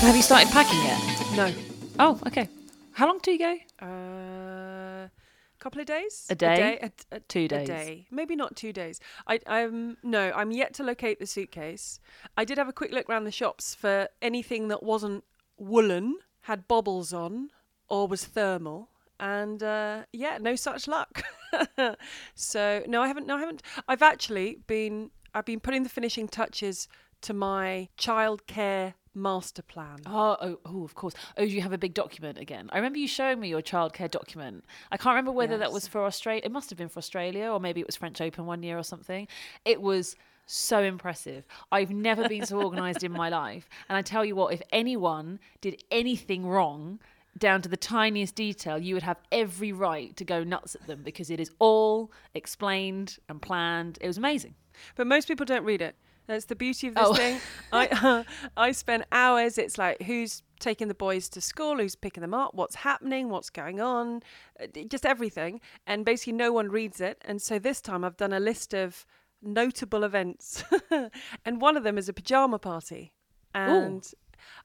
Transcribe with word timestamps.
Have 0.00 0.16
you 0.16 0.22
started 0.22 0.48
packing 0.50 0.80
yet? 0.82 1.00
No. 1.36 1.52
Oh, 1.98 2.20
okay. 2.26 2.48
How 2.92 3.06
long 3.06 3.18
do 3.22 3.30
you 3.32 3.38
go? 3.38 3.56
Uh, 3.82 5.06
a 5.06 5.10
couple 5.58 5.80
of 5.80 5.86
days. 5.86 6.26
A 6.30 6.34
day? 6.34 6.78
A, 6.82 7.16
a- 7.16 7.20
Two 7.20 7.44
a 7.50 7.64
day. 7.64 8.06
Maybe 8.10 8.34
not 8.36 8.56
two 8.56 8.72
days. 8.72 9.00
I 9.26 9.40
um 9.46 9.96
no. 10.02 10.32
I'm 10.34 10.50
yet 10.50 10.72
to 10.74 10.82
locate 10.82 11.18
the 11.20 11.26
suitcase. 11.26 12.00
I 12.36 12.44
did 12.44 12.58
have 12.58 12.68
a 12.68 12.72
quick 12.72 12.92
look 12.92 13.08
around 13.10 13.24
the 13.24 13.32
shops 13.32 13.74
for 13.74 14.08
anything 14.22 14.68
that 14.68 14.82
wasn't 14.82 15.24
woolen, 15.58 16.16
had 16.42 16.68
bobbles 16.68 17.12
on, 17.12 17.50
or 17.88 18.06
was 18.08 18.24
thermal. 18.24 18.88
And 19.20 19.62
uh, 19.62 20.04
yeah, 20.12 20.38
no 20.40 20.54
such 20.56 20.86
luck. 20.88 21.22
so 22.34 22.82
no, 22.86 23.02
I 23.02 23.08
haven't. 23.08 23.26
No, 23.26 23.36
I 23.36 23.40
haven't. 23.40 23.62
I've 23.88 24.02
actually 24.02 24.58
been. 24.66 25.10
I've 25.34 25.44
been 25.44 25.60
putting 25.60 25.82
the 25.82 25.88
finishing 25.90 26.28
touches 26.28 26.88
to 27.20 27.34
my 27.34 27.88
childcare 27.98 28.94
master 29.18 29.62
plan. 29.62 29.98
Oh, 30.06 30.36
oh, 30.40 30.58
oh, 30.64 30.84
of 30.84 30.94
course. 30.94 31.14
Oh, 31.36 31.42
you 31.42 31.60
have 31.62 31.72
a 31.72 31.78
big 31.78 31.94
document 31.94 32.38
again? 32.38 32.68
I 32.72 32.76
remember 32.76 32.98
you 32.98 33.08
showing 33.08 33.40
me 33.40 33.48
your 33.48 33.62
childcare 33.62 34.10
document. 34.10 34.64
I 34.90 34.96
can't 34.96 35.12
remember 35.12 35.32
whether 35.32 35.58
that 35.58 35.72
was 35.72 35.86
for 35.86 36.04
Australia. 36.04 36.42
It 36.44 36.52
must 36.52 36.70
have 36.70 36.78
been 36.78 36.88
for 36.88 36.98
Australia, 36.98 37.50
or 37.50 37.60
maybe 37.60 37.80
it 37.80 37.86
was 37.86 37.96
French 37.96 38.20
Open 38.20 38.46
one 38.46 38.62
year 38.62 38.78
or 38.78 38.82
something. 38.82 39.28
It 39.64 39.82
was 39.82 40.16
so 40.46 40.82
impressive. 40.82 41.44
I've 41.70 41.90
never 41.90 42.28
been 42.28 42.46
so 42.46 42.62
organised 42.62 43.04
in 43.04 43.12
my 43.12 43.28
life. 43.28 43.68
And 43.88 43.96
I 43.96 44.02
tell 44.02 44.24
you 44.24 44.34
what, 44.34 44.54
if 44.54 44.62
anyone 44.72 45.38
did 45.60 45.82
anything 45.90 46.46
wrong, 46.46 47.00
down 47.38 47.62
to 47.62 47.68
the 47.68 47.76
tiniest 47.76 48.34
detail, 48.34 48.78
you 48.78 48.94
would 48.94 49.02
have 49.02 49.18
every 49.30 49.72
right 49.72 50.16
to 50.16 50.24
go 50.24 50.42
nuts 50.42 50.74
at 50.74 50.86
them 50.86 51.02
because 51.02 51.30
it 51.30 51.38
is 51.38 51.50
all 51.58 52.10
explained 52.34 53.18
and 53.28 53.40
planned. 53.40 53.98
It 54.00 54.06
was 54.06 54.18
amazing. 54.18 54.54
But 54.96 55.06
most 55.06 55.28
people 55.28 55.46
don't 55.46 55.64
read 55.64 55.82
it. 55.82 55.94
That's 56.28 56.44
the 56.44 56.54
beauty 56.54 56.86
of 56.88 56.94
this 56.94 57.04
Oh. 57.06 57.14
thing. 57.14 57.40
I 57.72 58.24
I 58.56 58.72
spend 58.72 59.04
hours. 59.10 59.58
It's 59.58 59.76
like 59.78 60.02
who's 60.02 60.42
taking 60.60 60.86
the 60.88 60.94
boys 60.94 61.28
to 61.30 61.40
school, 61.40 61.78
who's 61.78 61.96
picking 61.96 62.20
them 62.20 62.34
up, 62.34 62.54
what's 62.54 62.76
happening, 62.76 63.30
what's 63.30 63.50
going 63.50 63.80
on, 63.80 64.22
uh, 64.60 64.66
just 64.88 65.04
everything. 65.06 65.60
And 65.86 66.04
basically, 66.04 66.34
no 66.34 66.52
one 66.52 66.68
reads 66.68 67.00
it. 67.00 67.16
And 67.24 67.40
so 67.42 67.58
this 67.58 67.80
time, 67.80 68.04
I've 68.04 68.16
done 68.16 68.32
a 68.32 68.40
list 68.40 68.74
of 68.74 69.04
notable 69.42 70.04
events, 70.04 70.62
and 71.44 71.60
one 71.60 71.76
of 71.76 71.82
them 71.84 71.96
is 71.98 72.08
a 72.08 72.12
pajama 72.12 72.58
party, 72.60 73.12
and. 73.54 74.06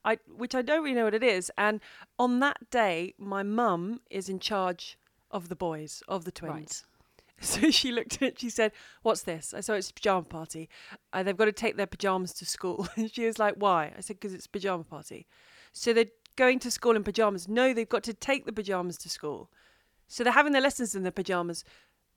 I, 0.05 0.17
which 0.27 0.53
I 0.53 0.61
don't 0.61 0.83
really 0.83 0.95
know 0.95 1.05
what 1.05 1.16
it 1.16 1.23
is, 1.23 1.51
and 1.57 1.81
on 2.19 2.39
that 2.41 2.69
day, 2.69 3.16
my 3.17 3.41
mum 3.41 4.01
is 4.09 4.29
in 4.29 4.39
charge 4.39 4.97
of 5.31 5.49
the 5.49 5.55
boys, 5.55 6.03
of 6.07 6.25
the 6.25 6.31
twins. 6.31 6.85
So 7.53 7.72
she 7.72 7.91
looked 7.91 8.16
at 8.16 8.22
it, 8.22 8.39
she 8.39 8.49
said, 8.49 8.72
What's 9.02 9.23
this? 9.23 9.53
I 9.53 9.59
said, 9.59 9.75
It's 9.75 9.89
a 9.89 9.94
pajama 9.94 10.23
party. 10.23 10.69
Uh, 11.11 11.23
they've 11.23 11.38
got 11.38 11.45
to 11.45 11.52
take 11.52 11.75
their 11.75 11.88
pajamas 11.88 12.33
to 12.35 12.45
school. 12.45 12.88
And 12.95 13.11
she 13.11 13.25
was 13.25 13.38
like, 13.38 13.55
Why? 13.58 13.91
I 13.97 14.02
said, 14.02 14.17
Because 14.19 14.33
it's 14.33 14.45
a 14.45 14.50
pajama 14.50 14.85
party. 14.85 15.27
So 15.73 15.91
they're 15.91 16.05
going 16.35 16.59
to 16.59 16.72
school 16.72 16.95
in 16.95 17.03
pajamas. 17.03 17.50
No, 17.50 17.73
they've 17.73 17.89
got 17.89 18.03
to 18.03 18.13
take 18.13 18.45
the 18.45 18.53
pajamas 18.53 18.97
to 19.00 19.09
school. 19.09 19.52
So 20.08 20.23
they're 20.23 20.33
having 20.33 20.53
their 20.53 20.61
lessons 20.61 20.95
in 20.95 21.03
their 21.03 21.11
pajamas. 21.11 21.63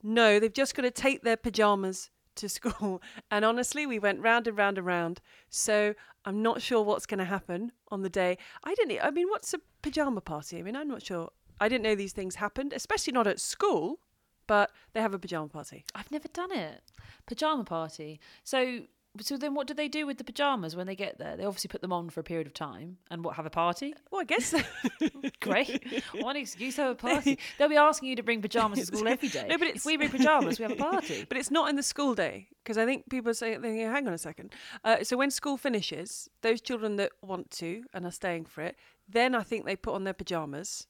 No, 0.01 0.39
they've 0.39 0.53
just 0.53 0.75
got 0.75 0.83
to 0.83 0.91
take 0.91 1.23
their 1.23 1.37
pajamas 1.37 2.09
to 2.35 2.47
school. 2.57 3.01
And 3.29 3.43
honestly, 3.43 3.85
we 3.85 3.99
went 3.99 4.21
round 4.21 4.47
and 4.47 4.57
round 4.57 4.77
and 4.77 4.87
round. 4.87 5.19
So 5.49 5.93
I'm 6.23 6.41
not 6.41 6.61
sure 6.61 6.81
what's 6.81 7.05
going 7.05 7.19
to 7.19 7.25
happen 7.25 7.73
on 7.89 8.01
the 8.01 8.09
day. 8.09 8.37
I 8.63 8.75
didn't, 8.75 8.99
I 9.03 9.11
mean, 9.11 9.27
what's 9.27 9.53
a 9.53 9.59
pajama 9.81 10.21
party? 10.21 10.57
I 10.59 10.61
mean, 10.61 10.75
I'm 10.75 10.87
not 10.87 11.03
sure. 11.03 11.31
I 11.59 11.67
didn't 11.67 11.83
know 11.83 11.95
these 11.95 12.13
things 12.13 12.35
happened, 12.35 12.71
especially 12.71 13.13
not 13.13 13.27
at 13.27 13.39
school, 13.39 13.99
but 14.47 14.71
they 14.93 15.01
have 15.01 15.13
a 15.13 15.19
pajama 15.19 15.49
party. 15.49 15.85
I've 15.93 16.11
never 16.11 16.27
done 16.29 16.51
it. 16.51 16.81
Pajama 17.25 17.63
party. 17.63 18.19
So 18.43 18.81
so 19.21 19.37
then 19.37 19.53
what 19.53 19.67
do 19.67 19.73
they 19.73 19.87
do 19.87 20.05
with 20.05 20.17
the 20.17 20.23
pajamas 20.23 20.75
when 20.75 20.87
they 20.87 20.95
get 20.95 21.17
there? 21.17 21.37
They 21.37 21.43
obviously 21.43 21.69
put 21.69 21.81
them 21.81 21.93
on 21.93 22.09
for 22.09 22.19
a 22.19 22.23
period 22.23 22.47
of 22.47 22.53
time 22.53 22.97
and 23.09 23.23
what 23.23 23.35
have 23.35 23.45
a 23.45 23.49
party? 23.49 23.93
Well, 24.11 24.21
I 24.21 24.25
guess. 24.25 24.53
Great. 25.39 26.03
One 26.19 26.35
excuse 26.35 26.75
to 26.75 26.83
have 26.83 26.91
a 26.91 26.95
party. 26.95 27.39
They'll 27.57 27.69
be 27.69 27.77
asking 27.77 28.09
you 28.09 28.15
to 28.15 28.23
bring 28.23 28.41
pajamas 28.41 28.79
to 28.79 28.85
school 28.85 29.07
every 29.07 29.29
day. 29.29 29.47
No, 29.49 29.57
but 29.57 29.69
if 29.69 29.85
we 29.85 29.97
bring 29.97 30.09
pajamas, 30.09 30.59
we 30.59 30.63
have 30.63 30.71
a 30.71 30.75
party. 30.75 31.25
But 31.27 31.37
it's 31.37 31.51
not 31.51 31.69
in 31.69 31.75
the 31.75 31.83
school 31.83 32.15
day 32.15 32.47
because 32.63 32.77
I 32.77 32.85
think 32.85 33.09
people 33.09 33.33
say, 33.33 33.53
hang 33.53 34.07
on 34.07 34.13
a 34.13 34.17
second. 34.17 34.53
Uh, 34.83 35.03
so 35.03 35.17
when 35.17 35.31
school 35.31 35.57
finishes, 35.57 36.29
those 36.41 36.61
children 36.61 36.95
that 36.97 37.11
want 37.21 37.51
to 37.51 37.83
and 37.93 38.05
are 38.05 38.11
staying 38.11 38.45
for 38.45 38.61
it, 38.61 38.75
then 39.07 39.35
I 39.35 39.43
think 39.43 39.65
they 39.65 39.75
put 39.75 39.93
on 39.93 40.03
their 40.03 40.13
pajamas 40.13 40.87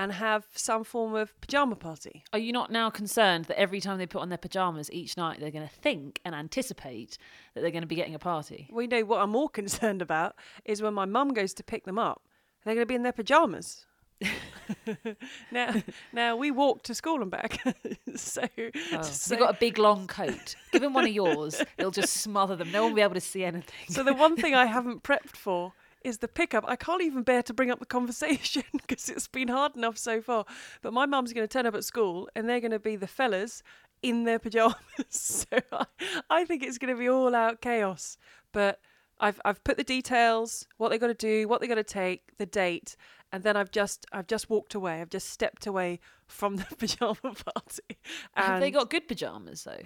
and 0.00 0.12
have 0.12 0.46
some 0.54 0.82
form 0.82 1.14
of 1.14 1.38
pajama 1.42 1.76
party. 1.76 2.24
Are 2.32 2.38
you 2.38 2.52
not 2.52 2.72
now 2.72 2.88
concerned 2.88 3.44
that 3.46 3.60
every 3.60 3.82
time 3.82 3.98
they 3.98 4.06
put 4.06 4.22
on 4.22 4.30
their 4.30 4.38
pajamas 4.38 4.90
each 4.90 5.14
night, 5.18 5.40
they're 5.40 5.50
going 5.50 5.68
to 5.68 5.74
think 5.74 6.20
and 6.24 6.34
anticipate 6.34 7.18
that 7.54 7.60
they're 7.60 7.70
going 7.70 7.82
to 7.82 7.86
be 7.86 7.96
getting 7.96 8.14
a 8.14 8.18
party? 8.18 8.66
We 8.72 8.86
know 8.86 9.02
what 9.02 9.20
I'm 9.20 9.28
more 9.28 9.48
concerned 9.60 10.00
about 10.00 10.36
is 10.64 10.80
when 10.80 10.94
my 10.94 11.04
mum 11.04 11.34
goes 11.34 11.52
to 11.52 11.62
pick 11.62 11.84
them 11.84 11.98
up, 11.98 12.22
they're 12.64 12.74
going 12.74 12.86
to 12.86 12.88
be 12.88 12.94
in 12.94 13.02
their 13.02 13.12
pajamas. 13.12 13.84
now, 15.52 15.74
now 16.14 16.34
we 16.34 16.50
walk 16.50 16.82
to 16.84 16.94
school 16.94 17.20
and 17.20 17.30
back, 17.30 17.60
so, 18.16 18.44
Oh, 18.58 19.02
so 19.02 19.34
You've 19.34 19.40
got 19.40 19.54
a 19.54 19.58
big 19.60 19.76
long 19.76 20.06
coat. 20.06 20.56
Give 20.72 20.80
them 20.80 20.94
one 20.94 21.04
of 21.04 21.12
yours. 21.12 21.62
It'll 21.76 21.90
just 21.90 22.14
smother 22.14 22.56
them. 22.56 22.72
No 22.72 22.84
one 22.84 22.92
will 22.92 22.96
be 22.96 23.02
able 23.02 23.14
to 23.14 23.20
see 23.20 23.44
anything. 23.44 23.74
So 23.90 24.02
the 24.02 24.14
one 24.14 24.36
thing 24.36 24.54
I 24.54 24.64
haven't 24.64 25.02
prepped 25.02 25.36
for 25.36 25.74
is 26.02 26.18
the 26.18 26.28
pickup. 26.28 26.64
I 26.66 26.76
can't 26.76 27.02
even 27.02 27.22
bear 27.22 27.42
to 27.42 27.54
bring 27.54 27.70
up 27.70 27.78
the 27.78 27.86
conversation 27.86 28.64
because 28.72 29.08
it's 29.08 29.28
been 29.28 29.48
hard 29.48 29.76
enough 29.76 29.98
so 29.98 30.20
far. 30.20 30.44
But 30.82 30.92
my 30.92 31.06
mum's 31.06 31.32
going 31.32 31.46
to 31.46 31.52
turn 31.52 31.66
up 31.66 31.74
at 31.74 31.84
school 31.84 32.28
and 32.34 32.48
they're 32.48 32.60
going 32.60 32.70
to 32.70 32.78
be 32.78 32.96
the 32.96 33.06
fellas 33.06 33.62
in 34.02 34.24
their 34.24 34.38
pajamas. 34.40 34.76
so 35.08 35.58
I, 35.72 35.86
I 36.28 36.44
think 36.44 36.62
it's 36.62 36.78
going 36.78 36.94
to 36.94 36.98
be 36.98 37.08
all 37.08 37.34
out 37.34 37.60
chaos. 37.60 38.16
But 38.52 38.80
I've 39.18 39.40
I've 39.44 39.62
put 39.64 39.76
the 39.76 39.84
details, 39.84 40.66
what 40.78 40.88
they 40.88 40.98
got 40.98 41.08
to 41.08 41.14
do, 41.14 41.46
what 41.46 41.60
they 41.60 41.66
got 41.66 41.74
to 41.74 41.84
take, 41.84 42.36
the 42.38 42.46
date, 42.46 42.96
and 43.32 43.42
then 43.42 43.56
I've 43.56 43.70
just 43.70 44.06
I've 44.12 44.26
just 44.26 44.48
walked 44.48 44.74
away. 44.74 45.00
I've 45.00 45.10
just 45.10 45.28
stepped 45.28 45.66
away 45.66 46.00
from 46.26 46.56
the 46.56 46.66
pajama 46.78 47.14
party. 47.22 47.98
have 48.34 48.60
they 48.60 48.70
got 48.70 48.90
good 48.90 49.06
pajamas 49.06 49.64
though? 49.64 49.82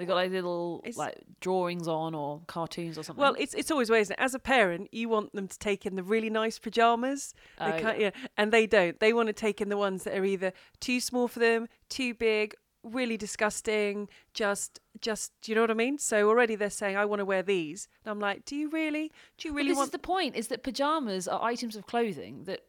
They 0.00 0.06
got 0.06 0.14
like 0.14 0.30
little 0.30 0.80
It's- 0.82 0.96
like 0.96 1.22
drawings 1.40 1.86
on 1.86 2.14
or 2.14 2.40
cartoons 2.46 2.96
or 2.98 3.02
something. 3.02 3.20
Well, 3.20 3.36
it's 3.38 3.52
it's 3.54 3.70
always 3.70 3.90
ways. 3.90 4.10
As 4.12 4.34
a 4.34 4.38
parent, 4.38 4.88
you 4.92 5.08
want 5.10 5.34
them 5.34 5.46
to 5.46 5.58
take 5.58 5.84
in 5.84 5.94
the 5.94 6.02
really 6.02 6.30
nice 6.30 6.58
pajamas. 6.58 7.34
They 7.58 7.66
Oh, 7.66 7.78
can't, 7.80 7.98
yeah. 8.00 8.10
and 8.38 8.50
they 8.50 8.66
don't. 8.66 8.98
They 8.98 9.12
want 9.12 9.26
to 9.26 9.32
take 9.34 9.60
in 9.60 9.68
the 9.68 9.76
ones 9.76 10.04
that 10.04 10.16
are 10.16 10.24
either 10.24 10.52
too 10.80 11.00
small 11.00 11.28
for 11.28 11.38
them, 11.38 11.68
too 11.90 12.14
big, 12.14 12.54
really 12.82 13.18
disgusting. 13.18 14.08
Just, 14.32 14.80
just, 15.02 15.32
do 15.42 15.52
you 15.52 15.56
know 15.56 15.60
what 15.60 15.70
I 15.70 15.74
mean? 15.74 15.98
So 15.98 16.28
already 16.30 16.54
they're 16.54 16.70
saying, 16.70 16.96
"I 16.96 17.04
want 17.04 17.20
to 17.20 17.26
wear 17.26 17.42
these." 17.42 17.86
And 18.04 18.10
I'm 18.10 18.20
like, 18.20 18.46
"Do 18.46 18.56
you 18.56 18.70
really? 18.70 19.12
Do 19.36 19.48
you 19.48 19.54
really 19.54 19.68
this 19.68 19.76
want?" 19.76 19.88
is 19.88 19.92
the 19.92 19.98
point: 19.98 20.34
is 20.34 20.48
that 20.48 20.62
pajamas 20.62 21.28
are 21.28 21.42
items 21.42 21.76
of 21.76 21.86
clothing 21.86 22.44
that 22.44 22.60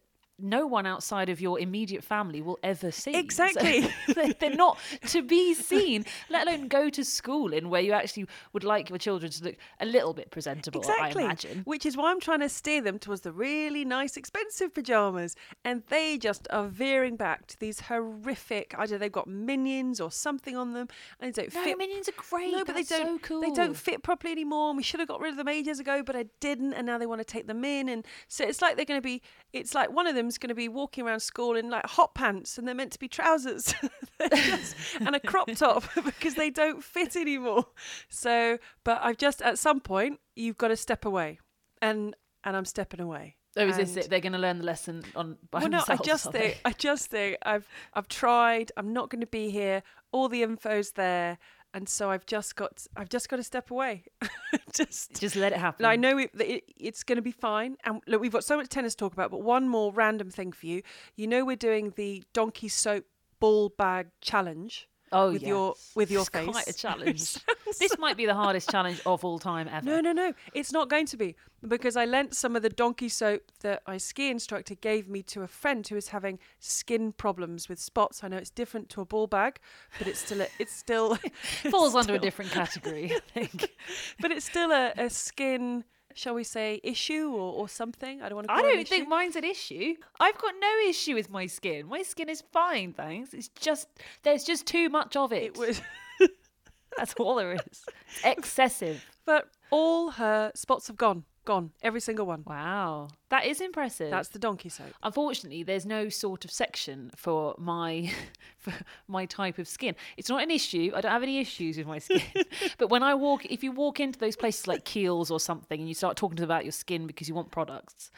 no 0.44 0.66
one 0.68 0.86
outside 0.86 1.30
of 1.30 1.40
your 1.42 1.60
immediate 1.60 2.04
family 2.04 2.42
will 2.42 2.60
ever 2.64 2.92
see. 2.92 3.12
So 3.14 3.20
Exactly. 3.20 3.88
they- 4.16 4.34
they're 4.40 4.56
not 4.56 4.78
to 5.08 5.22
be 5.22 5.54
seen, 5.54 6.06
let 6.30 6.48
alone 6.48 6.68
go 6.68 6.90
to 6.90 7.04
school 7.04 7.54
in 7.54 7.70
where 7.70 7.82
you 7.82 7.92
actually 7.94 8.28
would 8.54 8.64
like 8.64 8.90
your 8.90 8.98
children 8.98 9.32
to 9.32 9.44
look 9.44 9.56
a 9.80 9.86
little 9.86 10.14
bit 10.14 10.32
presentable. 10.32 10.82
Exactly. 10.82 11.24
I 11.24 11.26
imagine. 11.26 11.62
Which 11.66 11.86
is 11.86 11.96
why 11.98 12.12
I'm 12.12 12.20
trying 12.20 12.40
to 12.42 12.50
steer 12.50 12.82
them 12.82 13.00
towards 13.00 13.22
the 13.22 13.32
really 13.32 13.86
nice, 13.86 14.18
expensive 14.18 14.74
pajamas. 14.74 15.36
And 15.64 15.84
they 15.90 16.18
just 16.18 16.48
are 16.52 16.68
veering 16.68 17.16
back 17.16 17.48
to 17.48 17.60
these 17.60 17.80
horrific, 17.82 18.74
I 18.78 18.82
don't 18.86 18.92
know, 18.94 18.98
they've 19.00 19.12
got 19.12 19.28
minions 19.28 20.00
or 20.02 20.12
something 20.12 20.56
on 20.58 20.74
them. 20.74 20.88
And 21.20 21.34
they 21.34 21.42
don't 21.44 21.54
No, 21.54 21.64
fit. 21.64 21.78
minions 21.78 22.10
are 22.10 22.14
great. 22.30 22.52
No, 22.52 22.60
but 22.66 22.76
they 22.76 22.82
That's 22.84 22.90
so 22.90 23.04
don't. 23.04 23.22
cool. 23.22 23.42
They 23.42 23.52
don't 23.52 23.76
fit 23.78 24.04
properly 24.04 24.32
anymore. 24.32 24.74
We 24.74 24.84
should 24.84 25.00
have 25.00 25.10
got 25.10 25.22
rid 25.22 25.32
of 25.32 25.38
them 25.38 25.48
ages 25.48 25.80
ago, 25.80 26.04
but 26.04 26.16
I 26.16 26.26
didn't. 26.40 26.74
And 26.74 26.86
now 26.86 26.98
they 26.98 27.06
want 27.06 27.20
to 27.20 27.26
take 27.26 27.48
them 27.48 27.64
in, 27.64 27.90
and 27.90 28.06
so 28.28 28.44
it's 28.46 28.62
like 28.62 28.76
they're 28.76 28.86
going 28.86 29.00
to 29.00 29.04
be. 29.04 29.22
It's 29.54 29.74
like 29.76 29.92
one 29.92 30.08
of 30.08 30.16
going 30.38 30.50
to 30.50 30.56
be 30.56 30.68
walking 30.68 31.06
around 31.06 31.20
school 31.22 31.56
in 31.56 31.70
like 31.70 31.86
hot 31.86 32.14
pants, 32.16 32.58
and 32.58 32.68
they're 32.68 32.76
meant 32.76 32.92
to 32.94 33.00
be 33.00 33.08
trousers 33.08 33.74
just- 34.34 34.76
and 35.00 35.16
a 35.16 35.20
crop 35.20 35.50
top 35.56 35.84
because 36.06 36.36
they 36.36 36.50
don't 36.50 36.84
fit 36.84 37.16
anymore. 37.16 37.66
So, 38.10 38.58
but 38.84 39.00
I've 39.04 39.18
just 39.18 39.42
at 39.42 39.58
some 39.60 39.80
point 39.80 40.20
you've 40.36 40.58
got 40.58 40.70
to 40.70 40.76
step 40.78 41.06
away, 41.06 41.40
and 41.82 42.16
and 42.44 42.56
I'm 42.58 42.66
stepping 42.66 43.00
away. 43.00 43.38
Oh, 43.58 43.68
is 43.68 43.76
this 43.76 43.98
it? 43.98 44.10
They're 44.10 44.22
going 44.22 44.32
to 44.32 44.40
learn 44.40 44.60
the 44.60 44.64
lesson 44.64 45.04
on 45.14 45.38
by 45.52 45.60
well, 45.60 45.70
no, 45.70 45.84
I 45.90 45.98
just 45.98 46.32
think? 46.32 46.62
I 46.64 46.72
just 46.72 47.08
think 47.08 47.38
I've 47.44 47.68
I've 47.94 48.08
tried. 48.08 48.72
I'm 48.78 48.94
not 48.94 49.10
going 49.10 49.22
to 49.22 49.28
be 49.28 49.50
here. 49.50 49.84
All 50.14 50.30
the 50.30 50.42
info's 50.42 50.92
there, 50.94 51.38
and 51.74 51.88
so 51.88 52.10
I've 52.10 52.26
just 52.26 52.56
got 52.56 52.86
I've 52.96 53.10
just 53.10 53.30
got 53.30 53.38
to 53.38 53.44
step 53.44 53.72
away. 53.72 54.04
just. 54.74 55.20
just 55.20 55.36
let 55.36 55.54
it 55.54 55.60
happen. 55.60 55.86
I 55.86 55.96
know 55.96 56.18
it, 56.18 56.32
it, 56.40 56.64
it's 56.78 57.04
going 57.04 57.18
to 57.18 57.22
be 57.22 57.32
fine. 57.32 57.78
And 57.84 58.02
look, 58.08 58.22
we've 58.22 58.32
got 58.32 58.44
so 58.44 58.58
much 58.58 58.70
tennis 58.70 58.94
to 58.96 58.98
talk 58.98 59.14
about, 59.14 59.32
but 59.32 59.42
one 59.42 59.68
more 59.68 59.92
random 59.94 60.30
thing 60.30 60.52
for 60.52 60.66
you. 60.66 60.82
You 61.16 61.28
know, 61.28 61.46
we're 61.46 61.56
doing 61.56 61.94
the 61.96 62.24
donkey 62.34 62.68
soap 62.68 63.06
ball 63.40 63.70
bag 63.70 64.08
challenge 64.22 64.88
Oh, 65.14 65.34
with 65.34 65.44
your 65.44 65.74
yes. 65.76 65.92
with 65.96 66.12
your 66.12 66.22
It's 66.22 66.30
face. 66.30 66.50
quite 66.50 66.68
a 66.68 66.74
challenge. 66.86 67.38
this 67.80 67.98
might 67.98 68.16
be 68.18 68.26
the 68.26 68.34
hardest 68.34 68.70
challenge 68.70 69.02
of 69.06 69.24
all 69.26 69.40
time 69.40 69.68
ever. 69.72 69.86
No, 69.86 70.00
no, 70.00 70.12
no. 70.14 70.34
It's 70.54 70.72
not 70.72 70.90
going 70.90 71.06
to 71.08 71.18
be 71.18 71.36
because 71.68 71.96
I 71.96 72.06
lent 72.06 72.34
some 72.36 72.56
of 72.56 72.62
the 72.62 72.70
donkey 72.70 73.10
soap 73.10 73.42
that 73.62 73.84
my 73.88 73.98
ski 73.98 74.30
instructor 74.30 74.76
gave 74.76 75.08
me 75.10 75.22
to 75.24 75.42
a 75.44 75.48
friend 75.48 75.88
who 75.88 75.96
is 75.96 76.10
having 76.10 76.40
skin 76.60 77.12
problems 77.12 77.68
with 77.70 77.80
spots. 77.80 78.24
I 78.24 78.28
know 78.30 78.38
it's 78.38 78.50
different 78.50 78.90
to 78.90 79.02
a 79.02 79.06
ball 79.06 79.28
bag, 79.28 79.60
but 79.98 80.08
it's 80.08 80.20
still 80.20 80.42
a, 80.42 80.48
it's 80.60 80.74
still 80.76 81.16
Falls 81.70 81.94
it's 81.96 81.96
under 81.96 82.16
a 82.16 82.20
different 82.20 82.52
category, 82.52 83.12
I 83.14 83.20
think. 83.40 83.72
but 84.20 84.32
it's 84.32 84.46
still 84.46 84.72
a, 84.72 84.94
a 84.98 85.10
skin 85.10 85.84
shall 86.16 86.34
we 86.34 86.44
say, 86.44 86.80
issue 86.84 87.32
or, 87.32 87.54
or 87.54 87.70
something. 87.70 88.22
I 88.22 88.30
don't 88.30 88.36
want 88.36 88.48
to. 88.48 88.54
I 88.54 88.62
Call 88.62 88.66
it 88.66 88.72
an 88.72 88.76
don't 88.78 88.88
think 88.88 89.08
mine's 89.08 89.36
an 89.36 89.44
issue. 89.44 89.96
I've 90.20 90.38
got 90.38 90.54
no 90.60 90.90
issue 90.90 91.16
with 91.16 91.30
my 91.30 91.48
skin. 91.48 91.88
My 91.88 92.04
skin 92.04 92.30
is 92.30 92.44
fine, 92.52 92.94
thanks. 92.94 93.34
It's 93.34 93.50
just 93.50 93.88
there's 94.24 94.44
just 94.44 94.66
too 94.66 94.90
much 94.90 95.16
of 95.16 95.32
it. 95.32 95.44
it 95.44 95.58
was. 95.58 95.82
That's 96.98 97.14
all 97.16 97.36
there 97.36 97.54
is. 97.54 97.86
Excessive. 98.24 99.06
but 99.26 99.50
all 99.70 100.12
her 100.12 100.52
spots 100.56 100.88
have 100.88 100.98
gone, 100.98 101.24
gone, 101.46 101.72
every 101.82 102.02
single 102.02 102.26
one. 102.26 102.44
Wow, 102.46 103.10
that 103.30 103.46
is 103.46 103.62
impressive. 103.62 104.12
That's 104.12 104.30
the 104.30 104.40
donkey 104.40 104.70
soap. 104.70 104.94
Unfortunately, 105.04 105.64
there's 105.64 105.86
no 105.86 106.10
sort 106.10 106.46
of 106.46 106.52
section 106.52 107.12
for 107.16 107.56
my 107.58 108.12
for 108.58 108.74
my 109.08 109.26
type 109.26 109.58
of 109.58 109.68
skin. 109.68 109.96
It's 110.18 110.30
not 110.30 110.44
an 110.44 110.52
issue. 110.52 110.92
I 110.96 111.02
don't 111.02 111.12
have 111.12 111.24
any 111.24 111.40
issues 111.40 111.78
with 111.78 111.88
my 111.88 112.00
skin. 112.00 112.22
but 112.78 112.90
when 112.90 113.04
I 113.04 113.14
walk, 113.14 113.46
if 113.46 113.64
you 113.64 113.72
walk 113.72 114.00
into 114.00 114.20
those 114.20 114.36
places 114.36 114.68
like 114.68 114.86
Kiehl's 114.86 115.32
or 115.32 115.40
something, 115.40 115.80
and 115.80 115.88
you 115.88 115.96
start 115.96 116.18
talking 116.18 116.38
to 116.38 116.42
them 116.42 116.50
about 116.50 116.66
your 116.66 116.72
skin 116.72 117.08
because 117.08 117.28
you 117.28 117.36
want 117.36 117.52
products, 117.52 118.12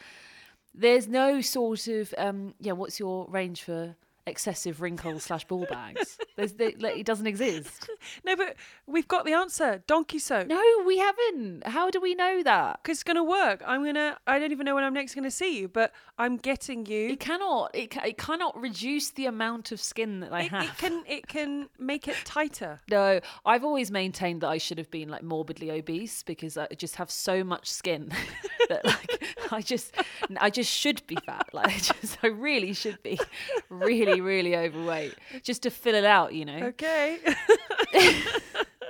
there's 0.74 1.08
no 1.08 1.40
sort 1.40 1.86
of 1.88 2.14
um, 2.18 2.54
yeah. 2.60 2.72
What's 2.72 2.98
your 2.98 3.26
range 3.28 3.62
for 3.62 3.96
excessive 4.26 4.80
wrinkles 4.80 5.24
slash 5.24 5.44
ball 5.44 5.66
bags? 5.70 6.18
There's 6.36 6.54
there, 6.54 6.72
like, 6.78 6.96
it 6.98 7.06
doesn't 7.06 7.26
exist. 7.26 7.88
No, 8.22 8.36
but 8.36 8.56
we've 8.86 9.08
got 9.08 9.24
the 9.24 9.32
answer. 9.32 9.82
Donkey 9.86 10.18
soap. 10.18 10.46
No, 10.46 10.62
we 10.86 10.98
haven't. 10.98 11.66
How 11.66 11.90
do 11.90 12.00
we 12.00 12.14
know 12.14 12.42
that? 12.42 12.80
Because 12.82 12.96
it's 12.98 13.02
going 13.02 13.16
to 13.16 13.24
work. 13.24 13.62
I'm 13.66 13.82
going 13.82 13.94
to, 13.94 14.16
I 14.26 14.38
don't 14.38 14.52
even 14.52 14.66
know 14.66 14.74
when 14.74 14.84
I'm 14.84 14.92
next 14.92 15.14
going 15.14 15.24
to 15.24 15.30
see 15.30 15.58
you, 15.58 15.68
but 15.68 15.92
I'm 16.18 16.36
getting 16.36 16.84
you. 16.84 17.08
It 17.08 17.20
cannot. 17.20 17.70
It, 17.74 17.90
ca- 17.90 18.02
it 18.04 18.18
cannot 18.18 18.60
reduce 18.60 19.10
the 19.10 19.24
amount 19.26 19.72
of 19.72 19.80
skin 19.80 20.20
that 20.20 20.32
I 20.34 20.42
It, 20.42 20.50
have. 20.50 20.64
it 20.64 20.76
can, 20.78 21.02
it 21.06 21.26
can 21.28 21.68
make 21.78 22.06
it 22.08 22.16
tighter. 22.24 22.80
No, 22.90 23.20
I've 23.46 23.64
always 23.64 23.90
maintained 23.90 24.42
that 24.42 24.48
I 24.48 24.58
should 24.58 24.78
have 24.78 24.90
been 24.90 25.08
like 25.08 25.22
morbidly 25.22 25.70
obese 25.70 26.22
because 26.22 26.56
I 26.58 26.66
just 26.76 26.96
have 26.96 27.10
so 27.10 27.42
much 27.42 27.70
skin 27.70 28.10
that 28.68 28.84
like 28.84 29.34
I 29.50 29.62
just 29.62 29.94
I 30.38 30.50
just 30.50 30.70
should 30.70 31.04
be 31.06 31.16
fat. 31.26 31.48
Like 31.52 31.66
I 31.68 31.78
just 31.78 32.18
I 32.22 32.26
really 32.28 32.72
should 32.74 33.02
be 33.02 33.18
really 33.70 34.13
really 34.20 34.56
overweight 34.56 35.14
just 35.42 35.62
to 35.62 35.70
fill 35.70 35.94
it 35.94 36.04
out, 36.04 36.34
you 36.34 36.44
know. 36.44 36.66
Okay. 36.66 37.18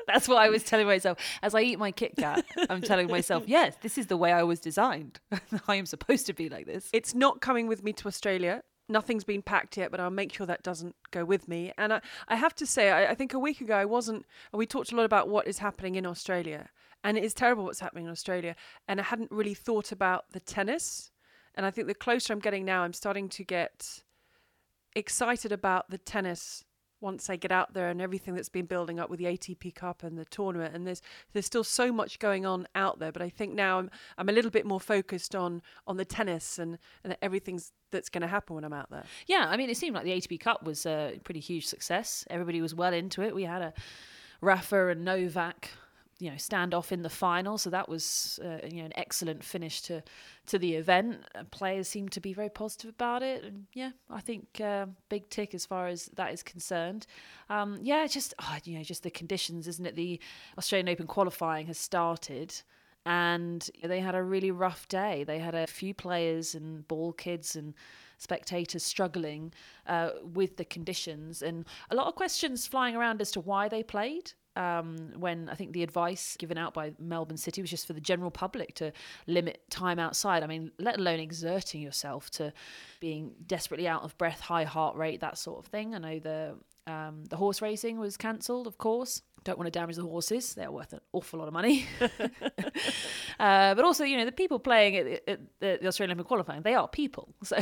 That's 0.06 0.28
what 0.28 0.38
I 0.38 0.48
was 0.48 0.62
telling 0.62 0.86
myself 0.86 1.18
as 1.42 1.54
I 1.54 1.62
eat 1.62 1.78
my 1.78 1.90
Kit 1.90 2.14
Kat. 2.16 2.44
I'm 2.68 2.82
telling 2.82 3.08
myself, 3.08 3.44
yes, 3.46 3.74
this 3.80 3.98
is 3.98 4.06
the 4.06 4.16
way 4.16 4.32
I 4.32 4.42
was 4.42 4.60
designed. 4.60 5.18
I 5.68 5.76
am 5.76 5.86
supposed 5.86 6.26
to 6.26 6.32
be 6.32 6.48
like 6.48 6.66
this. 6.66 6.88
it's 6.92 7.14
not 7.14 7.40
coming 7.40 7.66
with 7.66 7.82
me 7.82 7.92
to 7.94 8.08
Australia. 8.08 8.62
Nothing's 8.86 9.24
been 9.24 9.40
packed 9.40 9.78
yet, 9.78 9.90
but 9.90 9.98
I'll 9.98 10.10
make 10.10 10.32
sure 10.32 10.46
that 10.46 10.62
doesn't 10.62 10.94
go 11.10 11.24
with 11.24 11.48
me. 11.48 11.72
And 11.78 11.94
I, 11.94 12.00
I 12.28 12.36
have 12.36 12.54
to 12.56 12.66
say, 12.66 12.90
I, 12.90 13.12
I 13.12 13.14
think 13.14 13.32
a 13.32 13.38
week 13.38 13.62
ago 13.62 13.74
I 13.74 13.86
wasn't. 13.86 14.26
We 14.52 14.66
talked 14.66 14.92
a 14.92 14.96
lot 14.96 15.06
about 15.06 15.28
what 15.28 15.46
is 15.46 15.58
happening 15.58 15.94
in 15.94 16.04
Australia, 16.04 16.68
and 17.02 17.16
it 17.16 17.24
is 17.24 17.32
terrible 17.32 17.64
what's 17.64 17.80
happening 17.80 18.04
in 18.04 18.10
Australia. 18.10 18.54
And 18.86 19.00
I 19.00 19.04
hadn't 19.04 19.30
really 19.30 19.54
thought 19.54 19.90
about 19.90 20.26
the 20.32 20.40
tennis. 20.40 21.10
And 21.54 21.64
I 21.64 21.70
think 21.70 21.86
the 21.86 21.94
closer 21.94 22.32
I'm 22.32 22.40
getting 22.40 22.64
now, 22.64 22.82
I'm 22.82 22.92
starting 22.92 23.28
to 23.30 23.44
get 23.44 24.02
excited 24.94 25.52
about 25.52 25.90
the 25.90 25.98
tennis 25.98 26.64
once 27.00 27.28
I 27.28 27.36
get 27.36 27.52
out 27.52 27.74
there 27.74 27.90
and 27.90 28.00
everything 28.00 28.34
that's 28.34 28.48
been 28.48 28.64
building 28.64 28.98
up 28.98 29.10
with 29.10 29.18
the 29.18 29.26
ATP 29.26 29.74
Cup 29.74 30.02
and 30.02 30.18
the 30.18 30.24
tournament. 30.24 30.74
And 30.74 30.86
there's 30.86 31.02
there's 31.32 31.46
still 31.46 31.62
so 31.62 31.92
much 31.92 32.18
going 32.18 32.46
on 32.46 32.66
out 32.74 32.98
there, 32.98 33.12
but 33.12 33.22
I 33.22 33.28
think 33.28 33.54
now 33.54 33.78
I'm 33.78 33.90
I'm 34.16 34.28
a 34.28 34.32
little 34.32 34.50
bit 34.50 34.66
more 34.66 34.80
focused 34.80 35.36
on 35.36 35.62
on 35.86 35.98
the 35.98 36.04
tennis 36.04 36.58
and 36.58 36.78
and 37.04 37.16
everything's 37.20 37.72
that's 37.92 38.08
going 38.08 38.22
to 38.22 38.28
happen 38.28 38.56
when 38.56 38.64
I'm 38.64 38.72
out 38.72 38.90
there. 38.90 39.04
Yeah, 39.26 39.46
I 39.48 39.56
mean, 39.56 39.70
it 39.70 39.76
seemed 39.76 39.94
like 39.94 40.04
the 40.04 40.10
ATP 40.10 40.40
Cup 40.40 40.64
was 40.64 40.84
a 40.86 41.20
pretty 41.22 41.40
huge 41.40 41.66
success. 41.66 42.26
Everybody 42.28 42.60
was 42.60 42.74
well 42.74 42.92
into 42.92 43.22
it. 43.22 43.34
We 43.34 43.44
had 43.44 43.62
a 43.62 43.72
Rafa 44.40 44.88
and 44.88 45.04
Novak, 45.04 45.70
you 46.18 46.30
know, 46.30 46.36
standoff 46.36 46.92
in 46.92 47.02
the 47.02 47.10
final, 47.10 47.58
so 47.58 47.70
that 47.70 47.88
was 47.88 48.38
uh, 48.44 48.58
you 48.66 48.78
know 48.78 48.86
an 48.86 48.92
excellent 48.96 49.42
finish 49.42 49.82
to 49.82 50.02
to 50.46 50.58
the 50.58 50.74
event. 50.74 51.18
Uh, 51.34 51.44
Players 51.50 51.88
seemed 51.88 52.12
to 52.12 52.20
be 52.20 52.32
very 52.32 52.50
positive 52.50 52.90
about 52.90 53.22
it, 53.22 53.44
and 53.44 53.66
yeah, 53.72 53.90
I 54.10 54.20
think 54.20 54.60
uh, 54.60 54.86
big 55.08 55.28
tick 55.28 55.54
as 55.54 55.66
far 55.66 55.88
as 55.88 56.06
that 56.14 56.32
is 56.32 56.42
concerned. 56.42 57.06
Um, 57.50 57.78
yeah, 57.82 58.06
just 58.06 58.34
oh, 58.40 58.58
you 58.64 58.78
know, 58.78 58.84
just 58.84 59.02
the 59.02 59.10
conditions, 59.10 59.66
isn't 59.68 59.86
it? 59.86 59.96
The 59.96 60.20
Australian 60.58 60.88
Open 60.88 61.06
qualifying 61.06 61.66
has 61.66 61.78
started 61.78 62.54
and 63.06 63.70
they 63.82 64.00
had 64.00 64.14
a 64.14 64.22
really 64.22 64.50
rough 64.50 64.88
day. 64.88 65.24
They 65.24 65.38
had 65.38 65.54
a 65.54 65.66
few 65.66 65.92
players 65.92 66.54
and 66.54 66.86
ball 66.88 67.12
kids 67.12 67.54
and 67.54 67.74
spectators 68.18 68.82
struggling 68.82 69.52
uh, 69.86 70.10
with 70.22 70.56
the 70.56 70.64
conditions, 70.64 71.42
and 71.42 71.66
a 71.90 71.94
lot 71.94 72.06
of 72.06 72.14
questions 72.14 72.66
flying 72.66 72.96
around 72.96 73.20
as 73.20 73.30
to 73.32 73.40
why 73.40 73.68
they 73.68 73.82
played. 73.82 74.32
Um, 74.56 75.12
when 75.16 75.48
I 75.48 75.54
think 75.56 75.72
the 75.72 75.82
advice 75.82 76.36
given 76.38 76.56
out 76.56 76.74
by 76.74 76.92
Melbourne 76.98 77.36
City 77.36 77.60
was 77.60 77.70
just 77.70 77.86
for 77.86 77.92
the 77.92 78.00
general 78.00 78.30
public 78.30 78.74
to 78.76 78.92
limit 79.26 79.62
time 79.68 79.98
outside. 79.98 80.44
I 80.44 80.46
mean, 80.46 80.70
let 80.78 80.98
alone 80.98 81.18
exerting 81.18 81.80
yourself 81.80 82.30
to 82.32 82.52
being 83.00 83.32
desperately 83.46 83.88
out 83.88 84.02
of 84.02 84.16
breath, 84.16 84.40
high 84.40 84.64
heart 84.64 84.96
rate, 84.96 85.20
that 85.20 85.38
sort 85.38 85.58
of 85.58 85.66
thing. 85.66 85.94
I 85.94 85.98
know 85.98 86.18
the 86.18 86.54
um, 86.86 87.24
the 87.24 87.36
horse 87.36 87.62
racing 87.62 87.98
was 87.98 88.16
cancelled, 88.16 88.66
of 88.66 88.78
course. 88.78 89.22
Don't 89.44 89.58
want 89.58 89.66
to 89.66 89.78
damage 89.78 89.96
the 89.96 90.02
horses; 90.02 90.54
they're 90.54 90.70
worth 90.70 90.92
an 90.92 91.00
awful 91.12 91.38
lot 91.38 91.48
of 91.48 91.54
money. 91.54 91.86
uh, 92.00 93.74
but 93.74 93.84
also, 93.84 94.04
you 94.04 94.16
know, 94.16 94.24
the 94.24 94.32
people 94.32 94.58
playing 94.58 94.96
at, 94.96 95.06
at 95.28 95.40
the, 95.60 95.78
the 95.80 95.86
Australian 95.86 96.18
Open 96.18 96.26
qualifying, 96.26 96.62
they 96.62 96.74
are 96.74 96.88
people, 96.88 97.34
so 97.42 97.56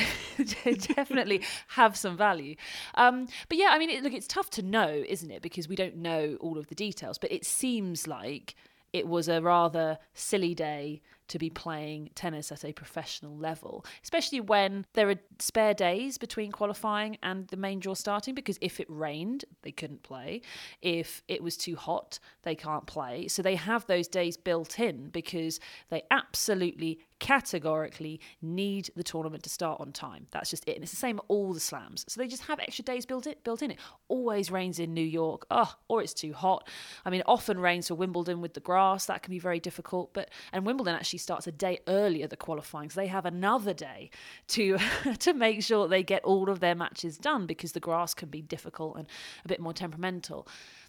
definitely 0.95 1.43
have 1.69 1.97
some 1.97 2.17
value. 2.17 2.57
Um, 2.95 3.27
but 3.49 3.59
yeah, 3.59 3.69
I 3.71 3.79
mean, 3.79 3.91
it, 3.91 4.03
look, 4.03 4.13
it's 4.13 4.27
tough 4.27 4.51
to 4.51 4.63
know, 4.63 5.03
isn't 5.07 5.31
it? 5.31 5.43
Because 5.43 5.69
we 5.69 5.77
don't 5.77 5.97
know 5.97 6.37
all 6.41 6.59
of 6.59 6.69
the 6.69 6.75
details. 6.75 7.19
But 7.19 7.33
it 7.33 7.45
seems 7.45 8.07
like 8.07 8.55
it 8.93 9.07
was 9.07 9.29
a 9.29 9.41
rather 9.41 9.99
silly 10.15 10.55
day 10.55 11.01
to 11.29 11.39
be 11.39 11.51
playing 11.51 12.11
tennis 12.15 12.53
at 12.53 12.65
a 12.65 12.73
professional 12.73 13.37
level, 13.37 13.85
especially 14.03 14.41
when 14.41 14.87
there 14.95 15.09
are 15.11 15.17
spare 15.39 15.75
days 15.75 16.19
between 16.19 16.53
qualifying 16.53 17.17
and 17.23 17.49
the 17.49 17.57
main 17.57 17.81
draw 17.81 17.95
starting. 17.95 18.35
Because 18.35 18.59
if 18.61 18.81
it 18.81 18.87
rained, 18.89 19.45
they 19.63 19.73
couldn't 19.73 20.03
play. 20.03 20.43
If 20.81 21.23
it 21.29 21.43
was 21.43 21.57
too 21.57 21.77
hot, 21.77 22.19
they 22.43 22.55
can't 22.55 22.87
play. 22.87 23.29
So 23.29 23.43
they 23.43 23.57
have 23.57 23.87
those 23.87 24.09
days 24.09 24.37
built 24.37 24.79
in 24.79 25.09
because 25.09 25.61
they 25.91 26.03
absolutely 26.11 27.01
categorically 27.23 28.21
need 28.43 28.91
the 28.97 29.05
tournament 29.05 29.45
to 29.45 29.49
start 29.49 29.81
on 29.81 29.93
time. 29.93 30.27
That's 30.33 30.51
just 30.51 30.67
it. 30.67 30.75
And 30.75 30.83
it's 30.83 30.91
the 30.91 30.97
same 30.97 31.19
at 31.19 31.25
all 31.29 31.53
the 31.53 31.61
slams. 31.61 32.05
So 32.09 32.21
they 32.21 32.27
just 32.27 32.43
have 32.47 32.59
extra 32.59 32.85
days 32.85 33.07
built 33.07 33.29
it 33.29 33.45
built 33.45 33.63
in 33.63 33.71
it. 33.71 33.79
Always 34.09 34.51
rains 34.51 34.81
in 34.81 34.93
New 34.93 35.05
York. 35.05 35.47
Oh, 35.49 35.73
or 35.87 36.03
it's 36.03 36.15
too 36.15 36.33
hot. 36.33 36.69
I 37.05 37.11
mean, 37.11 37.23
often 37.27 37.61
rains 37.61 37.87
for 37.87 37.95
Wimbledon 37.95 38.41
with 38.41 38.55
the 38.55 38.61
grass. 38.61 39.07
That 39.07 39.23
can 39.23 39.31
be 39.31 39.39
very 39.39 39.61
difficult. 39.61 40.13
But 40.13 40.31
and 40.53 40.67
Wimbledon 40.67 40.97
actually 40.97 41.21
starts 41.23 41.47
a 41.47 41.53
day 41.53 41.79
earlier 41.87 42.27
the 42.27 42.37
qualifying. 42.37 42.91
So 42.91 43.01
they 43.01 43.07
have 43.07 43.27
another 43.27 43.73
day 43.73 44.11
to 44.49 44.79
to 45.19 45.33
make 45.33 45.63
sure 45.63 45.89
they 45.89 46.03
get 46.03 46.25
all 46.25 46.51
of 46.51 46.61
their 46.61 46.75
matches 46.75 47.19
done 47.19 47.47
because 47.47 47.73
the 47.73 47.81
grass 47.81 48.15
can 48.15 48.29
be 48.29 48.43
difficult 48.43 48.97
and 48.97 49.07
a 49.45 49.49
bit 49.49 49.61
more 49.61 49.73
temperamental. 49.73 50.47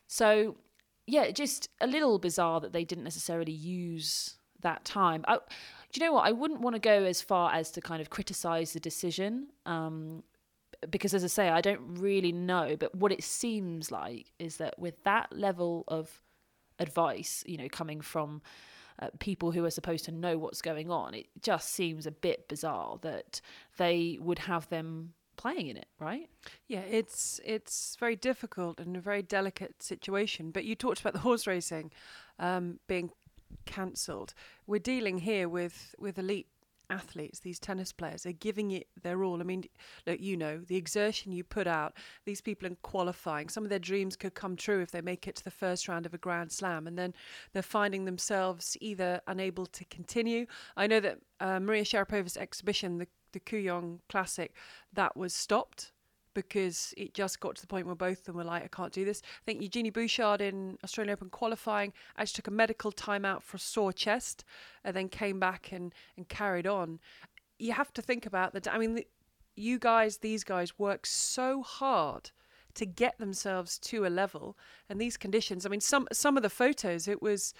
So 0.07 0.57
yeah, 1.05 1.31
just 1.31 1.69
a 1.81 1.87
little 1.87 2.17
bizarre 2.19 2.59
that 2.61 2.73
they 2.73 2.85
didn't 2.85 3.03
necessarily 3.03 3.51
use 3.51 4.35
that 4.61 4.85
time. 4.85 5.25
I, 5.27 5.35
do 5.35 5.99
you 5.99 6.05
know 6.05 6.13
what? 6.13 6.25
I 6.25 6.31
wouldn't 6.31 6.61
want 6.61 6.75
to 6.75 6.79
go 6.79 7.03
as 7.03 7.21
far 7.21 7.53
as 7.53 7.71
to 7.71 7.81
kind 7.81 8.01
of 8.01 8.09
criticize 8.09 8.73
the 8.73 8.79
decision. 8.79 9.47
Um, 9.65 10.23
because 10.89 11.13
as 11.13 11.23
I 11.23 11.27
say, 11.27 11.49
I 11.49 11.61
don't 11.61 11.81
really 11.99 12.31
know, 12.31 12.75
but 12.77 12.93
what 12.95 13.11
it 13.11 13.23
seems 13.23 13.91
like 13.91 14.31
is 14.39 14.57
that 14.57 14.77
with 14.77 15.03
that 15.03 15.31
level 15.37 15.83
of 15.87 16.21
advice, 16.79 17.43
you 17.47 17.57
know, 17.57 17.69
coming 17.69 18.01
from 18.01 18.41
uh, 19.01 19.07
people 19.19 19.51
who 19.51 19.65
are 19.65 19.71
supposed 19.71 20.05
to 20.05 20.11
know 20.11 20.37
what's 20.37 20.61
going 20.61 20.89
on, 20.91 21.13
it 21.13 21.27
just 21.41 21.69
seems 21.69 22.05
a 22.05 22.11
bit 22.11 22.47
bizarre 22.47 22.97
that 23.01 23.41
they 23.77 24.17
would 24.21 24.39
have 24.39 24.69
them 24.69 25.13
playing 25.35 25.67
in 25.67 25.77
it, 25.77 25.87
right? 25.99 26.29
Yeah, 26.67 26.81
it's 26.81 27.39
it's 27.43 27.95
very 27.99 28.15
difficult 28.15 28.79
and 28.79 28.95
a 28.95 29.01
very 29.01 29.21
delicate 29.21 29.81
situation. 29.81 30.51
But 30.51 30.65
you 30.65 30.75
talked 30.75 31.01
about 31.01 31.13
the 31.13 31.19
horse 31.19 31.47
racing 31.47 31.91
um, 32.39 32.79
being 32.87 33.11
cancelled. 33.65 34.33
We're 34.67 34.79
dealing 34.79 35.19
here 35.19 35.49
with 35.49 35.95
with 35.99 36.17
elite 36.17 36.47
athletes, 36.93 37.39
these 37.39 37.59
tennis 37.59 37.91
players, 37.91 38.25
are 38.25 38.31
giving 38.31 38.71
it 38.71 38.87
their 39.01 39.23
all. 39.23 39.39
I 39.39 39.43
mean, 39.43 39.63
look, 40.05 40.19
you 40.19 40.37
know, 40.37 40.59
the 40.59 40.75
exertion 40.75 41.31
you 41.31 41.43
put 41.43 41.67
out, 41.67 41.93
these 42.25 42.41
people 42.41 42.67
in 42.67 42.77
qualifying, 42.81 43.49
some 43.49 43.63
of 43.63 43.69
their 43.69 43.79
dreams 43.79 44.15
could 44.15 44.35
come 44.35 44.55
true 44.55 44.81
if 44.81 44.91
they 44.91 45.01
make 45.01 45.27
it 45.27 45.35
to 45.37 45.43
the 45.43 45.51
first 45.51 45.87
round 45.87 46.05
of 46.05 46.13
a 46.13 46.17
Grand 46.17 46.51
Slam, 46.51 46.87
and 46.87 46.97
then 46.97 47.13
they're 47.51 47.63
finding 47.63 48.05
themselves 48.05 48.77
either 48.81 49.21
unable 49.27 49.65
to 49.65 49.85
continue. 49.85 50.45
I 50.77 50.87
know 50.87 50.99
that 50.99 51.19
uh, 51.39 51.59
Maria 51.59 51.83
Sharapova's 51.83 52.37
exhibition, 52.37 52.99
the, 52.99 53.07
the 53.31 53.39
Kooyong 53.39 53.99
Classic, 54.09 54.53
that 54.93 55.17
was 55.17 55.33
stopped 55.33 55.92
because 56.33 56.93
it 56.97 57.13
just 57.13 57.39
got 57.39 57.55
to 57.55 57.61
the 57.61 57.67
point 57.67 57.85
where 57.85 57.95
both 57.95 58.19
of 58.19 58.25
them 58.25 58.35
were 58.35 58.43
like, 58.43 58.63
I 58.63 58.67
can't 58.67 58.93
do 58.93 59.05
this. 59.05 59.21
I 59.23 59.43
think 59.45 59.61
Eugenie 59.61 59.89
Bouchard 59.89 60.41
in 60.41 60.77
Australian 60.83 61.13
Open 61.13 61.29
qualifying 61.29 61.93
actually 62.17 62.35
took 62.35 62.47
a 62.47 62.51
medical 62.51 62.91
timeout 62.91 63.43
for 63.43 63.57
a 63.57 63.59
sore 63.59 63.93
chest 63.93 64.43
and 64.83 64.95
then 64.95 65.09
came 65.09 65.39
back 65.39 65.71
and, 65.71 65.93
and 66.17 66.27
carried 66.27 66.67
on. 66.67 66.99
You 67.59 67.73
have 67.73 67.93
to 67.93 68.01
think 68.01 68.25
about 68.25 68.53
that. 68.53 68.67
I 68.67 68.77
mean, 68.77 68.95
the, 68.95 69.07
you 69.55 69.79
guys, 69.79 70.17
these 70.17 70.43
guys 70.43 70.79
work 70.79 71.05
so 71.05 71.61
hard 71.61 72.31
to 72.75 72.85
get 72.85 73.17
themselves 73.19 73.77
to 73.77 74.05
a 74.05 74.09
level 74.09 74.57
and 74.89 74.99
these 74.99 75.17
conditions. 75.17 75.65
I 75.65 75.69
mean, 75.69 75.81
some 75.81 76.07
some 76.11 76.37
of 76.37 76.43
the 76.43 76.49
photos, 76.49 77.07
it 77.07 77.21
was 77.21 77.53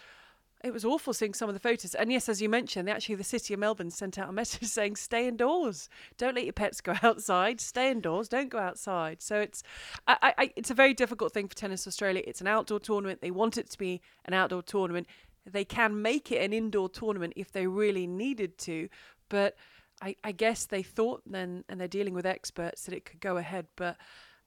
it 0.64 0.72
was 0.72 0.86
awful 0.86 1.14
seeing 1.14 1.34
some 1.34 1.50
of 1.50 1.54
the 1.54 1.60
photos. 1.60 1.94
And 1.94 2.12
yes, 2.12 2.30
as 2.30 2.42
you 2.42 2.48
mentioned, 2.48 2.90
actually 2.90 3.16
the 3.16 3.24
city 3.24 3.54
of 3.54 3.60
Melbourne 3.60 3.92
sent 3.92 4.18
out 4.18 4.30
a 4.30 4.32
message 4.42 4.68
saying 4.68 4.96
stay 4.96 5.28
indoors, 5.28 5.90
don't 6.18 6.36
let 6.36 6.46
your 6.46 6.54
pets 6.54 6.80
go 6.80 6.96
outside, 7.04 7.60
stay 7.60 7.92
indoors, 7.92 8.30
don't 8.30 8.50
go 8.50 8.60
outside. 8.60 9.22
So 9.22 9.40
it's 9.40 9.62
I, 10.08 10.34
I, 10.38 10.54
it's 10.56 10.72
a 10.72 10.76
very 10.76 10.94
difficult 10.94 11.34
thing 11.34 11.48
for 11.48 11.56
Tennis 11.56 11.86
Australia. 11.86 12.24
It's 12.26 12.42
an 12.42 12.48
outdoor 12.48 12.80
tournament. 12.80 13.22
They 13.22 13.32
want 13.32 13.58
it 13.58 13.70
to 13.72 13.78
be 13.78 14.02
an 14.26 14.34
outdoor 14.34 14.64
tournament. 14.64 15.08
They 15.46 15.66
can 15.66 16.02
make 16.02 16.32
it 16.32 16.42
an 16.42 16.54
indoor 16.54 16.88
tournament 16.88 17.34
if 17.36 17.52
they 17.52 17.68
really 17.68 18.08
needed 18.08 18.58
to, 18.60 18.88
but 19.28 19.58
I, 20.02 20.16
I 20.24 20.32
guess 20.32 20.66
they 20.66 20.84
thought 20.84 21.22
then, 21.26 21.66
and 21.68 21.80
they're 21.80 21.88
dealing 21.90 22.14
with 22.14 22.26
experts 22.26 22.86
that 22.86 22.96
it 22.96 23.04
could 23.04 23.20
go 23.20 23.36
ahead, 23.36 23.68
but 23.76 23.98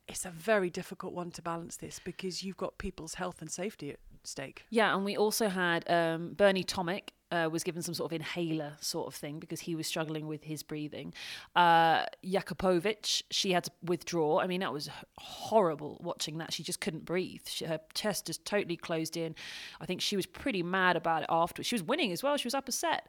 it's 0.08 0.24
a 0.24 0.30
very 0.30 0.70
difficult 0.70 1.12
one 1.12 1.30
to 1.32 1.42
balance 1.42 1.76
this 1.76 1.98
because 1.98 2.42
you've 2.42 2.56
got 2.56 2.78
people's 2.78 3.14
health 3.14 3.40
and 3.40 3.50
safety 3.50 3.96
stake. 4.26 4.64
Yeah, 4.70 4.94
and 4.94 5.04
we 5.04 5.16
also 5.16 5.48
had 5.48 5.88
um, 5.90 6.34
Bernie 6.34 6.64
Tomic 6.64 7.10
uh, 7.32 7.48
was 7.50 7.64
given 7.64 7.82
some 7.82 7.94
sort 7.94 8.12
of 8.12 8.14
inhaler 8.14 8.74
sort 8.80 9.08
of 9.08 9.14
thing 9.14 9.38
because 9.38 9.60
he 9.60 9.74
was 9.74 9.86
struggling 9.86 10.26
with 10.26 10.44
his 10.44 10.62
breathing. 10.62 11.12
Uh, 11.56 12.04
Jakupovic, 12.24 13.22
she 13.30 13.52
had 13.52 13.64
to 13.64 13.70
withdraw. 13.82 14.38
I 14.38 14.46
mean, 14.46 14.60
that 14.60 14.72
was 14.72 14.88
horrible 15.18 16.00
watching 16.02 16.38
that. 16.38 16.52
She 16.52 16.62
just 16.62 16.80
couldn't 16.80 17.04
breathe. 17.04 17.42
She, 17.46 17.64
her 17.64 17.80
chest 17.94 18.26
just 18.26 18.44
totally 18.44 18.76
closed 18.76 19.16
in. 19.16 19.34
I 19.80 19.86
think 19.86 20.00
she 20.00 20.16
was 20.16 20.26
pretty 20.26 20.62
mad 20.62 20.96
about 20.96 21.22
it 21.22 21.28
afterwards. 21.28 21.66
She 21.66 21.74
was 21.74 21.82
winning 21.82 22.12
as 22.12 22.22
well. 22.22 22.36
She 22.36 22.46
was 22.46 22.54
up 22.54 22.68
a 22.68 22.72
set. 22.72 23.08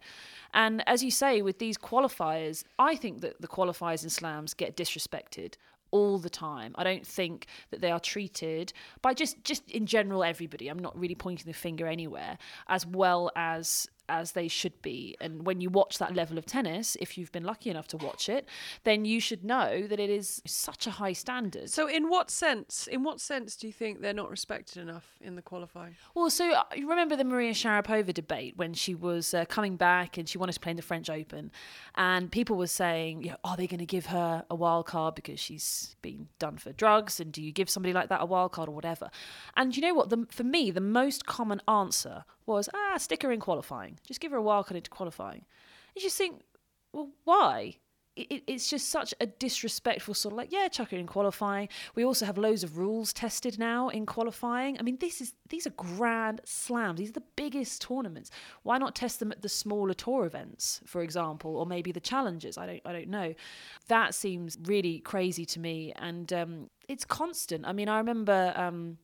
And 0.54 0.84
as 0.88 1.04
you 1.04 1.12
say, 1.12 1.42
with 1.42 1.60
these 1.60 1.78
qualifiers, 1.78 2.64
I 2.80 2.96
think 2.96 3.22
that 3.22 3.40
the 3.40 3.48
qualifiers 3.48 4.04
in 4.04 4.10
slams 4.10 4.54
get 4.54 4.76
disrespected 4.76 5.56
all 5.92 6.18
the 6.18 6.30
time. 6.30 6.74
I 6.78 6.84
don't 6.84 7.06
think 7.06 7.48
that 7.72 7.82
they 7.82 7.92
are 7.92 8.00
treated 8.00 8.74
by 9.02 9.14
just 9.14 9.44
just 9.44 9.70
in 9.72 9.86
general 9.86 10.24
everybody. 10.24 10.68
I'm 10.68 10.80
not 10.80 10.98
really 10.98 11.16
pointing 11.16 11.46
the 11.46 11.54
finger 11.54 11.88
anywhere 11.88 12.38
as 12.68 12.86
well 12.86 13.32
as 13.36 13.88
as 14.10 14.34
they 14.34 14.48
should 14.48 14.82
be. 14.82 15.16
And 15.20 15.46
when 15.46 15.62
you 15.62 15.70
watch 15.70 15.98
that 15.98 16.16
level 16.16 16.38
of 16.38 16.46
tennis, 16.46 16.98
if 17.00 17.18
you've 17.18 17.32
been 17.32 17.44
lucky 17.44 17.70
enough 17.70 17.88
to 17.90 17.98
watch 17.98 18.30
it, 18.30 18.48
then 18.84 19.06
you 19.06 19.20
should 19.20 19.44
know 19.44 19.88
that 19.88 20.00
it 20.00 20.10
is 20.10 20.42
such 20.46 20.88
a 20.88 20.92
high 20.92 21.14
standard. 21.14 21.70
So, 21.70 21.88
in 21.88 22.10
what 22.10 22.30
sense? 22.30 22.88
In 22.88 23.04
what 23.04 23.20
sense 23.22 23.56
do 23.56 23.68
you 23.68 23.74
think 23.74 24.02
they're 24.02 24.14
not 24.14 24.30
respected 24.30 24.82
enough 24.82 25.06
in 25.22 25.36
the 25.36 25.42
qualifying? 25.42 25.96
Well, 26.16 26.30
so 26.30 26.52
uh, 26.52 26.64
you 26.76 26.90
remember 26.90 27.16
the 27.16 27.24
Maria 27.24 27.54
Sharapova 27.54 28.14
debate 28.14 28.54
when 28.58 28.74
she 28.74 28.96
was 28.96 29.34
uh, 29.34 29.46
coming 29.46 29.76
back 29.76 30.18
and 30.18 30.28
she 30.28 30.38
wanted 30.38 30.54
to 30.54 30.60
play 30.60 30.72
in 30.72 30.78
the 30.78 30.84
French 30.84 31.10
Open, 31.10 31.52
and 31.96 32.32
people 32.32 32.58
were 32.58 32.68
saying, 32.68 33.24
you 33.24 33.32
know, 33.32 33.38
are 33.44 33.58
they 33.58 33.68
going 33.68 33.80
to 33.80 33.86
give 33.86 34.08
her 34.08 34.44
a 34.50 34.56
wild 34.56 34.86
card 34.86 35.16
because 35.16 35.40
she's 35.40 35.96
been 36.02 36.28
done 36.40 36.58
for 36.58 36.72
drugs, 36.72 37.20
and 37.20 37.32
do 37.32 37.42
you 37.42 37.52
give 37.52 37.70
somebody 37.70 37.94
like 37.94 38.10
that 38.10 38.22
a 38.22 38.26
wild 38.26 38.52
card 38.52 38.70
or 38.70 38.76
whatever? 38.76 39.10
And 39.56 39.76
you 39.76 39.82
know 39.82 39.94
what? 39.94 40.10
The, 40.10 40.26
for 40.30 40.44
me, 40.44 40.72
the 40.72 40.82
most 40.82 41.26
common 41.26 41.62
answer 41.68 42.24
was, 42.48 42.70
ah, 42.74 42.98
stick 42.98 43.22
her 43.24 43.32
in 43.32 43.40
qualifying. 43.40 44.00
Just 44.08 44.20
give 44.20 44.32
her 44.32 44.38
a 44.40 44.44
wildcard 44.44 44.76
into 44.76 44.90
qualifying. 44.90 45.46
You 45.96 46.02
just 46.02 46.18
think, 46.18 46.42
well, 46.94 47.10
why? 47.26 47.76
It, 48.16 48.44
it's 48.48 48.68
just 48.68 48.90
such 48.90 49.14
a 49.22 49.28
disrespectful 49.28 50.16
sort 50.16 50.34
of 50.34 50.38
like, 50.38 50.52
yeah, 50.52 50.68
chuck 50.70 50.90
her 50.90 50.98
in 50.98 51.06
qualifying. 51.06 51.70
We 51.94 52.04
also 52.04 52.26
have 52.26 52.40
loads 52.40 52.64
of 52.64 52.80
rules 52.80 53.14
tested 53.14 53.60
now 53.60 53.90
in 53.90 54.08
qualifying. 54.08 54.80
I 54.80 54.82
mean, 54.82 54.98
this 55.00 55.22
is 55.22 55.34
these 55.50 55.68
are 55.68 55.72
grand 55.72 56.42
slams. 56.44 56.98
These 56.98 57.10
are 57.10 57.20
the 57.20 57.24
biggest 57.36 57.84
tournaments. 57.84 58.32
Why 58.64 58.80
not 58.80 58.96
test 58.96 59.20
them 59.20 59.32
at 59.32 59.44
the 59.44 59.50
smaller 59.50 59.94
tour 59.94 60.26
events, 60.26 60.82
for 60.86 61.04
example, 61.04 61.58
or 61.58 61.68
maybe 61.68 61.92
the 61.92 62.00
challenges? 62.00 62.58
I 62.58 62.66
don't, 62.66 62.82
I 62.86 62.92
don't 62.92 63.10
know. 63.10 63.36
That 63.88 64.16
seems 64.16 64.58
really 64.64 65.00
crazy 65.00 65.46
to 65.46 65.60
me, 65.60 65.94
and 65.98 66.34
um, 66.34 66.70
it's 66.88 67.06
constant. 67.06 67.68
I 67.68 67.74
mean, 67.74 67.90
I 67.90 68.00
remember. 68.00 68.54
Um, 68.56 68.98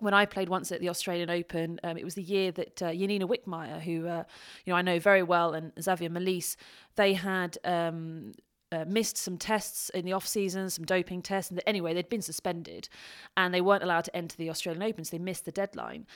when 0.00 0.14
I 0.14 0.26
played 0.26 0.48
once 0.48 0.70
at 0.72 0.80
the 0.80 0.88
Australian 0.88 1.30
Open, 1.30 1.80
um, 1.82 1.96
it 1.96 2.04
was 2.04 2.14
the 2.14 2.22
year 2.22 2.52
that 2.52 2.82
uh, 2.82 2.86
Yanina 2.86 3.22
Wickmeyer, 3.22 3.80
who 3.80 4.06
uh, 4.06 4.24
you 4.64 4.72
know 4.72 4.76
I 4.76 4.82
know 4.82 4.98
very 4.98 5.22
well, 5.22 5.54
and 5.54 5.72
Xavier 5.80 6.08
Malisse, 6.08 6.56
they 6.96 7.14
had 7.14 7.58
um, 7.64 8.32
uh, 8.70 8.84
missed 8.86 9.16
some 9.16 9.36
tests 9.36 9.88
in 9.90 10.04
the 10.04 10.12
off 10.12 10.26
season, 10.26 10.70
some 10.70 10.84
doping 10.84 11.22
tests. 11.22 11.50
And 11.50 11.60
anyway, 11.66 11.94
they'd 11.94 12.08
been 12.08 12.22
suspended, 12.22 12.88
and 13.36 13.52
they 13.52 13.60
weren't 13.60 13.82
allowed 13.82 14.04
to 14.04 14.16
enter 14.16 14.36
the 14.36 14.50
Australian 14.50 14.82
Open, 14.82 15.04
so 15.04 15.16
they 15.16 15.22
missed 15.22 15.44
the 15.44 15.52
deadline. 15.52 16.06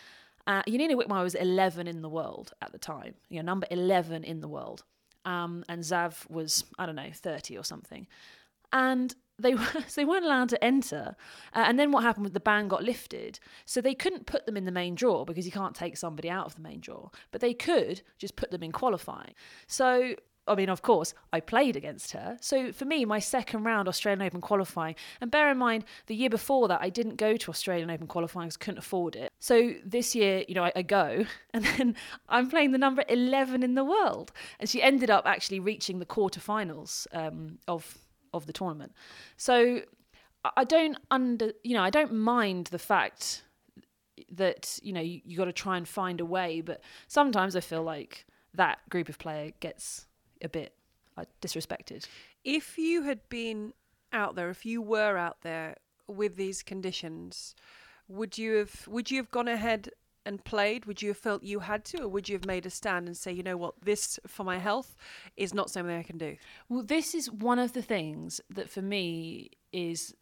Uh, 0.46 0.62
Yanina 0.64 0.94
Wickmeyer 0.94 1.22
was 1.22 1.34
11 1.34 1.86
in 1.86 2.02
the 2.02 2.08
world 2.08 2.52
at 2.60 2.72
the 2.72 2.78
time, 2.78 3.14
you 3.28 3.36
know, 3.38 3.44
number 3.44 3.66
11 3.70 4.24
in 4.24 4.40
the 4.40 4.48
world, 4.48 4.84
um, 5.24 5.64
and 5.68 5.82
Zav 5.82 6.28
was 6.30 6.64
I 6.78 6.86
don't 6.86 6.96
know 6.96 7.10
30 7.12 7.56
or 7.56 7.64
something, 7.64 8.06
and 8.72 9.14
they 9.42 9.54
were 9.54 9.66
so 9.86 10.00
they 10.00 10.04
weren't 10.04 10.24
allowed 10.24 10.48
to 10.50 10.64
enter. 10.64 11.16
Uh, 11.54 11.64
and 11.66 11.78
then 11.78 11.92
what 11.92 12.02
happened 12.02 12.24
with 12.24 12.34
the 12.34 12.40
ban 12.40 12.68
got 12.68 12.82
lifted, 12.82 13.38
so 13.64 13.80
they 13.80 13.94
couldn't 13.94 14.26
put 14.26 14.46
them 14.46 14.56
in 14.56 14.64
the 14.64 14.72
main 14.72 14.94
draw 14.94 15.24
because 15.24 15.46
you 15.46 15.52
can't 15.52 15.74
take 15.74 15.96
somebody 15.96 16.30
out 16.30 16.46
of 16.46 16.54
the 16.54 16.62
main 16.62 16.80
draw. 16.80 17.10
But 17.30 17.40
they 17.40 17.54
could 17.54 18.02
just 18.18 18.36
put 18.36 18.50
them 18.50 18.62
in 18.62 18.72
qualifying. 18.72 19.34
So 19.66 20.14
I 20.46 20.56
mean, 20.56 20.68
of 20.68 20.82
course, 20.82 21.14
I 21.32 21.40
played 21.40 21.76
against 21.76 22.12
her. 22.12 22.36
So 22.40 22.72
for 22.72 22.84
me, 22.84 23.04
my 23.04 23.20
second 23.20 23.62
round 23.62 23.88
Australian 23.88 24.22
Open 24.22 24.40
qualifying, 24.40 24.96
and 25.20 25.30
bear 25.30 25.50
in 25.50 25.58
mind, 25.58 25.84
the 26.06 26.16
year 26.16 26.30
before 26.30 26.66
that, 26.68 26.80
I 26.82 26.88
didn't 26.88 27.16
go 27.16 27.36
to 27.36 27.50
Australian 27.50 27.90
Open 27.90 28.08
qualifying 28.08 28.48
because 28.48 28.58
I 28.60 28.64
couldn't 28.64 28.78
afford 28.78 29.14
it. 29.14 29.32
So 29.38 29.74
this 29.84 30.14
year, 30.14 30.44
you 30.48 30.54
know, 30.54 30.64
I, 30.64 30.72
I, 30.74 30.82
go, 30.82 31.26
and 31.54 31.64
then 31.64 31.96
I'm 32.28 32.50
playing 32.50 32.72
the 32.72 32.78
number 32.78 33.04
11 33.08 33.62
in 33.62 33.74
the 33.74 33.84
world. 33.84 34.32
And 34.58 34.68
she 34.68 34.82
ended 34.82 35.10
up 35.10 35.26
actually 35.26 35.60
reaching 35.60 36.00
the 36.00 36.06
quarterfinals 36.06 37.06
um, 37.12 37.58
of 37.68 37.98
of 38.32 38.46
the 38.46 38.52
tournament. 38.52 38.92
So 39.36 39.82
I 40.56 40.64
don't 40.64 40.98
under 41.10 41.52
you 41.62 41.74
know 41.74 41.82
I 41.82 41.90
don't 41.90 42.14
mind 42.14 42.68
the 42.68 42.78
fact 42.78 43.44
that 44.32 44.78
you 44.82 44.92
know 44.92 45.00
you, 45.00 45.20
you 45.24 45.36
got 45.36 45.46
to 45.46 45.52
try 45.52 45.76
and 45.76 45.86
find 45.86 46.20
a 46.20 46.24
way, 46.24 46.60
but 46.60 46.82
sometimes 47.08 47.56
I 47.56 47.60
feel 47.60 47.82
like 47.82 48.26
that 48.54 48.78
group 48.88 49.08
of 49.08 49.18
player 49.18 49.52
gets 49.60 50.06
a 50.42 50.48
bit 50.48 50.74
uh, 51.16 51.24
disrespected. 51.40 52.06
If 52.44 52.78
you 52.78 53.02
had 53.02 53.20
been 53.28 53.72
out 54.12 54.34
there, 54.34 54.50
if 54.50 54.66
you 54.66 54.82
were 54.82 55.16
out 55.16 55.42
there 55.42 55.76
with 56.06 56.36
these 56.36 56.62
conditions, 56.62 57.54
would 58.08 58.36
you 58.36 58.54
have 58.54 58.88
would 58.88 59.10
you 59.10 59.18
have 59.18 59.30
gone 59.30 59.48
ahead 59.48 59.90
and 60.24 60.44
played, 60.44 60.86
would 60.86 61.02
you 61.02 61.08
have 61.08 61.18
felt 61.18 61.42
you 61.42 61.60
had 61.60 61.84
to, 61.86 62.02
or 62.02 62.08
would 62.08 62.28
you 62.28 62.36
have 62.36 62.46
made 62.46 62.66
a 62.66 62.70
stand 62.70 63.06
and 63.06 63.16
say, 63.16 63.32
you 63.32 63.42
know 63.42 63.56
what, 63.56 63.74
this 63.82 64.18
for 64.26 64.44
my 64.44 64.58
health 64.58 64.96
is 65.36 65.52
not 65.52 65.70
something 65.70 65.96
I 65.96 66.02
can 66.02 66.18
do? 66.18 66.36
Well, 66.68 66.82
this 66.82 67.14
is 67.14 67.30
one 67.30 67.58
of 67.58 67.72
the 67.72 67.82
things 67.82 68.40
that 68.50 68.70
for 68.70 68.82
me 68.82 69.50
is 69.72 70.14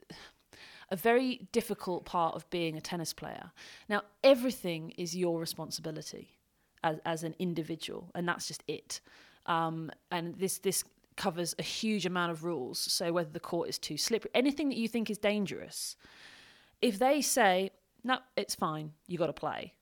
a 0.91 0.97
very 0.97 1.49
difficult 1.53 2.05
part 2.05 2.35
of 2.35 2.49
being 2.51 2.77
a 2.77 2.81
tennis 2.81 3.13
player. 3.13 3.53
Now, 3.89 4.03
everything 4.25 4.91
is 4.97 5.17
your 5.17 5.39
responsibility 5.39 6.37
as, 6.83 6.99
as 7.05 7.23
an 7.23 7.35
individual, 7.39 8.11
and 8.15 8.27
that's 8.27 8.49
just 8.49 8.65
it. 8.67 9.01
Um, 9.47 9.91
and 10.11 10.37
this 10.37 10.59
this 10.59 10.85
covers 11.17 11.55
a 11.59 11.63
huge 11.63 12.07
amount 12.07 12.33
of 12.33 12.45
rules. 12.45 12.79
So 12.79 13.13
whether 13.13 13.31
the 13.31 13.41
court 13.41 13.69
is 13.69 13.79
too 13.79 13.99
slippery, 13.99 14.31
anything 14.35 14.69
that 14.71 14.79
you 14.79 14.89
think 14.89 15.11
is 15.11 15.19
dangerous, 15.19 15.97
if 16.81 16.99
they 16.99 17.21
say 17.21 17.71
no, 18.03 18.19
it's 18.37 18.55
fine, 18.55 18.93
you 19.07 19.19
got 19.19 19.27
to 19.27 19.33
play 19.33 19.75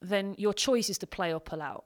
then 0.00 0.34
your 0.38 0.52
choice 0.52 0.90
is 0.90 0.98
to 0.98 1.06
play 1.06 1.32
or 1.32 1.40
pull 1.40 1.62
out. 1.62 1.84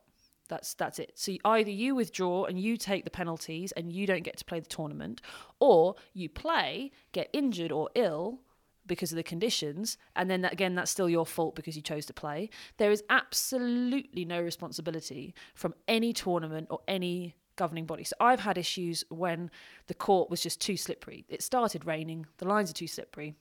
That's 0.48 0.74
that's 0.74 0.98
it. 0.98 1.12
So 1.14 1.32
either 1.44 1.70
you 1.70 1.94
withdraw 1.94 2.44
and 2.44 2.58
you 2.58 2.76
take 2.76 3.04
the 3.04 3.10
penalties 3.10 3.72
and 3.72 3.92
you 3.92 4.06
don't 4.06 4.24
get 4.24 4.36
to 4.38 4.44
play 4.44 4.60
the 4.60 4.66
tournament, 4.66 5.20
or 5.60 5.94
you 6.12 6.28
play, 6.28 6.90
get 7.12 7.30
injured 7.32 7.72
or 7.72 7.88
ill 7.94 8.40
because 8.86 9.12
of 9.12 9.16
the 9.16 9.22
conditions, 9.22 9.96
and 10.16 10.28
then 10.28 10.40
that, 10.40 10.52
again 10.52 10.74
that's 10.74 10.90
still 10.90 11.08
your 11.08 11.24
fault 11.24 11.54
because 11.54 11.76
you 11.76 11.82
chose 11.82 12.04
to 12.06 12.12
play. 12.12 12.50
There 12.78 12.90
is 12.90 13.04
absolutely 13.08 14.24
no 14.24 14.42
responsibility 14.42 15.34
from 15.54 15.74
any 15.86 16.12
tournament 16.12 16.66
or 16.70 16.80
any 16.88 17.36
governing 17.54 17.86
body. 17.86 18.02
So 18.02 18.16
I've 18.18 18.40
had 18.40 18.58
issues 18.58 19.04
when 19.10 19.50
the 19.86 19.94
court 19.94 20.30
was 20.30 20.40
just 20.40 20.60
too 20.60 20.76
slippery. 20.76 21.24
It 21.28 21.42
started 21.42 21.84
raining, 21.84 22.26
the 22.38 22.48
lines 22.48 22.70
are 22.70 22.74
too 22.74 22.88
slippery. 22.88 23.34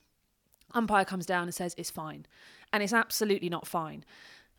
Umpire 0.74 1.04
comes 1.04 1.26
down 1.26 1.44
and 1.44 1.54
says 1.54 1.74
it's 1.76 1.90
fine, 1.90 2.26
and 2.72 2.82
it's 2.82 2.92
absolutely 2.92 3.48
not 3.48 3.66
fine. 3.66 4.04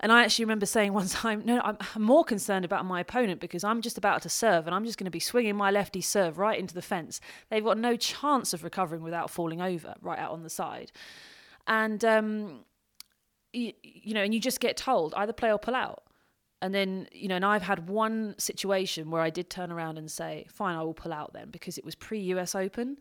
And 0.02 0.12
I 0.12 0.24
actually 0.24 0.46
remember 0.46 0.66
saying 0.66 0.94
one 1.02 1.08
time, 1.08 1.44
no, 1.46 1.62
I'm 1.64 1.78
more 1.98 2.26
concerned 2.26 2.66
about 2.66 2.86
my 2.86 3.00
opponent 3.00 3.40
because 3.40 3.64
I'm 3.64 3.82
just 3.82 3.98
about 3.98 4.24
to 4.24 4.30
serve 4.30 4.66
and 4.66 4.76
I'm 4.76 4.84
just 4.84 4.98
going 4.98 5.06
to 5.06 5.12
be 5.12 5.20
swinging 5.20 5.56
my 5.56 5.72
lefty 5.72 6.02
serve 6.02 6.38
right 6.38 6.60
into 6.60 6.74
the 6.74 6.82
fence. 6.82 7.22
They've 7.50 7.64
got 7.64 7.78
no 7.78 7.96
chance 7.96 8.54
of 8.54 8.64
recovering 8.64 9.04
without 9.04 9.30
falling 9.30 9.62
over 9.62 9.96
right 10.02 10.20
out 10.20 10.32
on 10.32 10.44
the 10.44 10.50
side. 10.50 10.92
And, 11.68 12.04
um, 12.04 12.66
you, 13.54 13.74
you 13.84 14.14
know, 14.14 14.24
and 14.24 14.34
you 14.34 14.40
just 14.40 14.60
get 14.60 14.76
told 14.76 15.14
either 15.16 15.34
play 15.34 15.52
or 15.52 15.60
pull 15.60 15.76
out. 15.76 16.04
And 16.64 16.76
then, 16.76 17.08
you 17.12 17.28
know, 17.28 17.36
and 17.36 17.46
I've 17.46 17.64
had 17.64 17.90
one 17.90 18.36
situation 18.38 19.10
where 19.10 19.22
I 19.22 19.30
did 19.30 19.50
turn 19.50 19.72
around 19.72 19.98
and 19.98 20.10
say, 20.10 20.46
fine, 20.52 20.76
I 20.76 20.84
will 20.84 20.94
pull 20.94 21.12
out 21.12 21.34
then 21.34 21.50
because 21.50 21.78
it 21.78 21.86
was 21.86 21.96
pre 21.96 22.20
US 22.20 22.54
Open. 22.54 22.98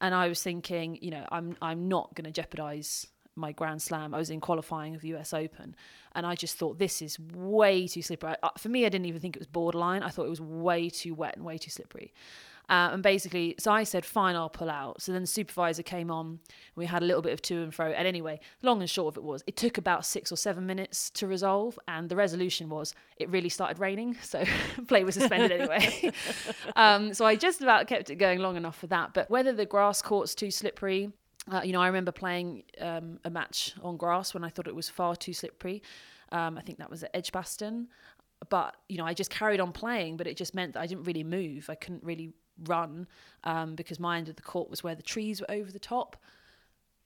And 0.00 0.14
I 0.14 0.28
was 0.28 0.42
thinking, 0.42 0.98
you 1.00 1.10
know, 1.10 1.26
I'm 1.30 1.56
I'm 1.62 1.88
not 1.88 2.14
going 2.14 2.24
to 2.24 2.32
jeopardize 2.32 3.06
my 3.36 3.52
Grand 3.52 3.80
Slam. 3.80 4.14
I 4.14 4.18
was 4.18 4.30
in 4.30 4.40
qualifying 4.40 4.94
of 4.94 5.00
the 5.00 5.14
US 5.14 5.32
Open, 5.32 5.74
and 6.14 6.26
I 6.26 6.34
just 6.34 6.56
thought 6.56 6.78
this 6.78 7.02
is 7.02 7.18
way 7.18 7.86
too 7.86 8.02
slippery. 8.02 8.34
I, 8.42 8.50
for 8.58 8.68
me, 8.68 8.84
I 8.84 8.88
didn't 8.88 9.06
even 9.06 9.20
think 9.20 9.36
it 9.36 9.40
was 9.40 9.48
borderline. 9.48 10.02
I 10.02 10.08
thought 10.10 10.26
it 10.26 10.30
was 10.30 10.40
way 10.40 10.88
too 10.88 11.14
wet 11.14 11.36
and 11.36 11.44
way 11.44 11.58
too 11.58 11.70
slippery. 11.70 12.12
Uh, 12.68 12.90
and 12.92 13.02
basically, 13.02 13.54
so 13.58 13.70
I 13.70 13.84
said, 13.84 14.04
fine, 14.04 14.36
I'll 14.36 14.48
pull 14.48 14.70
out. 14.70 15.02
So 15.02 15.12
then 15.12 15.22
the 15.22 15.26
supervisor 15.26 15.82
came 15.82 16.10
on. 16.10 16.38
We 16.74 16.86
had 16.86 17.02
a 17.02 17.06
little 17.06 17.22
bit 17.22 17.32
of 17.32 17.42
to 17.42 17.62
and 17.62 17.74
fro. 17.74 17.90
And 17.90 18.06
anyway, 18.06 18.40
long 18.62 18.80
and 18.80 18.88
short 18.88 19.14
of 19.14 19.18
it 19.18 19.24
was, 19.24 19.42
it 19.46 19.56
took 19.56 19.78
about 19.78 20.06
six 20.06 20.32
or 20.32 20.36
seven 20.36 20.64
minutes 20.64 21.10
to 21.10 21.26
resolve. 21.26 21.78
And 21.88 22.08
the 22.08 22.16
resolution 22.16 22.68
was, 22.68 22.94
it 23.16 23.28
really 23.28 23.48
started 23.48 23.78
raining. 23.78 24.16
So 24.32 24.44
play 24.88 25.04
was 25.04 25.16
suspended 25.16 25.52
anyway. 25.52 26.12
um, 26.76 27.12
so 27.12 27.26
I 27.26 27.36
just 27.36 27.60
about 27.60 27.86
kept 27.86 28.08
it 28.08 28.14
going 28.14 28.38
long 28.38 28.56
enough 28.56 28.78
for 28.78 28.86
that. 28.86 29.12
But 29.12 29.28
whether 29.28 29.52
the 29.52 29.66
grass 29.66 30.00
court's 30.00 30.34
too 30.34 30.50
slippery, 30.50 31.10
uh, 31.50 31.62
you 31.64 31.72
know, 31.72 31.80
I 31.80 31.86
remember 31.86 32.12
playing 32.12 32.62
um, 32.80 33.18
a 33.24 33.30
match 33.30 33.74
on 33.82 33.96
grass 33.96 34.34
when 34.34 34.44
I 34.44 34.48
thought 34.48 34.68
it 34.68 34.74
was 34.74 34.88
far 34.88 35.16
too 35.16 35.32
slippery. 35.32 35.82
Um, 36.30 36.56
I 36.56 36.60
think 36.60 36.78
that 36.78 36.90
was 36.90 37.02
at 37.02 37.10
Edgbaston. 37.14 37.88
But, 38.48 38.76
you 38.88 38.98
know, 38.98 39.06
I 39.06 39.14
just 39.14 39.30
carried 39.30 39.60
on 39.60 39.72
playing, 39.72 40.16
but 40.16 40.26
it 40.26 40.36
just 40.36 40.54
meant 40.54 40.74
that 40.74 40.80
I 40.80 40.86
didn't 40.86 41.04
really 41.04 41.24
move. 41.24 41.68
I 41.68 41.74
couldn't 41.74 42.02
really 42.02 42.32
run 42.64 43.06
um, 43.44 43.74
because 43.74 44.00
my 44.00 44.18
end 44.18 44.28
of 44.28 44.36
the 44.36 44.42
court 44.42 44.70
was 44.70 44.82
where 44.82 44.94
the 44.94 45.02
trees 45.02 45.40
were 45.40 45.50
over 45.50 45.70
the 45.70 45.78
top. 45.78 46.16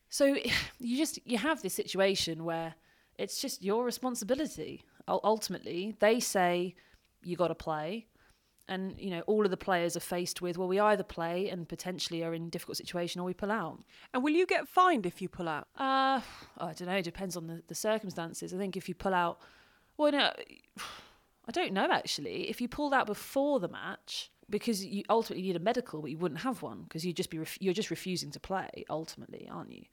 So 0.09 0.37
you 0.79 0.97
just 0.97 1.19
you 1.27 1.39
have 1.39 1.63
this 1.63 1.75
situation 1.75 2.45
where 2.45 2.75
it's 3.19 3.41
just 3.41 3.63
your 3.63 3.85
responsibility. 3.85 4.85
Ultimately, 5.09 5.95
they 6.01 6.21
say 6.21 6.75
you 7.23 7.37
got 7.37 7.49
to 7.49 7.55
play, 7.55 8.07
and 8.69 8.95
you 8.99 9.11
know 9.11 9.21
all 9.23 9.45
of 9.45 9.51
the 9.51 9.57
players 9.57 9.97
are 9.97 10.01
faced 10.01 10.43
with 10.43 10.59
well, 10.59 10.69
we 10.69 10.81
either 10.81 11.03
play 11.03 11.49
and 11.49 11.69
potentially 11.69 12.23
are 12.25 12.35
in 12.35 12.47
a 12.47 12.51
difficult 12.51 12.77
situation, 12.77 13.21
or 13.21 13.25
we 13.25 13.35
pull 13.35 13.51
out. 13.51 13.79
And 14.13 14.23
will 14.23 14.33
you 14.33 14.47
get 14.47 14.69
fined 14.69 15.07
if 15.07 15.23
you 15.23 15.29
pull 15.29 15.49
out? 15.49 15.69
Uh, 15.77 16.21
I 16.59 16.73
don't 16.75 16.87
know. 16.87 16.97
It 16.97 17.03
depends 17.03 17.37
on 17.37 17.47
the, 17.47 17.63
the 17.67 17.75
circumstances. 17.75 18.53
I 18.53 18.59
think 18.59 18.77
if 18.77 18.89
you 18.89 18.95
pull 18.95 19.15
out, 19.15 19.41
well, 19.97 20.13
no, 20.13 20.33
I 21.49 21.53
don't 21.53 21.73
know 21.73 21.89
actually. 21.91 22.49
If 22.49 22.61
you 22.61 22.69
pulled 22.69 22.95
out 22.95 23.07
before 23.07 23.61
the 23.61 23.69
match, 23.69 24.31
because 24.49 24.85
you 24.85 25.03
ultimately 25.09 25.43
need 25.43 25.57
a 25.57 25.61
medical, 25.61 26.01
but 26.01 26.11
you 26.11 26.19
wouldn't 26.19 26.41
have 26.41 26.63
one 26.63 26.83
because 26.83 27.05
you'd 27.05 27.17
just 27.17 27.31
be 27.31 27.39
ref- 27.39 27.61
you're 27.61 27.75
just 27.75 27.91
refusing 27.91 28.31
to 28.33 28.41
play 28.41 28.85
ultimately, 28.89 29.49
aren't 29.51 29.73
you? 29.73 29.85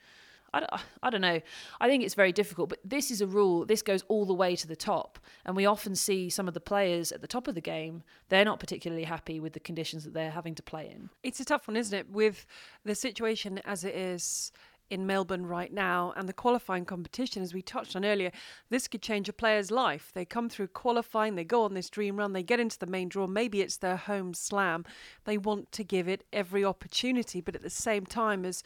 I 0.54 0.60
don't, 0.60 0.72
I 1.02 1.10
don't 1.10 1.22
know. 1.22 1.42
I 1.82 1.88
think 1.88 2.04
it's 2.04 2.14
very 2.14 2.32
difficult, 2.32 2.70
but 2.70 2.80
this 2.86 3.10
is 3.10 3.22
a 3.22 3.28
rule. 3.28 3.66
This 3.66 3.82
goes 3.82 4.04
all 4.08 4.26
the 4.26 4.34
way 4.34 4.56
to 4.56 4.68
the 4.68 4.76
top, 4.76 5.20
and 5.46 5.56
we 5.56 5.66
often 5.66 5.96
see 5.96 6.30
some 6.30 6.48
of 6.48 6.54
the 6.54 6.60
players 6.60 7.12
at 7.12 7.22
the 7.22 7.28
top 7.28 7.48
of 7.48 7.56
the 7.56 7.62
game. 7.62 8.04
They're 8.30 8.46
not 8.46 8.60
particularly 8.60 9.06
happy 9.06 9.40
with 9.40 9.54
the 9.54 9.60
conditions 9.60 10.04
that 10.04 10.14
they're 10.14 10.32
having 10.32 10.56
to 10.56 10.64
play 10.64 10.90
in. 10.90 11.10
It's 11.24 11.40
a 11.40 11.46
tough 11.46 11.68
one, 11.68 11.78
isn't 11.78 11.98
it? 11.98 12.10
With 12.12 12.46
the 12.86 12.96
situation 12.96 13.60
as 13.66 13.84
it 13.84 13.96
is 13.96 14.52
in 14.90 15.08
Melbourne 15.08 15.46
right 15.46 15.74
now 15.74 16.14
and 16.16 16.30
the 16.30 16.34
qualifying 16.34 16.86
competition, 16.86 17.42
as 17.42 17.54
we 17.54 17.64
touched 17.64 17.96
on 17.96 18.06
earlier, 18.06 18.32
this 18.70 18.88
could 18.88 19.02
change 19.02 19.28
a 19.28 19.34
player's 19.34 19.72
life. 19.72 20.12
They 20.14 20.26
come 20.26 20.50
through 20.50 20.68
qualifying, 20.68 21.34
they 21.34 21.44
go 21.44 21.64
on 21.64 21.74
this 21.74 21.90
dream 21.90 22.18
run, 22.18 22.34
they 22.34 22.44
get 22.44 22.60
into 22.60 22.78
the 22.78 22.86
main 22.86 23.10
draw, 23.10 23.26
maybe 23.26 23.62
it's 23.62 23.78
their 23.78 23.96
home 23.96 24.36
slam. 24.36 24.86
They 25.26 25.38
want 25.38 25.72
to 25.72 25.84
give 25.84 26.08
it 26.08 26.26
every 26.32 26.64
opportunity, 26.64 27.42
but 27.42 27.56
at 27.56 27.64
the 27.64 27.72
same 27.72 28.06
time, 28.06 28.46
as 28.46 28.62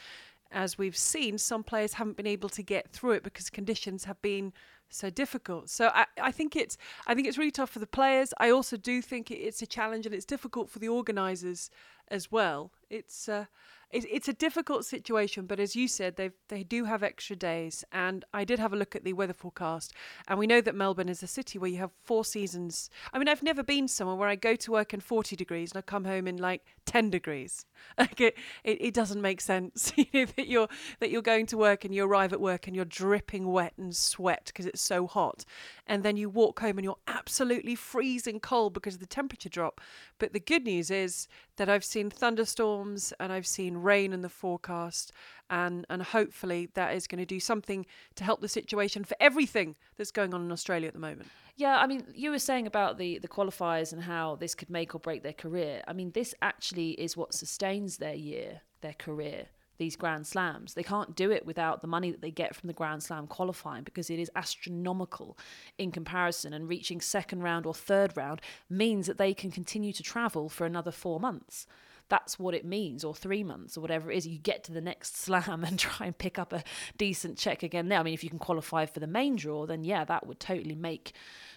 as 0.51 0.77
we've 0.77 0.97
seen, 0.97 1.37
some 1.37 1.63
players 1.63 1.93
haven't 1.93 2.17
been 2.17 2.27
able 2.27 2.49
to 2.49 2.63
get 2.63 2.89
through 2.89 3.11
it 3.11 3.23
because 3.23 3.49
conditions 3.49 4.05
have 4.05 4.21
been 4.21 4.53
so 4.89 5.09
difficult. 5.09 5.69
So 5.69 5.91
I, 5.93 6.05
I 6.21 6.31
think 6.31 6.55
it's 6.55 6.77
I 7.05 7.13
think 7.13 7.27
it's 7.27 7.37
really 7.37 7.51
tough 7.51 7.69
for 7.69 7.79
the 7.79 7.87
players. 7.87 8.33
I 8.39 8.49
also 8.49 8.77
do 8.77 9.01
think 9.01 9.31
it's 9.31 9.61
a 9.61 9.67
challenge 9.67 10.05
and 10.05 10.15
it's 10.15 10.25
difficult 10.25 10.69
for 10.69 10.79
the 10.79 10.87
organisers 10.87 11.69
as 12.09 12.31
well. 12.31 12.71
It's 12.89 13.27
uh, 13.27 13.45
it, 13.91 14.05
it's 14.09 14.27
a 14.27 14.33
difficult 14.33 14.85
situation, 14.85 15.45
but 15.45 15.59
as 15.59 15.75
you 15.75 15.87
said, 15.87 16.15
they 16.15 16.31
they 16.47 16.63
do 16.63 16.85
have 16.85 17.03
extra 17.03 17.35
days. 17.35 17.83
And 17.91 18.25
I 18.33 18.43
did 18.43 18.59
have 18.59 18.73
a 18.73 18.77
look 18.77 18.95
at 18.95 19.03
the 19.03 19.13
weather 19.13 19.33
forecast, 19.33 19.93
and 20.27 20.39
we 20.39 20.47
know 20.47 20.61
that 20.61 20.75
Melbourne 20.75 21.09
is 21.09 21.23
a 21.23 21.27
city 21.27 21.59
where 21.59 21.69
you 21.69 21.77
have 21.77 21.91
four 22.03 22.25
seasons. 22.25 22.89
I 23.13 23.19
mean, 23.19 23.27
I've 23.27 23.43
never 23.43 23.63
been 23.63 23.87
somewhere 23.87 24.15
where 24.15 24.29
I 24.29 24.35
go 24.35 24.55
to 24.55 24.71
work 24.71 24.93
in 24.93 24.99
40 24.99 25.35
degrees 25.35 25.71
and 25.71 25.79
I 25.79 25.81
come 25.81 26.05
home 26.05 26.27
in 26.27 26.37
like 26.37 26.63
10 26.85 27.09
degrees. 27.09 27.65
Like 27.97 28.21
it, 28.21 28.37
it, 28.63 28.77
it 28.79 28.93
doesn't 28.93 29.21
make 29.21 29.41
sense 29.41 29.91
you 29.97 30.05
know, 30.13 30.25
that 30.35 30.47
you're 30.47 30.67
that 30.99 31.09
you're 31.09 31.21
going 31.23 31.47
to 31.47 31.57
work 31.57 31.83
and 31.83 31.93
you 31.93 32.05
arrive 32.05 32.31
at 32.31 32.39
work 32.39 32.67
and 32.67 32.75
you're 32.75 32.85
dripping 32.85 33.51
wet 33.51 33.73
and 33.77 33.95
sweat 33.95 34.43
because 34.45 34.67
it's 34.67 34.81
so 34.81 35.07
hot, 35.07 35.45
and 35.87 36.03
then 36.03 36.15
you 36.15 36.29
walk 36.29 36.59
home 36.59 36.77
and 36.77 36.85
you're 36.85 36.97
absolutely 37.07 37.73
freezing 37.75 38.39
cold 38.39 38.73
because 38.73 38.95
of 38.95 38.99
the 38.99 39.07
temperature 39.07 39.49
drop. 39.49 39.81
But 40.19 40.33
the 40.33 40.39
good 40.39 40.63
news 40.63 40.91
is 40.91 41.27
that 41.57 41.69
I've 41.69 41.83
seen 41.83 42.09
thunderstorms 42.09 43.13
and 43.19 43.33
I've 43.33 43.47
seen 43.47 43.77
rain 43.77 44.13
in 44.13 44.21
the 44.21 44.29
forecast 44.29 45.11
and 45.49 45.85
and 45.89 46.03
hopefully 46.03 46.69
that 46.73 46.93
is 46.93 47.07
going 47.07 47.19
to 47.19 47.25
do 47.25 47.39
something 47.39 47.85
to 48.15 48.23
help 48.23 48.41
the 48.41 48.49
situation 48.49 49.03
for 49.03 49.15
everything 49.19 49.75
that's 49.97 50.11
going 50.11 50.33
on 50.33 50.41
in 50.41 50.51
Australia 50.51 50.87
at 50.87 50.93
the 50.93 50.99
moment. 50.99 51.29
Yeah, 51.57 51.77
I 51.77 51.87
mean, 51.87 52.05
you 52.13 52.29
were 52.29 52.39
saying 52.39 52.67
about 52.67 52.97
the 52.97 53.17
the 53.17 53.27
qualifiers 53.27 53.91
and 53.91 54.03
how 54.03 54.35
this 54.35 54.55
could 54.55 54.69
make 54.69 54.93
or 54.95 54.99
break 54.99 55.23
their 55.23 55.33
career. 55.33 55.81
I 55.87 55.93
mean, 55.93 56.11
this 56.11 56.33
actually 56.41 56.91
is 56.91 57.17
what 57.17 57.33
sustains 57.33 57.97
their 57.97 58.13
year, 58.13 58.61
their 58.81 58.93
career 58.93 59.47
these 59.77 59.95
Grand 59.95 60.25
Slams. 60.25 60.73
They 60.73 60.83
can't 60.83 61.15
do 61.15 61.31
it 61.31 61.45
without 61.45 61.81
the 61.81 61.87
money 61.87 62.11
that 62.11 62.21
they 62.21 62.31
get 62.31 62.55
from 62.55 62.67
the 62.67 62.73
Grand 62.73 63.03
Slam 63.03 63.27
qualifying 63.27 63.83
because 63.83 64.09
it 64.09 64.19
is 64.19 64.31
astronomical 64.35 65.37
in 65.77 65.91
comparison. 65.91 66.53
And 66.53 66.67
reaching 66.67 67.01
second 67.01 67.43
round 67.43 67.65
or 67.65 67.73
third 67.73 68.15
round 68.17 68.41
means 68.69 69.07
that 69.07 69.17
they 69.17 69.33
can 69.33 69.51
continue 69.51 69.93
to 69.93 70.03
travel 70.03 70.49
for 70.49 70.65
another 70.65 70.91
four 70.91 71.19
months. 71.19 71.67
That's 72.09 72.39
what 72.39 72.53
it 72.53 72.65
means, 72.65 73.03
or 73.03 73.13
three 73.13 73.43
months, 73.43 73.77
or 73.77 73.81
whatever 73.81 74.11
it 74.11 74.17
is. 74.17 74.27
You 74.27 74.39
get 74.39 74.63
to 74.65 74.71
the 74.71 74.81
next 74.81 75.17
slam 75.21 75.63
and 75.63 75.77
try 75.77 76.05
and 76.05 76.17
pick 76.17 76.39
up 76.39 76.53
a 76.53 76.63
decent 76.97 77.37
check 77.37 77.63
again 77.63 77.89
there. 77.89 77.99
I 77.99 78.03
mean, 78.03 78.13
if 78.13 78.23
you 78.23 78.29
can 78.29 78.39
qualify 78.39 78.85
for 78.85 78.99
the 78.99 79.07
main 79.07 79.35
draw, 79.35 79.65
then 79.65 79.83
yeah, 79.83 80.05
that 80.05 80.25
would 80.27 80.39
totally 80.39 80.75
make 80.75 81.13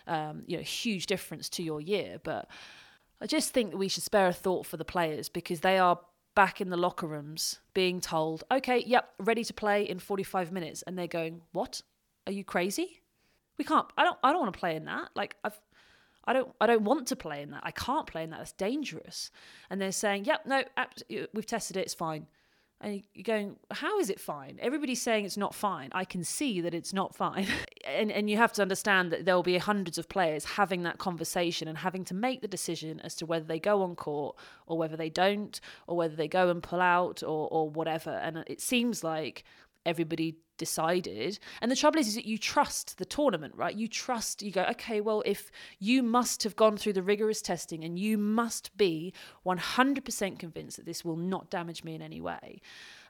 um, 0.07 0.43
you 0.47 0.57
know 0.57 0.61
a 0.61 0.65
huge 0.65 1.07
difference 1.07 1.49
to 1.51 1.63
your 1.63 1.81
year. 1.81 2.19
But 2.23 2.49
I 3.21 3.27
just 3.27 3.53
think 3.53 3.71
that 3.71 3.77
we 3.77 3.89
should 3.89 4.03
spare 4.03 4.29
a 4.29 4.33
thought 4.33 4.67
for 4.67 4.77
the 4.77 4.85
players 4.85 5.29
because 5.29 5.61
they 5.61 5.79
are 5.79 5.99
back 6.35 6.61
in 6.61 6.71
the 6.71 6.77
locker 6.77 7.07
rooms 7.07 7.59
being 7.75 8.01
told, 8.01 8.45
okay, 8.51 8.83
yep, 8.87 9.11
ready 9.19 9.45
to 9.45 9.53
play 9.53 9.83
in 9.83 9.99
45 9.99 10.53
minutes. 10.53 10.83
And 10.83 10.99
they're 10.99 11.07
going, 11.07 11.43
what? 11.53 11.83
Are 12.27 12.33
you 12.33 12.45
crazy? 12.45 13.03
We 13.59 13.65
can't, 13.65 13.87
I 13.99 14.05
don't, 14.05 14.19
I 14.23 14.31
don't 14.33 14.41
want 14.41 14.55
to 14.55 14.59
play 14.59 14.77
in 14.77 14.85
that. 14.87 15.11
Like 15.15 15.37
I've, 15.45 15.61
I 16.24 16.33
don't, 16.33 16.52
I 16.61 16.66
don't 16.66 16.83
want 16.83 17.06
to 17.09 17.16
play 17.16 17.42
in 17.42 17.50
that. 17.50 17.62
I 17.64 17.70
can't 17.70 18.06
play 18.06 18.24
in 18.24 18.30
that. 18.30 18.38
That's 18.38 18.52
dangerous. 18.52 19.30
And 19.68 19.80
they're 19.80 19.92
saying, 19.92 20.26
yep, 20.26 20.46
no, 20.46 20.62
we've 21.33 21.46
tested 21.46 21.76
it. 21.76 21.80
It's 21.80 21.94
fine. 21.94 22.26
And 22.83 23.02
you're 23.12 23.24
going, 23.24 23.56
how 23.70 23.98
is 23.98 24.09
it 24.09 24.18
fine? 24.18 24.59
Everybody's 24.62 25.02
saying 25.02 25.26
it's 25.26 25.37
not 25.37 25.54
fine. 25.54 25.90
I 25.92 26.06
can 26.06 26.24
see 26.24 26.62
that 26.62 26.72
it's 26.72 26.94
not 26.94 27.14
fine. 27.14 27.46
and, 27.85 28.11
and 28.11 28.30
you 28.30 28.38
have 28.38 28.54
to 28.54 28.62
understand 28.62 29.12
that 29.12 29.26
there 29.26 29.35
will 29.35 29.42
be 29.42 29.59
hundreds 29.59 29.98
of 29.98 30.09
players 30.09 30.44
having 30.44 30.83
that 30.85 30.96
conversation 30.96 31.68
and 31.68 31.76
having 31.76 32.04
to 32.06 32.14
make 32.14 32.40
the 32.40 32.48
decision 32.48 32.98
as 33.00 33.14
to 33.16 33.26
whether 33.26 33.44
they 33.44 33.61
go 33.61 33.83
on 33.83 33.96
court 33.96 34.37
or 34.66 34.78
whether 34.78 34.96
they 34.96 35.11
don't, 35.11 35.61
or 35.87 35.96
whether 35.96 36.16
they 36.16 36.28
go 36.28 36.48
and 36.48 36.62
pull 36.62 36.80
out 36.80 37.22
or, 37.22 37.48
or 37.50 37.68
whatever. 37.68 38.11
And 38.11 38.44
it 38.46 38.62
seems 38.62 39.04
like 39.04 39.44
everybody 39.87 40.37
decided. 40.59 41.38
And 41.62 41.71
the 41.71 41.77
trouble 41.77 41.99
is, 41.99 42.09
is 42.09 42.14
that 42.14 42.27
you 42.27 42.38
trust 42.38 42.99
the 42.99 43.05
tournament, 43.05 43.55
right? 43.57 43.75
You 43.75 43.88
trust, 43.88 44.43
you 44.43 44.53
go, 44.53 44.64
okay, 44.71 45.01
well, 45.01 45.23
if 45.25 45.51
you 45.79 46.03
must 46.03 46.43
have 46.43 46.55
gone 46.55 46.77
through 46.77 46.93
the 46.93 47.03
rigorous 47.03 47.40
testing 47.40 47.83
and 47.83 47.99
you 47.99 48.19
must 48.19 48.77
be 48.77 49.12
100% 49.47 50.38
convinced 50.38 50.77
that 50.77 50.87
this 50.87 51.05
will 51.05 51.16
not 51.16 51.51
damage 51.51 51.83
me 51.83 51.95
in 51.95 52.03
any 52.03 52.21
way. 52.21 52.61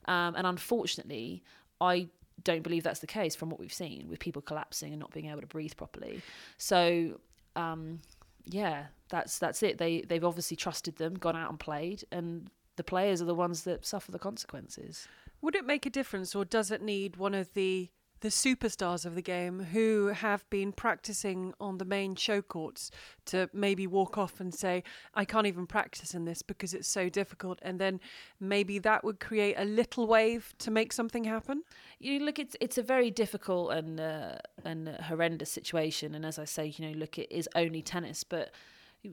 Um, 0.06 0.34
and 0.36 0.46
unfortunately, 0.46 1.42
I 1.80 2.08
don't 2.44 2.62
believe 2.62 2.84
that's 2.84 3.00
the 3.00 3.06
case 3.06 3.34
from 3.34 3.50
what 3.50 3.60
we've 3.60 3.72
seen 3.72 4.08
with 4.08 4.20
people 4.20 4.42
collapsing 4.42 4.92
and 4.92 5.00
not 5.00 5.12
being 5.12 5.26
able 5.26 5.40
to 5.40 5.46
breathe 5.46 5.72
properly. 5.76 6.22
So, 6.56 7.20
um, 7.56 8.00
yeah, 8.46 8.86
that's 9.08 9.38
that's 9.38 9.62
it. 9.62 9.78
They 9.78 10.02
they've 10.02 10.24
obviously 10.24 10.56
trusted 10.56 10.96
them, 10.96 11.14
gone 11.14 11.36
out 11.36 11.50
and 11.50 11.60
played, 11.60 12.04
and 12.10 12.48
the 12.76 12.84
players 12.84 13.20
are 13.20 13.26
the 13.26 13.34
ones 13.34 13.64
that 13.64 13.84
suffer 13.84 14.10
the 14.10 14.18
consequences. 14.18 15.06
Would 15.42 15.54
it 15.54 15.64
make 15.64 15.86
a 15.86 15.90
difference, 15.90 16.34
or 16.34 16.44
does 16.44 16.70
it 16.70 16.82
need 16.82 17.16
one 17.16 17.34
of 17.34 17.54
the 17.54 17.90
the 18.20 18.28
superstars 18.28 19.06
of 19.06 19.14
the 19.14 19.22
game 19.22 19.60
who 19.60 20.08
have 20.08 20.48
been 20.50 20.72
practicing 20.72 21.54
on 21.58 21.78
the 21.78 21.84
main 21.84 22.14
show 22.14 22.42
courts 22.42 22.90
to 23.24 23.48
maybe 23.52 23.86
walk 23.86 24.18
off 24.18 24.40
and 24.40 24.54
say, 24.54 24.82
I 25.14 25.24
can't 25.24 25.46
even 25.46 25.66
practice 25.66 26.14
in 26.14 26.26
this 26.26 26.42
because 26.42 26.74
it's 26.74 26.88
so 26.88 27.08
difficult. 27.08 27.58
And 27.62 27.78
then 27.78 27.98
maybe 28.38 28.78
that 28.80 29.04
would 29.04 29.20
create 29.20 29.54
a 29.56 29.64
little 29.64 30.06
wave 30.06 30.54
to 30.58 30.70
make 30.70 30.92
something 30.92 31.24
happen. 31.24 31.62
You 31.98 32.20
look, 32.20 32.38
it's 32.38 32.56
it's 32.60 32.78
a 32.78 32.82
very 32.82 33.10
difficult 33.10 33.72
and 33.72 33.98
uh, 33.98 34.36
and 34.64 34.88
horrendous 34.88 35.50
situation. 35.50 36.14
And 36.14 36.26
as 36.26 36.38
I 36.38 36.44
say, 36.44 36.74
you 36.76 36.86
know, 36.86 36.98
look, 36.98 37.18
it 37.18 37.32
is 37.32 37.48
only 37.54 37.82
tennis, 37.82 38.22
but 38.22 38.50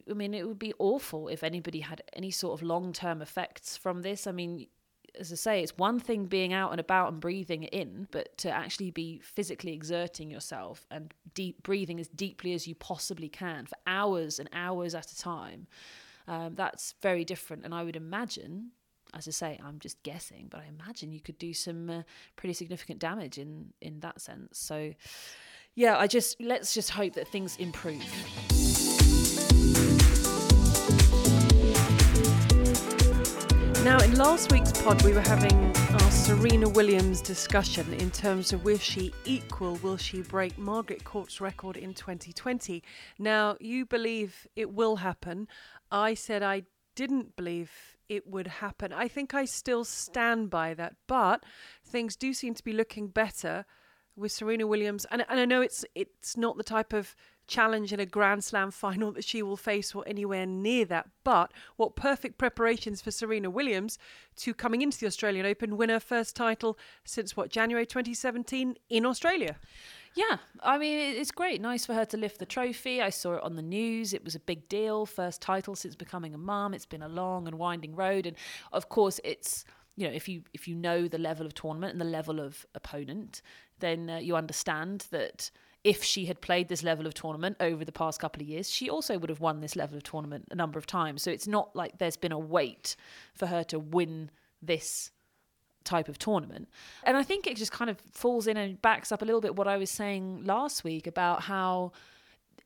I 0.10 0.14
mean, 0.14 0.34
it 0.34 0.46
would 0.46 0.60
be 0.60 0.74
awful 0.80 1.30
if 1.30 1.44
anybody 1.44 1.80
had 1.80 2.02
any 2.12 2.32
sort 2.32 2.60
of 2.60 2.66
long 2.66 2.92
term 2.92 3.22
effects 3.22 3.78
from 3.78 4.02
this. 4.02 4.28
I 4.28 4.34
mean, 4.34 4.68
as 5.20 5.32
I 5.32 5.36
say, 5.36 5.64
it's 5.64 5.78
one 5.78 6.00
thing 6.00 6.26
being 6.26 6.54
out 6.54 6.72
and 6.72 6.80
about 6.80 7.12
and 7.12 7.20
breathing 7.20 7.64
in, 7.64 8.08
but 8.12 8.38
to 8.40 8.52
actually 8.52 8.92
be 8.92 9.20
physically 9.24 9.74
exerting 9.74 10.32
yourself 10.32 10.86
and 10.92 11.14
deep 11.34 11.64
breathing 11.64 12.00
as 12.00 12.08
deeply 12.08 12.54
as 12.54 12.68
you 12.68 12.76
possibly 12.76 13.30
can 13.30 13.66
for 13.66 13.76
hours 13.86 14.40
and 14.40 14.50
hours 14.54 14.96
at 14.96 15.12
a 15.12 15.18
time, 15.18 15.68
um, 16.28 16.56
that's 16.56 16.96
very 17.02 17.24
different. 17.26 17.66
And 17.66 17.74
I 17.74 17.84
would 17.84 17.96
imagine, 17.96 18.72
as 19.14 19.28
I 19.28 19.32
say, 19.32 19.60
I'm 19.64 19.80
just 19.80 20.02
guessing, 20.04 20.48
but 20.50 20.62
I 20.62 20.66
imagine 20.68 21.12
you 21.12 21.22
could 21.22 21.38
do 21.38 21.54
some 21.54 21.90
uh, 21.90 22.02
pretty 22.36 22.54
significant 22.54 23.00
damage 23.00 23.38
in 23.38 23.74
in 23.82 24.00
that 24.02 24.22
sense. 24.22 24.60
So, 24.60 24.94
yeah, 25.76 25.98
I 25.98 26.08
just 26.08 26.42
let's 26.42 26.74
just 26.74 26.92
hope 26.92 27.14
that 27.14 27.28
things 27.28 27.58
improve. 27.58 28.87
Now, 33.88 34.00
in 34.00 34.18
last 34.18 34.52
week's 34.52 34.74
pod, 34.74 35.02
we 35.04 35.14
were 35.14 35.22
having 35.22 35.74
our 35.94 36.12
Serena 36.12 36.68
Williams 36.68 37.22
discussion 37.22 37.94
in 37.94 38.12
terms 38.12 38.52
of 38.52 38.66
will 38.66 38.78
she 38.78 39.14
equal, 39.24 39.76
will 39.76 39.96
she 39.96 40.24
break 40.24 40.58
Margaret 40.58 41.06
Court's 41.06 41.40
record 41.40 41.78
in 41.78 41.94
2020? 41.94 42.84
Now, 43.18 43.56
you 43.62 43.86
believe 43.86 44.46
it 44.58 44.74
will 44.74 44.98
happen. 44.98 45.48
I 45.90 46.16
said 46.16 46.44
I 46.44 46.64
didn't 46.96 47.38
believe 47.38 47.72
it 48.10 48.28
would 48.28 48.48
happen. 48.48 48.92
I 48.92 49.08
think 49.08 49.34
I 49.34 49.46
still 49.46 49.86
stand 49.86 50.50
by 50.50 50.74
that, 50.74 50.98
but 51.08 51.46
things 51.86 52.18
do 52.18 52.34
seem 52.34 52.56
to 52.56 52.64
be 52.66 52.74
looking 52.74 53.08
better 53.08 53.64
with 54.18 54.34
Serena 54.34 54.68
Williams. 54.68 55.06
And, 55.12 55.24
and 55.30 55.40
I 55.40 55.46
know 55.46 55.62
it's 55.62 55.86
it's 55.96 56.36
not 56.36 56.58
the 56.58 56.64
type 56.64 56.92
of 56.92 57.16
challenge 57.48 57.94
in 57.94 58.00
a 58.00 58.06
Grand 58.06 58.44
Slam 58.44 58.72
final 58.72 59.12
that 59.14 59.24
she 59.24 59.42
will 59.42 59.58
face 59.58 59.96
or 59.96 60.04
anywhere 60.08 60.46
near 60.46 60.86
that. 60.86 61.10
But 61.24 61.52
what 61.76 61.96
perfect 61.96 62.38
preparations 62.38 63.02
for 63.02 63.12
Serena 63.12 63.50
Williams 63.50 63.98
to 64.38 64.54
coming 64.54 64.82
into 64.82 65.00
the 65.00 65.08
Australian 65.08 65.46
Open, 65.46 65.78
win 65.78 65.90
her 65.90 66.00
first 66.00 66.36
title 66.36 66.78
since 67.04 67.36
what, 67.36 67.50
January 67.50 67.86
2017 67.86 68.76
in 68.90 69.06
Australia? 69.06 69.58
Yeah, 70.16 70.38
I 70.64 70.78
mean, 70.78 70.98
it's 71.16 71.32
great. 71.32 71.62
Nice 71.62 71.86
for 71.86 71.94
her 71.94 72.06
to 72.06 72.18
lift 72.18 72.40
the 72.40 72.46
trophy. 72.46 73.02
I 73.02 73.12
saw 73.12 73.36
it 73.36 73.44
on 73.44 73.56
the 73.56 73.62
news. 73.62 74.14
It 74.14 74.24
was 74.24 74.34
a 74.34 74.40
big 74.40 74.68
deal. 74.68 75.06
First 75.06 75.42
title 75.42 75.76
since 75.76 75.96
becoming 75.96 76.34
a 76.34 76.40
mum. 76.40 76.74
It's 76.74 76.88
been 76.88 77.04
a 77.04 77.08
long 77.08 77.48
and 77.48 77.60
winding 77.60 77.96
road. 77.96 78.26
And 78.26 78.36
of 78.72 78.90
course, 78.90 79.20
it's 79.24 79.64
you 79.96 80.08
know 80.08 80.14
if 80.14 80.28
you 80.28 80.44
if 80.54 80.68
you 80.68 80.76
know 80.76 81.08
the 81.08 81.18
level 81.18 81.46
of 81.46 81.54
tournament 81.54 81.92
and 81.92 82.00
the 82.00 82.06
level 82.06 82.40
of 82.40 82.66
opponent 82.76 83.42
then 83.80 84.10
uh, 84.10 84.18
you 84.18 84.36
understand 84.36 85.06
that 85.12 85.52
if 85.88 86.04
she 86.04 86.26
had 86.26 86.42
played 86.42 86.68
this 86.68 86.84
level 86.84 87.08
of 87.08 87.14
tournament 87.14 87.56
over 87.62 87.86
the 87.86 87.94
past 87.94 88.20
couple 88.20 88.42
of 88.42 88.48
years, 88.50 88.70
she 88.70 88.90
also 88.90 89.18
would 89.18 89.30
have 89.30 89.40
won 89.40 89.62
this 89.62 89.74
level 89.74 89.96
of 89.96 90.04
tournament 90.04 90.46
a 90.52 90.56
number 90.56 90.78
of 90.78 90.86
times. 90.86 91.24
So 91.24 91.32
it's 91.32 91.48
not 91.48 91.74
like 91.78 91.98
there's 91.98 92.18
been 92.18 92.34
a 92.34 92.38
wait 92.38 92.98
for 93.34 93.46
her 93.46 93.64
to 93.64 93.80
win 93.80 94.30
this 94.62 95.12
type 95.86 96.10
of 96.10 96.20
tournament. 96.20 96.68
And 97.06 97.16
I 97.16 97.24
think 97.24 97.48
it 97.48 97.56
just 97.56 97.72
kind 97.72 97.90
of 97.90 98.02
falls 98.12 98.48
in 98.48 98.58
and 98.58 98.82
backs 98.82 99.14
up 99.14 99.22
a 99.22 99.26
little 99.26 99.40
bit 99.40 99.56
what 99.56 99.66
I 99.66 99.78
was 99.78 99.90
saying 99.90 100.44
last 100.44 100.84
week 100.84 101.08
about 101.08 101.44
how 101.44 101.94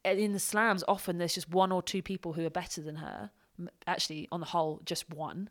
in 0.03 0.33
the 0.33 0.39
slams 0.39 0.83
often 0.87 1.19
there's 1.19 1.35
just 1.35 1.51
one 1.51 1.71
or 1.71 1.83
two 1.83 2.01
people 2.01 2.33
who 2.33 2.43
are 2.43 2.49
better 2.49 2.81
than 2.81 2.95
her. 2.95 3.29
Actually, 3.85 4.27
on 4.31 4.39
the 4.39 4.47
whole, 4.47 4.81
just 4.83 5.13
one. 5.13 5.47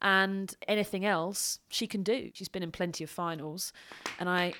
And 0.00 0.56
anything 0.66 1.04
else 1.04 1.58
she 1.68 1.86
can 1.86 2.02
do. 2.02 2.30
She's 2.32 2.48
been 2.48 2.62
in 2.62 2.72
plenty 2.72 3.04
of 3.04 3.10
finals. 3.10 3.70
And 4.18 4.30
I 4.30 4.54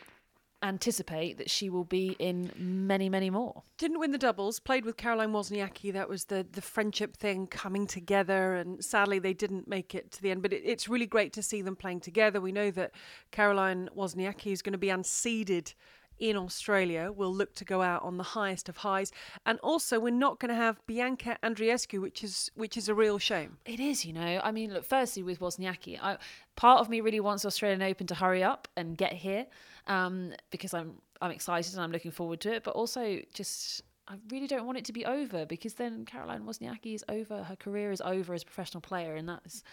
anticipate 0.62 1.38
that 1.38 1.50
she 1.50 1.68
will 1.68 1.84
be 1.84 2.16
in 2.18 2.52
many, 2.56 3.08
many 3.08 3.30
more. 3.30 3.62
Didn't 3.78 3.98
win 3.98 4.12
the 4.12 4.18
doubles, 4.18 4.60
played 4.60 4.84
with 4.84 4.96
Caroline 4.96 5.32
Wozniacki. 5.32 5.92
That 5.92 6.08
was 6.08 6.26
the, 6.26 6.46
the 6.50 6.62
friendship 6.62 7.16
thing 7.16 7.46
coming 7.46 7.86
together, 7.86 8.54
and 8.54 8.84
sadly 8.84 9.18
they 9.18 9.34
didn't 9.34 9.66
make 9.66 9.94
it 9.94 10.12
to 10.12 10.22
the 10.22 10.30
end. 10.30 10.42
But 10.42 10.52
it, 10.52 10.62
it's 10.64 10.88
really 10.88 11.06
great 11.06 11.32
to 11.34 11.42
see 11.42 11.62
them 11.62 11.76
playing 11.76 12.00
together. 12.00 12.40
We 12.40 12.52
know 12.52 12.70
that 12.72 12.92
Caroline 13.30 13.88
Wozniacki 13.96 14.52
is 14.52 14.62
going 14.62 14.72
to 14.72 14.78
be 14.78 14.88
unseeded 14.88 15.74
in 16.22 16.36
Australia 16.36 17.10
will 17.10 17.34
look 17.34 17.52
to 17.56 17.64
go 17.64 17.82
out 17.82 18.00
on 18.04 18.16
the 18.16 18.22
highest 18.22 18.68
of 18.68 18.76
highs. 18.78 19.10
And 19.44 19.58
also, 19.58 19.98
we're 19.98 20.10
not 20.10 20.38
going 20.38 20.50
to 20.50 20.54
have 20.54 20.80
Bianca 20.86 21.36
Andreescu, 21.42 22.00
which 22.00 22.22
is 22.22 22.48
which 22.54 22.76
is 22.76 22.88
a 22.88 22.94
real 22.94 23.18
shame. 23.18 23.58
It 23.66 23.80
is, 23.80 24.04
you 24.04 24.12
know. 24.12 24.40
I 24.44 24.52
mean, 24.52 24.72
look, 24.72 24.84
firstly 24.84 25.24
with 25.24 25.40
Wozniacki, 25.40 25.98
I, 26.00 26.18
part 26.54 26.80
of 26.80 26.88
me 26.88 27.00
really 27.00 27.18
wants 27.18 27.44
Australian 27.44 27.82
Open 27.82 28.06
to 28.06 28.14
hurry 28.14 28.44
up 28.44 28.68
and 28.76 28.96
get 28.96 29.12
here 29.12 29.46
um, 29.88 30.32
because 30.52 30.72
I'm 30.72 30.94
I'm 31.20 31.32
excited 31.32 31.74
and 31.74 31.82
I'm 31.82 31.90
looking 31.90 32.12
forward 32.12 32.40
to 32.42 32.52
it. 32.52 32.62
But 32.62 32.76
also, 32.76 33.18
just 33.34 33.82
I 34.06 34.14
really 34.30 34.46
don't 34.46 34.64
want 34.64 34.78
it 34.78 34.84
to 34.84 34.92
be 34.92 35.04
over 35.04 35.44
because 35.44 35.74
then 35.74 36.04
Caroline 36.04 36.44
Wozniacki 36.44 36.94
is 36.94 37.04
over. 37.08 37.42
Her 37.42 37.56
career 37.56 37.90
is 37.90 38.00
over 38.00 38.32
as 38.32 38.42
a 38.42 38.46
professional 38.46 38.80
player, 38.80 39.16
and 39.16 39.28
that's. 39.28 39.64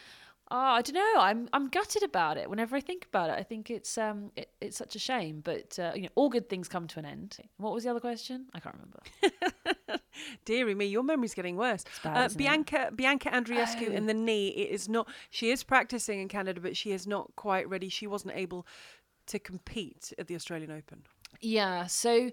Oh, 0.51 0.57
I 0.57 0.81
don't 0.81 0.95
know. 0.95 1.21
I'm 1.21 1.47
I'm 1.53 1.67
gutted 1.69 2.03
about 2.03 2.37
it. 2.37 2.49
Whenever 2.49 2.75
I 2.75 2.81
think 2.81 3.05
about 3.05 3.29
it, 3.29 3.33
I 3.37 3.43
think 3.43 3.69
it's 3.69 3.97
um 3.97 4.31
it, 4.35 4.49
it's 4.59 4.77
such 4.77 4.95
a 4.95 4.99
shame. 4.99 5.41
But 5.43 5.77
uh, 5.77 5.91
you 5.95 6.03
know, 6.03 6.09
all 6.15 6.29
good 6.29 6.49
things 6.49 6.67
come 6.67 6.87
to 6.87 6.99
an 6.99 7.05
end. 7.05 7.37
What 7.57 7.73
was 7.73 7.83
the 7.83 7.91
other 7.91 7.99
question? 7.99 8.47
I 8.53 8.59
can't 8.59 8.75
remember. 8.75 10.01
Deary 10.45 10.75
me, 10.75 10.85
your 10.85 11.03
memory's 11.03 11.33
getting 11.33 11.55
worse. 11.55 11.85
Bad, 12.03 12.31
uh, 12.31 12.33
Bianca 12.35 12.87
it? 12.87 12.97
Bianca 12.97 13.29
Andreescu 13.29 13.89
oh. 13.89 13.93
in 13.93 14.07
the 14.07 14.13
knee. 14.13 14.49
It 14.49 14.71
is 14.71 14.89
not. 14.89 15.07
She 15.29 15.51
is 15.51 15.63
practicing 15.63 16.19
in 16.19 16.27
Canada, 16.27 16.59
but 16.59 16.75
she 16.75 16.91
is 16.91 17.05
not 17.05 17.35
quite 17.35 17.69
ready. 17.69 17.89
She 17.89 18.07
wasn't 18.07 18.35
able 18.35 18.65
to 19.29 19.39
compete 19.39 20.11
at 20.17 20.27
the 20.27 20.35
Australian 20.35 20.71
Open? 20.71 21.03
Yeah, 21.39 21.85
so 21.87 22.31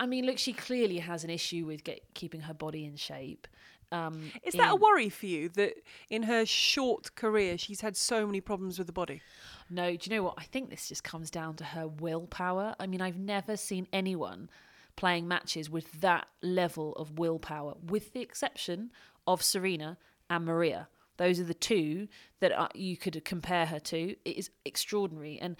I 0.00 0.06
mean, 0.06 0.26
look, 0.26 0.38
she 0.38 0.52
clearly 0.52 0.98
has 0.98 1.22
an 1.22 1.30
issue 1.30 1.66
with 1.66 1.84
get, 1.84 2.02
keeping 2.14 2.42
her 2.42 2.54
body 2.54 2.84
in 2.84 2.96
shape. 2.96 3.46
Um, 3.94 4.32
Is 4.42 4.54
that 4.54 4.64
in, 4.64 4.70
a 4.70 4.76
worry 4.76 5.08
for 5.08 5.26
you 5.26 5.48
that 5.50 5.74
in 6.10 6.24
her 6.24 6.44
short 6.44 7.14
career 7.14 7.56
she's 7.56 7.80
had 7.80 7.96
so 7.96 8.26
many 8.26 8.40
problems 8.40 8.76
with 8.76 8.88
the 8.88 8.92
body? 8.92 9.22
No, 9.70 9.96
do 9.96 10.10
you 10.10 10.16
know 10.16 10.22
what? 10.24 10.34
I 10.36 10.42
think 10.42 10.68
this 10.68 10.88
just 10.88 11.04
comes 11.04 11.30
down 11.30 11.54
to 11.56 11.64
her 11.64 11.86
willpower. 11.86 12.74
I 12.80 12.86
mean, 12.86 13.00
I've 13.00 13.18
never 13.18 13.56
seen 13.56 13.86
anyone 13.92 14.50
playing 14.96 15.28
matches 15.28 15.70
with 15.70 16.00
that 16.00 16.26
level 16.42 16.92
of 16.94 17.18
willpower, 17.18 17.74
with 17.82 18.12
the 18.12 18.20
exception 18.20 18.90
of 19.26 19.42
Serena 19.42 19.96
and 20.28 20.44
Maria. 20.44 20.88
Those 21.16 21.38
are 21.38 21.44
the 21.44 21.54
two 21.54 22.08
that 22.40 22.52
are, 22.52 22.70
you 22.74 22.96
could 22.96 23.24
compare 23.24 23.66
her 23.66 23.78
to. 23.78 24.16
It 24.24 24.36
is 24.36 24.50
extraordinary. 24.64 25.38
And 25.38 25.56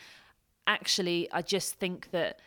actually, 0.66 1.30
I 1.32 1.42
just 1.42 1.74
think 1.74 2.10
that 2.10 2.40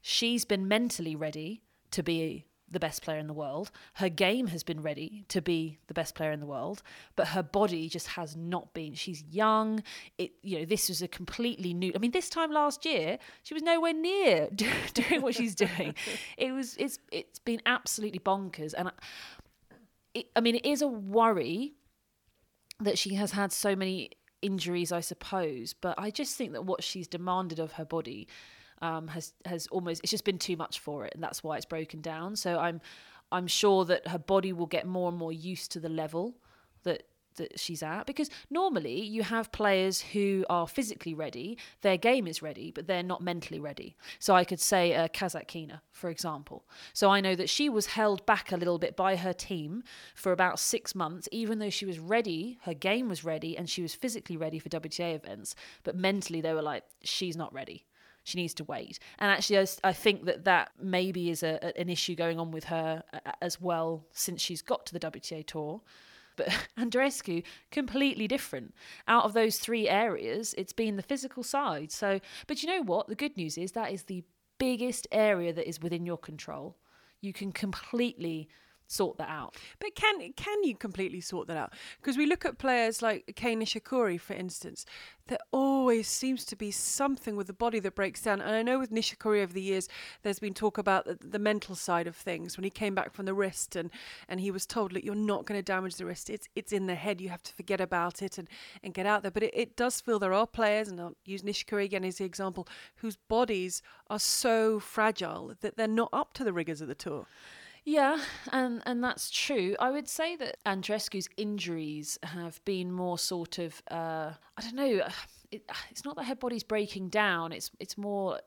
she's 0.00 0.44
been 0.44 0.66
mentally 0.66 1.14
ready 1.14 1.62
to 1.92 2.02
be 2.02 2.47
the 2.70 2.80
best 2.80 3.02
player 3.02 3.18
in 3.18 3.26
the 3.26 3.32
world. 3.32 3.70
Her 3.94 4.08
game 4.08 4.48
has 4.48 4.62
been 4.62 4.82
ready 4.82 5.24
to 5.28 5.40
be 5.40 5.78
the 5.86 5.94
best 5.94 6.14
player 6.14 6.32
in 6.32 6.40
the 6.40 6.46
world, 6.46 6.82
but 7.16 7.28
her 7.28 7.42
body 7.42 7.88
just 7.88 8.08
has 8.08 8.36
not 8.36 8.74
been. 8.74 8.94
She's 8.94 9.22
young. 9.30 9.82
It 10.18 10.32
you 10.42 10.58
know 10.58 10.64
this 10.64 10.88
was 10.88 11.02
a 11.02 11.08
completely 11.08 11.74
new. 11.74 11.92
I 11.94 11.98
mean, 11.98 12.10
this 12.10 12.28
time 12.28 12.52
last 12.52 12.84
year 12.84 13.18
she 13.42 13.54
was 13.54 13.62
nowhere 13.62 13.94
near 13.94 14.48
doing 14.94 15.22
what 15.22 15.34
she's 15.34 15.54
doing. 15.54 15.94
It 16.36 16.52
was 16.52 16.76
it's 16.76 16.98
it's 17.10 17.38
been 17.38 17.60
absolutely 17.66 18.18
bonkers, 18.18 18.74
and 18.76 18.88
I, 18.88 18.92
it, 20.14 20.26
I 20.36 20.40
mean 20.40 20.56
it 20.56 20.64
is 20.64 20.82
a 20.82 20.88
worry 20.88 21.74
that 22.80 22.98
she 22.98 23.14
has 23.14 23.32
had 23.32 23.52
so 23.52 23.74
many 23.74 24.10
injuries, 24.42 24.92
I 24.92 25.00
suppose. 25.00 25.72
But 25.72 25.98
I 25.98 26.10
just 26.10 26.36
think 26.36 26.52
that 26.52 26.64
what 26.64 26.82
she's 26.82 27.08
demanded 27.08 27.58
of 27.58 27.72
her 27.72 27.84
body 27.84 28.28
um, 28.82 29.08
has 29.08 29.32
has 29.44 29.66
almost 29.68 30.02
it's 30.02 30.10
just 30.10 30.24
been 30.24 30.38
too 30.38 30.56
much 30.56 30.80
for 30.80 31.04
it, 31.04 31.14
and 31.14 31.22
that's 31.22 31.42
why 31.42 31.56
it's 31.56 31.66
broken 31.66 32.00
down. 32.00 32.36
So 32.36 32.58
I'm 32.58 32.80
I'm 33.30 33.46
sure 33.46 33.84
that 33.84 34.08
her 34.08 34.18
body 34.18 34.52
will 34.52 34.66
get 34.66 34.86
more 34.86 35.08
and 35.08 35.18
more 35.18 35.32
used 35.32 35.72
to 35.72 35.80
the 35.80 35.88
level 35.88 36.36
that 36.84 37.04
that 37.38 37.58
she's 37.58 37.82
at 37.82 38.04
because 38.04 38.28
normally 38.50 39.00
you 39.00 39.22
have 39.22 39.50
players 39.50 40.00
who 40.00 40.44
are 40.50 40.68
physically 40.68 41.14
ready, 41.14 41.56
their 41.80 41.96
game 41.96 42.26
is 42.26 42.42
ready, 42.42 42.70
but 42.70 42.86
they're 42.86 43.02
not 43.02 43.22
mentally 43.22 43.58
ready. 43.58 43.96
So 44.18 44.34
I 44.34 44.44
could 44.44 44.60
say 44.60 44.94
uh, 44.94 45.08
Kasatkina, 45.08 45.80
for 45.92 46.10
example. 46.10 46.64
So 46.92 47.10
I 47.10 47.20
know 47.20 47.34
that 47.34 47.48
she 47.48 47.68
was 47.68 47.86
held 47.86 48.26
back 48.26 48.52
a 48.52 48.56
little 48.56 48.78
bit 48.78 48.96
by 48.96 49.16
her 49.16 49.32
team 49.32 49.82
for 50.14 50.32
about 50.32 50.58
six 50.58 50.94
months, 50.94 51.28
even 51.32 51.58
though 51.58 51.70
she 51.70 51.86
was 51.86 51.98
ready, 51.98 52.58
her 52.62 52.74
game 52.74 53.08
was 53.08 53.24
ready, 53.24 53.56
and 53.56 53.70
she 53.70 53.82
was 53.82 53.94
physically 53.94 54.36
ready 54.36 54.58
for 54.58 54.68
WTA 54.68 55.14
events, 55.14 55.54
but 55.84 55.96
mentally 55.96 56.40
they 56.40 56.52
were 56.52 56.62
like, 56.62 56.84
she's 57.02 57.36
not 57.36 57.52
ready 57.54 57.84
she 58.28 58.38
needs 58.38 58.54
to 58.54 58.64
wait. 58.64 58.98
And 59.18 59.30
actually, 59.30 59.66
I, 59.82 59.92
think 59.92 60.26
that 60.26 60.44
that 60.44 60.70
maybe 60.80 61.30
is 61.30 61.42
a, 61.42 61.76
an 61.78 61.88
issue 61.88 62.14
going 62.14 62.38
on 62.38 62.50
with 62.50 62.64
her 62.64 63.02
as 63.40 63.60
well 63.60 64.04
since 64.12 64.42
she's 64.42 64.60
got 64.60 64.84
to 64.86 64.92
the 64.92 65.00
WTA 65.00 65.46
tour. 65.46 65.80
But 66.36 66.48
Andreescu, 66.78 67.42
completely 67.70 68.28
different. 68.28 68.74
Out 69.06 69.24
of 69.24 69.32
those 69.32 69.58
three 69.58 69.88
areas, 69.88 70.54
it's 70.58 70.74
been 70.74 70.96
the 70.96 71.02
physical 71.02 71.42
side. 71.42 71.90
So, 71.90 72.20
but 72.46 72.62
you 72.62 72.68
know 72.68 72.82
what? 72.82 73.08
The 73.08 73.14
good 73.14 73.36
news 73.36 73.56
is 73.56 73.72
that 73.72 73.92
is 73.92 74.04
the 74.04 74.24
biggest 74.58 75.06
area 75.10 75.52
that 75.52 75.66
is 75.68 75.80
within 75.80 76.04
your 76.04 76.18
control. 76.18 76.76
You 77.20 77.32
can 77.32 77.50
completely 77.50 78.48
sort 78.88 79.18
that 79.18 79.28
out. 79.28 79.54
But 79.78 79.94
can 79.94 80.32
can 80.32 80.64
you 80.64 80.74
completely 80.74 81.20
sort 81.20 81.46
that 81.48 81.56
out? 81.56 81.72
Because 82.00 82.16
we 82.16 82.26
look 82.26 82.44
at 82.44 82.58
players 82.58 83.02
like 83.02 83.32
Kei 83.36 83.54
Nishikori, 83.54 84.20
for 84.20 84.32
instance, 84.32 84.84
there 85.28 85.38
always 85.52 86.08
seems 86.08 86.44
to 86.46 86.56
be 86.56 86.70
something 86.70 87.36
with 87.36 87.46
the 87.46 87.52
body 87.52 87.78
that 87.80 87.94
breaks 87.94 88.22
down. 88.22 88.40
And 88.40 88.50
I 88.50 88.62
know 88.62 88.78
with 88.78 88.90
Nishikori 88.90 89.42
over 89.42 89.52
the 89.52 89.62
years, 89.62 89.88
there's 90.22 90.38
been 90.38 90.54
talk 90.54 90.78
about 90.78 91.04
the, 91.04 91.18
the 91.20 91.38
mental 91.38 91.74
side 91.74 92.06
of 92.06 92.16
things 92.16 92.56
when 92.56 92.64
he 92.64 92.70
came 92.70 92.94
back 92.94 93.12
from 93.12 93.26
the 93.26 93.34
wrist 93.34 93.76
and 93.76 93.90
and 94.28 94.40
he 94.40 94.50
was 94.50 94.66
told, 94.66 94.92
look, 94.92 95.04
you're 95.04 95.14
not 95.14 95.44
going 95.44 95.58
to 95.58 95.62
damage 95.62 95.96
the 95.96 96.06
wrist. 96.06 96.30
It's 96.30 96.48
it's 96.56 96.72
in 96.72 96.86
the 96.86 96.94
head. 96.94 97.20
You 97.20 97.28
have 97.28 97.42
to 97.44 97.54
forget 97.54 97.80
about 97.80 98.22
it 98.22 98.38
and 98.38 98.48
and 98.82 98.94
get 98.94 99.06
out 99.06 99.22
there. 99.22 99.30
But 99.30 99.44
it, 99.44 99.54
it 99.54 99.76
does 99.76 100.00
feel 100.00 100.18
there 100.18 100.32
are 100.32 100.46
players, 100.46 100.88
and 100.88 101.00
I'll 101.00 101.16
use 101.24 101.42
Nishikori 101.42 101.84
again 101.84 102.04
as 102.04 102.16
the 102.16 102.24
example, 102.24 102.66
whose 102.96 103.16
bodies 103.16 103.82
are 104.08 104.18
so 104.18 104.80
fragile 104.80 105.54
that 105.60 105.76
they're 105.76 105.86
not 105.86 106.08
up 106.12 106.32
to 106.34 106.44
the 106.44 106.52
rigors 106.52 106.80
of 106.80 106.88
the 106.88 106.94
tour. 106.94 107.26
Yeah, 107.84 108.20
and 108.52 108.82
and 108.86 109.02
that's 109.02 109.30
true. 109.30 109.76
I 109.80 109.90
would 109.90 110.08
say 110.08 110.36
that 110.36 110.58
Andreescu's 110.66 111.28
injuries 111.36 112.18
have 112.22 112.62
been 112.64 112.92
more 112.92 113.18
sort 113.18 113.58
of 113.58 113.82
uh, 113.90 114.32
I 114.56 114.62
don't 114.62 114.74
know. 114.76 115.06
It, 115.50 115.62
it's 115.90 116.04
not 116.04 116.14
that 116.16 116.24
her 116.24 116.34
body's 116.34 116.62
breaking 116.62 117.08
down. 117.08 117.52
It's 117.52 117.70
it's 117.80 117.96
more 117.96 118.40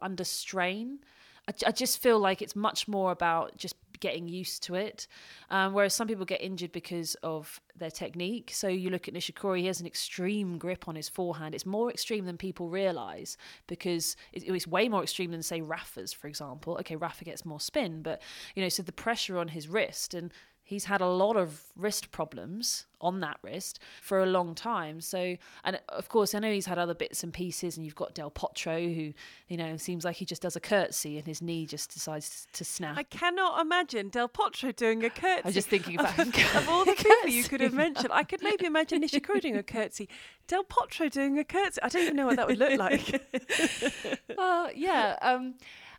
under 0.00 0.24
strain. 0.24 1.00
I, 1.46 1.52
I 1.66 1.70
just 1.70 2.02
feel 2.02 2.18
like 2.18 2.40
it's 2.40 2.56
much 2.56 2.88
more 2.88 3.12
about 3.12 3.58
just 3.58 3.74
getting 4.00 4.28
used 4.28 4.62
to 4.64 4.74
it. 4.74 5.06
Um, 5.50 5.72
whereas 5.72 5.94
some 5.94 6.08
people 6.08 6.24
get 6.24 6.40
injured 6.42 6.72
because 6.72 7.14
of 7.22 7.60
their 7.76 7.90
technique. 7.90 8.50
So 8.52 8.68
you 8.68 8.90
look 8.90 9.08
at 9.08 9.14
Nishikori, 9.14 9.60
he 9.60 9.66
has 9.66 9.80
an 9.80 9.86
extreme 9.86 10.58
grip 10.58 10.88
on 10.88 10.96
his 10.96 11.08
forehand. 11.08 11.54
It's 11.54 11.66
more 11.66 11.90
extreme 11.90 12.24
than 12.24 12.36
people 12.36 12.68
realize 12.68 13.36
because 13.66 14.16
it, 14.32 14.44
it's 14.44 14.66
way 14.66 14.88
more 14.88 15.02
extreme 15.02 15.30
than, 15.30 15.42
say, 15.42 15.60
Rafa's, 15.60 16.12
for 16.12 16.28
example. 16.28 16.76
Okay, 16.80 16.96
Rafa 16.96 17.24
gets 17.24 17.44
more 17.44 17.60
spin, 17.60 18.02
but, 18.02 18.22
you 18.54 18.62
know, 18.62 18.68
so 18.68 18.82
the 18.82 18.92
pressure 18.92 19.38
on 19.38 19.48
his 19.48 19.68
wrist 19.68 20.14
and 20.14 20.32
he's 20.66 20.86
had 20.86 21.00
a 21.00 21.06
lot 21.06 21.36
of 21.36 21.62
wrist 21.76 22.10
problems 22.10 22.86
on 23.00 23.20
that 23.20 23.38
wrist 23.40 23.78
for 24.02 24.20
a 24.20 24.26
long 24.26 24.52
time. 24.52 25.00
So, 25.00 25.36
and 25.62 25.80
of 25.88 26.08
course, 26.08 26.34
I 26.34 26.40
know 26.40 26.50
he's 26.50 26.66
had 26.66 26.76
other 26.76 26.92
bits 26.92 27.22
and 27.22 27.32
pieces, 27.32 27.76
and 27.76 27.86
you've 27.86 27.94
got 27.94 28.14
Del 28.14 28.32
Potro, 28.32 28.92
who, 28.92 29.12
you 29.46 29.56
know, 29.56 29.76
seems 29.76 30.04
like 30.04 30.16
he 30.16 30.24
just 30.24 30.42
does 30.42 30.56
a 30.56 30.60
curtsy 30.60 31.18
and 31.18 31.26
his 31.26 31.40
knee 31.40 31.66
just 31.66 31.94
decides 31.94 32.48
to 32.52 32.64
snap. 32.64 32.98
I 32.98 33.04
cannot 33.04 33.60
imagine 33.60 34.08
Del 34.08 34.28
Potro 34.28 34.74
doing 34.74 35.04
a 35.04 35.10
curtsy. 35.10 35.42
I'm 35.44 35.52
just 35.52 35.68
thinking 35.68 36.00
about 36.00 36.18
of, 36.18 36.28
of 36.56 36.68
all 36.68 36.84
the 36.84 36.94
people 36.94 37.30
you 37.30 37.44
could 37.44 37.60
have 37.60 37.74
mentioned. 37.86 38.08
I 38.12 38.24
could 38.24 38.42
maybe 38.42 38.66
imagine 38.66 39.02
Nishikori 39.02 39.42
doing 39.42 39.56
a 39.56 39.62
curtsy, 39.62 40.08
Del 40.48 40.64
Potro 40.64 41.08
doing 41.08 41.38
a 41.38 41.44
curtsy. 41.44 41.80
I 41.82 41.88
don't 41.88 42.02
even 42.02 42.16
know 42.16 42.26
what 42.26 42.36
that 42.36 42.48
would 42.48 42.58
look 42.58 42.76
like. 42.76 43.22
well, 44.36 44.70
yeah. 44.74 45.16
Um, 45.22 45.54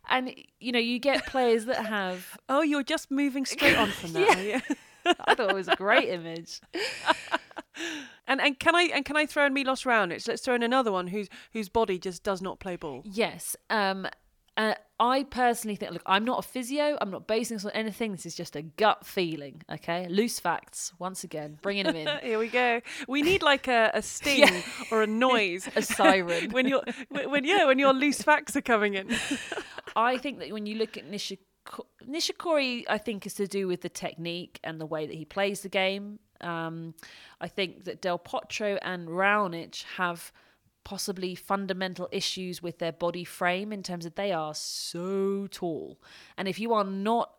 and 0.08 0.34
you 0.60 0.72
know 0.72 0.78
you 0.78 0.98
get 0.98 1.26
players 1.26 1.64
that 1.66 1.86
have 1.86 2.38
oh 2.48 2.62
you're 2.62 2.82
just 2.82 3.10
moving 3.10 3.44
straight 3.44 3.76
on 3.76 3.88
from 3.88 4.12
that 4.14 4.44
yeah. 4.44 4.60
i 5.26 5.34
thought 5.34 5.50
it 5.50 5.54
was 5.54 5.68
a 5.68 5.76
great 5.76 6.08
image. 6.08 6.60
And 8.26 8.40
and 8.40 8.58
can 8.58 8.74
i 8.74 8.90
and 8.92 9.04
can 9.04 9.16
i 9.16 9.24
throw 9.24 9.46
in 9.46 9.54
milos 9.54 9.84
raonic? 9.84 10.26
Let's 10.26 10.42
throw 10.42 10.54
in 10.54 10.64
another 10.64 10.90
one 10.90 11.06
whose 11.06 11.28
whose 11.52 11.68
body 11.68 11.98
just 11.98 12.24
does 12.24 12.42
not 12.42 12.58
play 12.58 12.74
ball. 12.74 13.02
Yes 13.04 13.56
um 13.70 14.06
uh, 14.58 14.74
I 14.98 15.22
personally 15.22 15.76
think, 15.76 15.92
look, 15.92 16.02
I'm 16.04 16.24
not 16.24 16.40
a 16.44 16.48
physio. 16.48 16.98
I'm 17.00 17.12
not 17.12 17.28
basing 17.28 17.56
this 17.56 17.64
on 17.64 17.70
anything. 17.70 18.10
This 18.10 18.26
is 18.26 18.34
just 18.34 18.56
a 18.56 18.62
gut 18.62 19.06
feeling. 19.06 19.62
Okay, 19.70 20.08
loose 20.08 20.40
facts. 20.40 20.92
Once 20.98 21.22
again, 21.22 21.58
bringing 21.62 21.84
them 21.84 21.94
in. 21.94 22.08
Here 22.22 22.40
we 22.40 22.48
go. 22.48 22.80
We 23.06 23.22
need 23.22 23.44
like 23.44 23.68
a, 23.68 23.92
a 23.94 24.02
sting 24.02 24.40
yeah. 24.40 24.62
or 24.90 25.02
a 25.02 25.06
noise, 25.28 25.68
a 25.76 25.82
siren 25.82 26.50
when 26.50 26.66
you're 26.66 26.82
when 27.08 27.44
yeah 27.44 27.66
when 27.66 27.78
your 27.78 27.92
loose 27.92 28.20
facts 28.20 28.56
are 28.56 28.60
coming 28.60 28.94
in. 28.94 29.16
I 29.94 30.18
think 30.18 30.40
that 30.40 30.50
when 30.50 30.66
you 30.66 30.76
look 30.76 30.96
at 30.96 31.08
Nishikori, 31.08 31.38
Nishikori, 32.10 32.84
I 32.88 32.98
think 32.98 33.26
is 33.26 33.34
to 33.34 33.46
do 33.46 33.68
with 33.68 33.82
the 33.82 33.88
technique 33.88 34.58
and 34.64 34.80
the 34.80 34.86
way 34.86 35.06
that 35.06 35.14
he 35.14 35.24
plays 35.24 35.60
the 35.60 35.68
game. 35.68 36.18
Um, 36.40 36.94
I 37.40 37.46
think 37.46 37.84
that 37.84 38.02
Del 38.02 38.18
Potro 38.18 38.76
and 38.82 39.08
Raonic 39.08 39.84
have 39.96 40.32
possibly 40.88 41.34
fundamental 41.34 42.08
issues 42.10 42.62
with 42.62 42.78
their 42.78 42.92
body 42.92 43.22
frame 43.22 43.74
in 43.74 43.82
terms 43.82 44.06
of 44.06 44.14
they 44.14 44.32
are 44.32 44.54
so 44.54 45.46
tall. 45.50 46.00
And 46.38 46.48
if 46.48 46.58
you 46.58 46.72
are 46.72 46.82
not 46.82 47.34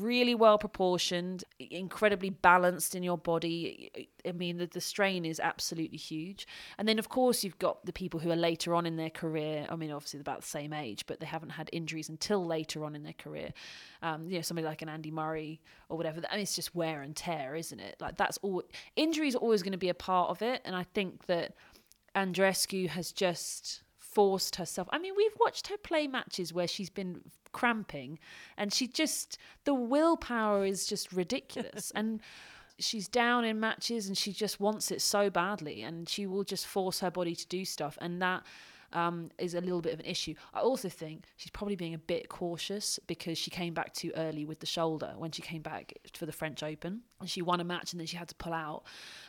really 0.00 0.34
well 0.34 0.58
proportioned, 0.58 1.44
incredibly 1.60 2.30
balanced 2.30 2.96
in 2.96 3.04
your 3.04 3.16
body, 3.16 4.08
I 4.26 4.32
mean, 4.32 4.58
the, 4.58 4.66
the 4.66 4.80
strain 4.80 5.24
is 5.24 5.38
absolutely 5.38 5.96
huge. 5.96 6.48
And 6.76 6.88
then, 6.88 6.98
of 6.98 7.08
course, 7.08 7.44
you've 7.44 7.60
got 7.60 7.86
the 7.86 7.92
people 7.92 8.18
who 8.18 8.32
are 8.32 8.36
later 8.36 8.74
on 8.74 8.84
in 8.84 8.96
their 8.96 9.10
career. 9.10 9.64
I 9.68 9.76
mean, 9.76 9.92
obviously, 9.92 10.18
they're 10.18 10.32
about 10.32 10.40
the 10.40 10.48
same 10.48 10.72
age, 10.72 11.06
but 11.06 11.20
they 11.20 11.26
haven't 11.26 11.50
had 11.50 11.70
injuries 11.72 12.08
until 12.08 12.44
later 12.44 12.84
on 12.84 12.96
in 12.96 13.04
their 13.04 13.12
career. 13.12 13.52
Um, 14.02 14.28
you 14.28 14.38
know, 14.38 14.42
somebody 14.42 14.66
like 14.66 14.82
an 14.82 14.88
Andy 14.88 15.12
Murray 15.12 15.60
or 15.88 15.96
whatever. 15.96 16.20
I 16.28 16.34
mean, 16.34 16.42
it's 16.42 16.56
just 16.56 16.74
wear 16.74 17.02
and 17.02 17.14
tear, 17.14 17.54
isn't 17.54 17.78
it? 17.78 17.94
Like, 18.00 18.16
that's 18.16 18.38
all. 18.38 18.64
Injuries 18.96 19.36
are 19.36 19.38
always 19.38 19.62
going 19.62 19.70
to 19.70 19.78
be 19.78 19.88
a 19.88 19.94
part 19.94 20.30
of 20.30 20.42
it. 20.42 20.62
And 20.64 20.74
I 20.74 20.82
think 20.82 21.26
that 21.26 21.54
Andreescu 22.14 22.88
has 22.88 23.12
just 23.12 23.82
forced 23.98 24.56
herself. 24.56 24.88
I 24.90 24.98
mean, 24.98 25.14
we've 25.16 25.36
watched 25.38 25.68
her 25.68 25.76
play 25.76 26.06
matches 26.06 26.52
where 26.52 26.66
she's 26.66 26.90
been 26.90 27.20
cramping 27.52 28.18
and 28.56 28.72
she 28.72 28.86
just, 28.86 29.38
the 29.64 29.74
willpower 29.74 30.64
is 30.64 30.86
just 30.86 31.12
ridiculous. 31.12 31.90
and 31.94 32.20
she's 32.78 33.08
down 33.08 33.44
in 33.44 33.60
matches 33.60 34.08
and 34.08 34.16
she 34.16 34.32
just 34.32 34.60
wants 34.60 34.90
it 34.90 35.02
so 35.02 35.30
badly 35.30 35.82
and 35.82 36.08
she 36.08 36.26
will 36.26 36.44
just 36.44 36.66
force 36.66 37.00
her 37.00 37.10
body 37.10 37.34
to 37.34 37.46
do 37.46 37.64
stuff. 37.64 37.98
And 38.00 38.20
that 38.22 38.44
um, 38.92 39.30
is 39.38 39.54
a 39.54 39.60
little 39.60 39.80
bit 39.80 39.92
of 39.92 40.00
an 40.00 40.06
issue. 40.06 40.34
I 40.54 40.60
also 40.60 40.88
think 40.88 41.24
she's 41.36 41.50
probably 41.50 41.76
being 41.76 41.94
a 41.94 41.98
bit 41.98 42.28
cautious 42.28 42.98
because 43.06 43.38
she 43.38 43.50
came 43.50 43.74
back 43.74 43.92
too 43.92 44.12
early 44.16 44.44
with 44.44 44.60
the 44.60 44.66
shoulder 44.66 45.14
when 45.16 45.30
she 45.30 45.42
came 45.42 45.62
back 45.62 45.92
for 46.14 46.26
the 46.26 46.32
French 46.32 46.62
Open. 46.62 47.02
And 47.20 47.28
she 47.28 47.42
won 47.42 47.60
a 47.60 47.64
match 47.64 47.92
and 47.92 48.00
then 48.00 48.06
she 48.06 48.16
had 48.16 48.28
to 48.28 48.34
pull 48.36 48.52
out, 48.52 48.84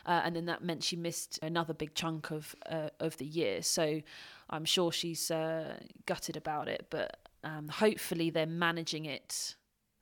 uh, 0.06 0.22
and 0.24 0.36
then 0.36 0.46
that 0.46 0.64
meant 0.64 0.84
she 0.84 0.96
missed 0.96 1.40
another 1.42 1.74
big 1.74 1.96
chunk 1.96 2.32
of 2.32 2.56
uh, 2.70 2.90
of 3.00 3.18
the 3.18 3.26
year. 3.26 3.62
So 3.64 4.02
I'm 4.50 4.66
sure 4.66 4.92
she's 4.92 5.32
uh, 5.32 5.80
gutted 6.06 6.38
about 6.38 6.68
it, 6.68 6.88
but 6.90 7.18
um, 7.44 7.68
hopefully 7.68 8.30
they're 8.30 8.46
managing 8.46 9.06
it 9.06 9.56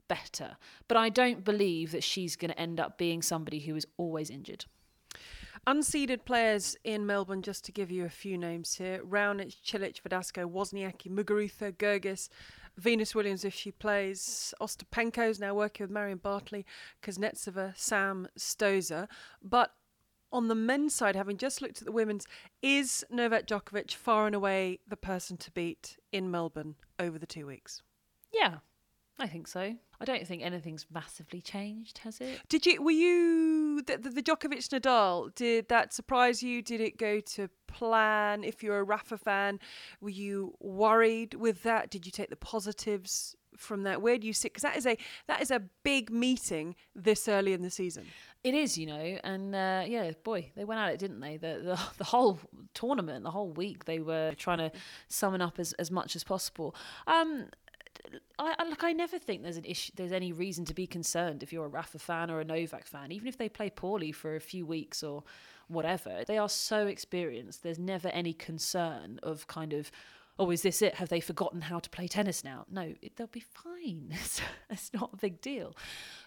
better. 0.08 0.58
But 0.88 0.98
I 0.98 1.10
don't 1.10 1.44
believe 1.44 1.92
that 1.92 2.04
she's 2.04 2.36
going 2.36 2.52
to 2.52 2.60
end 2.60 2.80
up 2.80 2.98
being 2.98 3.22
somebody 3.22 3.60
who 3.60 3.76
is 3.76 3.86
always 3.98 4.30
injured. 4.30 4.66
Unseeded 5.68 6.24
players 6.24 6.78
in 6.86 7.06
Melbourne, 7.06 7.42
just 7.42 7.66
to 7.66 7.74
give 7.74 7.92
you 7.92 8.06
a 8.06 8.10
few 8.10 8.38
names 8.38 8.76
here 8.76 9.04
Raonic, 9.04 9.58
Cilic, 9.66 10.02
Verdasco, 10.02 10.50
Wozniacki, 10.50 11.12
Muguruza, 11.12 11.74
Goerges, 11.74 12.30
Venus 12.78 13.14
Williams 13.14 13.44
if 13.44 13.54
she 13.54 13.72
plays, 13.72 14.54
Ostapenko's 14.62 15.42
now 15.42 15.54
working 15.54 15.84
with 15.84 15.92
Marion 15.92 16.20
Bartoli, 16.20 16.64
Kuznetsova, 17.04 17.78
Sam 17.78 18.30
Stosur. 18.40 19.10
But 19.44 19.74
on 20.32 20.48
the 20.48 20.56
men's 20.56 20.96
side, 20.96 21.18
having 21.18 21.36
just 21.36 21.62
looked 21.62 21.80
at 21.80 21.86
the 21.86 21.92
women's, 21.92 22.28
is 22.62 23.04
Novak 23.10 23.46
Djokovic 23.46 23.92
far 23.94 24.26
and 24.26 24.36
away 24.36 24.80
the 24.88 24.96
person 24.96 25.36
to 25.36 25.52
beat 25.52 25.98
in 26.14 26.32
Melbourne 26.32 26.76
over 26.98 27.20
the 27.20 27.28
two 27.28 27.46
weeks? 27.46 27.82
Yeah, 28.32 28.60
I 29.20 29.28
think 29.28 29.48
so. 29.48 29.76
I 30.00 30.06
don't 30.06 30.28
think 30.28 30.44
anything's 30.44 30.86
massively 30.94 31.42
changed, 31.42 32.00
has 32.00 32.22
it? 32.22 32.40
Did 32.50 32.68
you? 32.68 32.82
Were 32.84 32.92
you 32.92 33.82
the, 33.82 33.98
the, 33.98 34.10
the 34.10 34.24
Djokovic 34.24 34.68
Nadal? 34.70 35.34
Did 35.34 35.70
that 35.70 35.92
surprise 35.92 36.44
you? 36.44 36.62
Did 36.62 36.82
it 36.82 36.98
go 36.98 37.20
to 37.20 37.50
plan? 37.68 38.44
If 38.44 38.62
you're 38.62 38.78
a 38.78 38.84
Rafa 38.84 39.18
fan, 39.18 39.60
were 40.02 40.10
you 40.10 40.54
worried 40.60 41.34
with 41.34 41.64
that? 41.64 41.90
Did 41.90 42.06
you 42.06 42.12
take 42.12 42.30
the 42.30 42.36
positives 42.36 43.36
from 43.58 43.84
that? 43.84 44.02
Where 44.02 44.20
do 44.20 44.28
you 44.28 44.34
sit? 44.34 44.54
Because 44.54 44.64
that 44.64 44.78
is 44.78 44.86
a 44.86 44.98
that 45.28 45.42
is 45.42 45.50
a 45.50 45.64
big 45.84 46.12
meeting 46.12 46.76
this 46.96 47.28
early 47.28 47.54
in 47.54 47.64
the 47.64 47.72
season. 47.72 48.06
It 48.44 48.54
is, 48.54 48.78
you 48.78 48.86
know, 48.86 49.18
and 49.24 49.56
uh, 49.56 49.84
yeah, 49.88 50.12
boy, 50.24 50.52
they 50.56 50.64
went 50.64 50.80
at 50.80 50.94
it, 50.94 51.00
didn't 51.00 51.22
they? 51.22 51.38
The, 51.38 51.62
the 51.64 51.80
the 51.98 52.04
whole 52.04 52.40
tournament, 52.76 53.24
the 53.24 53.32
whole 53.32 53.52
week, 53.52 53.86
they 53.86 54.00
were 54.00 54.34
trying 54.38 54.60
to 54.60 54.72
summon 55.08 55.42
up 55.42 55.58
as, 55.58 55.74
as 55.74 55.90
much 55.90 56.16
as 56.16 56.24
possible. 56.24 56.76
Um, 57.08 57.48
I, 58.40 58.56
I 58.60 58.70
look. 58.70 58.84
I 58.84 58.94
never 58.94 59.18
think 59.18 59.44
there's 59.44 59.58
an 59.58 59.66
issue. 59.66 59.92
There's 59.96 60.12
any 60.12 60.32
reason 60.32 60.66
to 60.66 60.74
be 60.74 60.88
concerned 60.88 61.44
if 61.44 61.52
you're 61.52 61.66
a 61.66 61.70
Rafa 61.70 62.00
fan 62.00 62.30
or 62.30 62.40
a 62.40 62.46
Novak 62.46 62.86
fan, 62.86 63.12
even 63.12 63.28
if 63.28 63.38
they 63.38 63.50
play 63.50 63.70
poorly 63.70 64.12
for 64.12 64.36
a 64.36 64.40
few 64.40 64.66
weeks 64.66 65.04
or 65.04 65.24
whatever. 65.68 66.24
They 66.26 66.38
are 66.38 66.50
so 66.50 66.88
experienced. 66.88 67.64
There's 67.64 67.80
never 67.80 68.10
any 68.10 68.34
concern 68.34 69.20
of 69.24 69.48
kind 69.48 69.74
of, 69.74 69.92
oh, 70.40 70.50
is 70.52 70.62
this 70.62 70.82
it? 70.82 70.96
Have 70.96 71.10
they 71.10 71.20
forgotten 71.20 71.62
how 71.62 71.80
to 71.80 71.90
play 71.90 72.08
tennis 72.08 72.44
now? 72.44 72.66
No, 72.70 72.94
it, 73.02 73.16
they'll 73.16 73.28
be 73.28 73.42
fine. 73.42 74.10
It's, 74.12 74.42
it's 74.70 74.94
not 74.94 75.12
a 75.14 75.18
big 75.18 75.42
deal. 75.42 75.76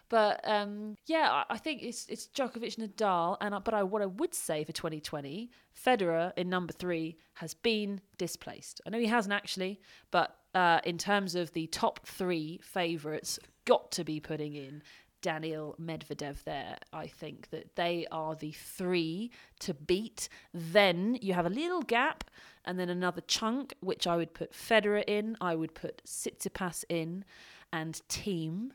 But 0.08 0.40
um, 0.48 0.96
yeah, 1.06 1.30
I, 1.30 1.54
I, 1.54 1.58
think 1.58 1.82
it's 1.82 2.06
it's 2.08 2.26
Djokovic, 2.34 2.76
Nadal, 2.76 3.36
and 3.40 3.54
but 3.62 3.74
I, 3.74 3.84
what 3.84 4.02
I 4.02 4.06
would 4.06 4.34
say 4.34 4.64
for 4.64 4.72
2020, 4.72 5.50
Federer 5.86 6.32
in 6.36 6.48
number 6.48 6.72
three 6.72 7.16
has 7.34 7.54
been 7.54 8.00
displaced. 8.18 8.80
I 8.84 8.90
know 8.90 8.98
he 8.98 9.06
hasn't 9.06 9.32
actually, 9.32 9.80
but 10.10 10.36
uh, 10.54 10.80
in 10.84 10.98
terms 10.98 11.34
of 11.34 11.52
the 11.52 11.66
top 11.68 12.06
three 12.06 12.60
favourites, 12.62 13.38
got 13.64 13.90
to 13.92 14.04
be 14.04 14.20
putting 14.20 14.54
in 14.54 14.82
Daniil 15.22 15.76
Medvedev 15.80 16.44
there. 16.44 16.76
I 16.92 17.06
think 17.06 17.50
that 17.50 17.76
they 17.76 18.06
are 18.10 18.34
the 18.34 18.52
three 18.52 19.30
to 19.60 19.74
beat. 19.74 20.28
Then 20.52 21.18
you 21.20 21.34
have 21.34 21.46
a 21.46 21.50
little 21.50 21.82
gap 21.82 22.24
and 22.64 22.78
then 22.78 22.88
another 22.88 23.20
chunk, 23.22 23.74
which 23.80 24.06
I 24.06 24.16
would 24.16 24.34
put 24.34 24.52
Federer 24.52 25.04
in, 25.06 25.36
I 25.40 25.54
would 25.54 25.74
put 25.74 26.02
Tsitsipas 26.04 26.84
in, 26.88 27.24
and 27.72 28.00
Thiem 28.08 28.70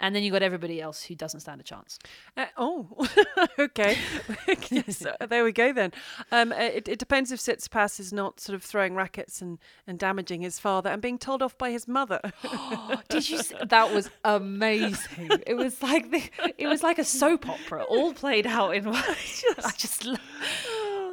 and 0.00 0.14
then 0.14 0.22
you 0.22 0.30
got 0.30 0.42
everybody 0.42 0.80
else 0.80 1.02
who 1.02 1.14
doesn't 1.14 1.40
stand 1.40 1.60
a 1.60 1.64
chance. 1.64 1.98
Uh, 2.36 2.46
oh, 2.56 3.06
okay. 3.58 3.98
so 4.88 5.14
there 5.28 5.44
we 5.44 5.52
go 5.52 5.72
then. 5.72 5.92
Um, 6.30 6.52
uh, 6.52 6.56
it, 6.56 6.88
it 6.88 6.98
depends 6.98 7.32
if 7.32 7.40
Tsitsipas 7.40 7.98
is 7.98 8.12
not 8.12 8.40
sort 8.40 8.54
of 8.54 8.62
throwing 8.62 8.94
rackets 8.94 9.42
and, 9.42 9.58
and 9.86 9.98
damaging 9.98 10.40
his 10.40 10.58
father 10.58 10.90
and 10.90 11.02
being 11.02 11.18
told 11.18 11.42
off 11.42 11.56
by 11.58 11.70
his 11.70 11.88
mother. 11.88 12.20
Did 13.08 13.28
you? 13.28 13.38
See? 13.38 13.56
That 13.66 13.92
was 13.92 14.10
amazing. 14.24 15.30
It 15.46 15.54
was 15.54 15.82
like 15.82 16.10
the, 16.10 16.22
it 16.58 16.66
was 16.66 16.82
like 16.82 16.98
a 16.98 17.04
soap 17.04 17.48
opera, 17.48 17.82
all 17.84 18.12
played 18.12 18.46
out 18.46 18.74
in 18.74 18.84
one. 18.84 18.96
I 18.96 19.72
just. 19.76 20.04
Love, 20.04 20.20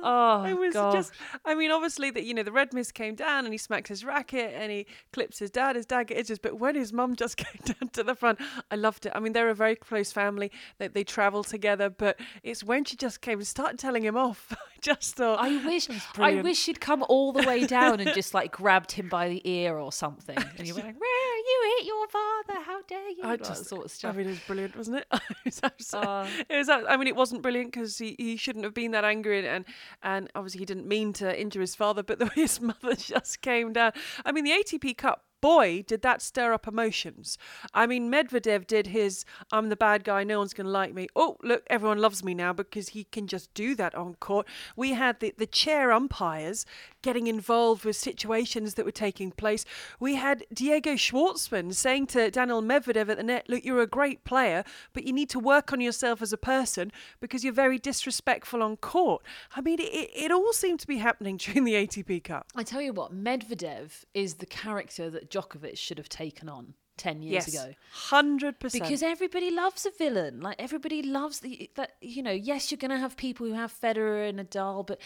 Oh, 0.07 0.43
it 0.45 0.57
was 0.57 0.73
God. 0.73 0.93
just. 0.93 1.11
I 1.43 1.55
mean, 1.55 1.71
obviously 1.71 2.11
that 2.11 2.23
you 2.23 2.33
know 2.33 2.43
the 2.43 2.51
red 2.51 2.73
mist 2.73 2.93
came 2.93 3.15
down 3.15 3.45
and 3.45 3.53
he 3.53 3.57
smacks 3.57 3.89
his 3.89 4.05
racket 4.05 4.53
and 4.55 4.71
he 4.71 4.85
clips 5.11 5.39
his 5.39 5.49
dad. 5.49 5.75
His 5.75 5.85
dad 5.85 6.07
gets 6.07 6.19
edges, 6.19 6.39
but 6.39 6.59
when 6.59 6.75
his 6.75 6.93
mum 6.93 7.15
just 7.23 7.37
came 7.37 7.59
down 7.65 7.89
to 7.89 8.03
the 8.03 8.13
front, 8.15 8.39
I 8.69 8.75
loved 8.75 9.05
it. 9.07 9.11
I 9.15 9.19
mean, 9.19 9.33
they're 9.33 9.49
a 9.49 9.55
very 9.55 9.75
close 9.75 10.11
family. 10.11 10.51
They 10.77 10.87
they 10.89 11.03
travel 11.03 11.43
together, 11.43 11.89
but 11.89 12.19
it's 12.43 12.63
when 12.63 12.85
she 12.85 12.95
just 12.95 13.21
came 13.21 13.39
and 13.39 13.47
started 13.47 13.79
telling 13.79 14.03
him 14.03 14.15
off. 14.15 14.47
I 14.51 14.77
just 14.81 15.15
thought. 15.15 15.39
I 15.39 15.65
wish. 15.65 15.87
I 16.17 16.41
wish 16.41 16.59
she'd 16.59 16.79
come 16.79 17.03
all 17.09 17.31
the 17.31 17.45
way 17.47 17.65
down 17.65 17.99
and 17.99 18.13
just 18.13 18.33
like 18.33 18.51
grabbed 18.51 18.91
him 18.91 19.09
by 19.09 19.27
the 19.27 19.41
ear 19.49 19.79
or 19.79 19.91
something, 19.91 20.37
and 20.57 20.67
you 20.67 20.75
were 20.75 20.81
like, 20.81 20.99
"Where 20.99 21.33
are 21.33 21.34
you 21.45 21.75
hit 21.77 21.85
your 21.87 22.07
father? 22.07 22.59
How 22.65 22.81
dare 22.83 23.09
you? 23.09 23.23
I 23.23 23.37
just 23.37 23.63
that 23.63 23.69
sort 23.69 23.85
of 23.85 23.91
stuff. 23.91 24.13
I 24.15 24.17
mean, 24.17 24.27
it 24.27 24.31
was 24.31 24.39
brilliant, 24.39 24.75
wasn't 24.75 24.97
it? 24.97 25.07
it 25.13 25.21
was 25.45 25.61
abso- 25.61 26.03
Uh, 26.05 26.27
it 26.49 26.57
was. 26.57 26.69
I 26.69 26.97
mean, 26.97 27.07
it 27.07 27.15
wasn't 27.15 27.41
brilliant 27.41 27.71
because 27.71 27.97
he, 27.97 28.15
he 28.17 28.37
shouldn't 28.37 28.65
have 28.65 28.73
been 28.73 28.91
that 28.91 29.03
angry, 29.05 29.39
and, 29.39 29.47
and 29.47 29.65
and 30.03 30.31
obviously 30.35 30.59
he 30.59 30.65
didn't 30.65 30.87
mean 30.87 31.13
to 31.13 31.39
injure 31.39 31.61
his 31.61 31.75
father. 31.75 32.03
But 32.03 32.19
the 32.19 32.25
way 32.25 32.31
his 32.35 32.59
mother 32.61 32.95
just 32.97 33.41
came 33.41 33.73
down. 33.73 33.91
I 34.25 34.31
mean, 34.31 34.43
the 34.43 34.51
ATP 34.51 34.97
Cup. 34.97 35.23
Boy, 35.41 35.83
did 35.85 36.01
that 36.01 36.23
stir 36.23 36.53
up 36.53 36.67
emotions. 36.67 37.37
I 37.71 37.85
mean, 37.85 38.11
Medvedev 38.11 38.65
did 38.65 38.87
his 38.87 39.25
I'm 39.51 39.69
the 39.69 39.75
bad 39.75 40.03
guy, 40.03 40.23
no 40.23 40.39
one's 40.39 40.55
going 40.55 40.65
to 40.65 40.71
like 40.71 40.91
me. 40.95 41.07
Oh, 41.15 41.37
look, 41.43 41.61
everyone 41.67 41.99
loves 41.99 42.23
me 42.23 42.33
now 42.33 42.51
because 42.51 42.89
he 42.89 43.03
can 43.03 43.27
just 43.27 43.53
do 43.53 43.75
that 43.75 43.93
on 43.93 44.15
court. 44.15 44.47
We 44.75 44.93
had 44.93 45.19
the, 45.19 45.35
the 45.37 45.45
chair 45.45 45.91
umpires 45.91 46.65
getting 47.05 47.27
involved 47.27 47.85
with 47.85 47.95
situations 47.95 48.73
that 48.73 48.83
were 48.83 48.91
taking 48.91 49.29
place. 49.29 49.63
We 49.99 50.15
had 50.15 50.43
Diego 50.51 50.93
Schwartzman 50.93 51.75
saying 51.75 52.07
to 52.07 52.31
Daniel 52.31 52.63
Medvedev 52.63 53.09
at 53.09 53.17
the 53.17 53.23
net, 53.23 53.45
Look, 53.47 53.63
you're 53.63 53.83
a 53.83 53.85
great 53.85 54.23
player, 54.23 54.63
but 54.91 55.03
you 55.03 55.13
need 55.13 55.29
to 55.29 55.39
work 55.39 55.71
on 55.71 55.79
yourself 55.79 56.23
as 56.23 56.33
a 56.33 56.37
person 56.37 56.91
because 57.19 57.43
you're 57.43 57.53
very 57.53 57.77
disrespectful 57.77 58.63
on 58.63 58.77
court. 58.77 59.21
I 59.55 59.61
mean, 59.61 59.79
it, 59.79 60.09
it 60.15 60.31
all 60.31 60.51
seemed 60.51 60.79
to 60.79 60.87
be 60.87 60.97
happening 60.97 61.37
during 61.43 61.63
the 61.63 61.75
ATP 61.75 62.23
Cup. 62.23 62.47
I 62.55 62.63
tell 62.63 62.81
you 62.81 62.91
what, 62.91 63.13
Medvedev 63.13 64.05
is 64.15 64.35
the 64.35 64.47
character 64.47 65.11
that 65.11 65.29
Djokovic 65.29 65.77
should 65.77 65.99
have 65.99 66.09
taken 66.09 66.49
on 66.49 66.73
10 66.97 67.21
years 67.21 67.47
ago. 67.47 67.73
100%. 68.09 68.71
Because 68.71 69.03
everybody 69.03 69.51
loves 69.51 69.85
a 69.85 69.91
villain. 69.91 70.41
Like 70.41 70.55
everybody 70.59 71.01
loves 71.01 71.39
the 71.39 71.69
that 71.75 71.95
you 72.01 72.21
know. 72.23 72.31
Yes, 72.31 72.71
you're 72.71 72.77
going 72.77 72.91
to 72.91 72.97
have 72.97 73.17
people 73.17 73.45
who 73.45 73.53
have 73.53 73.73
Federer 73.73 74.29
and 74.29 74.39
Nadal, 74.39 74.85
but 74.85 74.99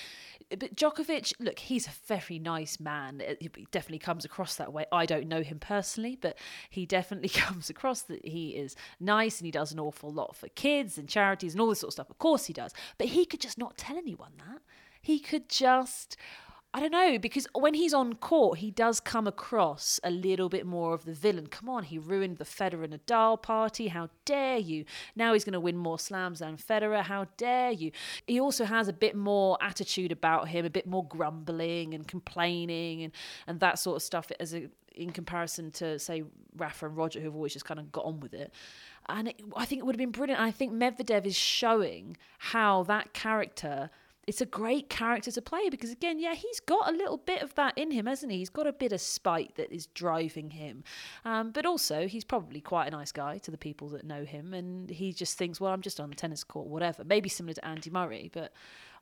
but 0.50 0.76
Djokovic, 0.76 1.34
look, 1.40 1.60
he's 1.60 1.88
a 1.88 1.92
very 2.08 2.40
nice 2.40 2.80
man. 2.80 3.22
He 3.40 3.50
definitely 3.72 4.00
comes 4.00 4.26
across 4.26 4.56
that 4.56 4.74
way. 4.74 4.86
I 4.92 5.06
don't 5.06 5.28
know 5.28 5.42
him 5.42 5.60
personally, 5.60 6.18
but 6.20 6.38
he 6.70 6.86
definitely 6.86 7.30
comes 7.34 7.70
across 7.70 8.02
that 8.04 8.26
he 8.26 8.50
is 8.50 8.76
nice 9.00 9.40
and 9.40 9.46
he 9.46 9.52
does 9.52 9.72
an 9.72 9.80
awful 9.80 10.12
lot 10.12 10.36
for 10.36 10.48
kids 10.50 10.98
and 10.98 11.08
charities 11.08 11.54
and 11.54 11.62
all 11.62 11.70
this 11.70 11.80
sort 11.80 11.90
of 11.90 11.94
stuff. 11.94 12.10
Of 12.10 12.18
course 12.18 12.46
he 12.46 12.54
does, 12.54 12.74
but 12.98 13.08
he 13.08 13.26
could 13.26 13.42
just 13.42 13.58
not 13.58 13.78
tell 13.78 13.98
anyone 13.98 14.34
that. 14.38 14.62
He 15.02 15.20
could 15.20 15.50
just. 15.50 16.18
I 16.72 16.80
don't 16.80 16.92
know 16.92 17.18
because 17.18 17.48
when 17.56 17.74
he's 17.74 17.96
on 17.96 18.14
court, 18.14 18.60
he 18.60 18.70
does 18.70 19.00
come 19.00 19.26
across 19.26 20.00
a 20.04 20.12
little 20.12 20.50
bit 20.50 20.68
more 20.68 20.94
of 20.94 21.04
the 21.04 21.14
villain. 21.14 21.48
Come 21.48 21.68
on, 21.68 21.84
he 21.84 21.98
ruined 21.98 22.38
the 22.38 22.46
Federer 22.46 22.88
Nadal 22.88 23.42
party. 23.42 23.88
How 23.88 24.10
dare 24.24 24.60
you? 24.60 24.86
Now 25.16 25.34
he's 25.34 25.44
going 25.44 25.54
to 25.54 25.60
win 25.60 25.78
more 25.78 25.98
slams 25.98 26.40
than 26.40 26.58
Federer. 26.58 27.02
How 27.02 27.26
dare 27.38 27.72
you? 27.72 27.92
He 28.28 28.40
also 28.40 28.66
has 28.66 28.88
a 28.88 28.94
bit 28.94 29.16
more 29.16 29.58
attitude 29.62 30.12
about 30.12 30.50
him, 30.50 30.64
a 30.64 30.70
bit 30.70 30.86
more 30.86 31.04
grumbling 31.04 31.96
and 31.96 32.08
complaining 32.08 33.02
and 33.02 33.14
and 33.48 33.60
that 33.62 33.80
sort 33.80 33.96
of 33.96 34.04
stuff. 34.04 34.32
As 34.40 34.54
a 34.54 34.70
in 34.94 35.12
comparison 35.12 35.72
to 35.72 35.98
say 35.98 36.24
Rafa 36.56 36.88
and 36.88 36.98
Roger, 36.98 37.20
who've 37.20 37.36
always 37.36 37.54
just 37.54 37.66
kind 37.66 37.80
of 37.80 37.92
got 37.92 38.06
on 38.06 38.20
with 38.20 38.34
it. 38.34 38.54
And 39.08 39.30
it, 39.30 39.42
I 39.56 39.66
think 39.66 39.80
it 39.80 39.86
would 39.86 39.96
have 39.96 40.00
been 40.00 40.12
brilliant. 40.12 40.42
I 40.42 40.52
think 40.52 40.74
Medvedev 40.74 41.26
is 41.26 41.38
showing 41.38 42.18
how 42.38 42.84
that 42.84 43.14
character 43.14 43.90
it's 44.30 44.42
a 44.42 44.46
great 44.46 44.90
character 44.90 45.32
to 45.32 45.42
play 45.42 45.70
because 45.70 45.92
again 45.92 46.20
yeah 46.20 46.36
he's 46.36 46.60
got 46.60 46.88
a 46.88 46.96
little 46.96 47.18
bit 47.18 47.42
of 47.42 47.56
that 47.56 47.76
in 47.76 47.90
him 47.90 48.06
hasn't 48.06 48.32
he? 48.32 48.38
He's 48.38 48.52
got 48.52 48.68
a 48.68 48.72
bit 48.72 48.94
of 48.94 49.02
spite 49.02 49.56
that 49.56 49.72
is 49.74 49.88
driving 49.88 50.52
him. 50.52 50.84
Um, 51.26 51.50
but 51.50 51.66
also 51.66 52.08
he's 52.08 52.24
probably 52.24 52.62
quite 52.62 52.88
a 52.88 52.92
nice 52.92 53.12
guy 53.12 53.40
to 53.40 53.50
the 53.50 53.58
people 53.58 53.90
that 53.90 54.04
know 54.04 54.26
him 54.26 54.54
and 54.54 54.88
he 54.88 55.14
just 55.14 55.36
thinks 55.36 55.60
well 55.60 55.74
i'm 55.74 55.82
just 55.82 56.00
on 56.00 56.12
the 56.12 56.16
tennis 56.16 56.44
court 56.44 56.68
whatever. 56.68 57.04
Maybe 57.04 57.28
similar 57.28 57.56
to 57.56 57.66
andy 57.66 57.90
murray 57.90 58.30
but 58.32 58.54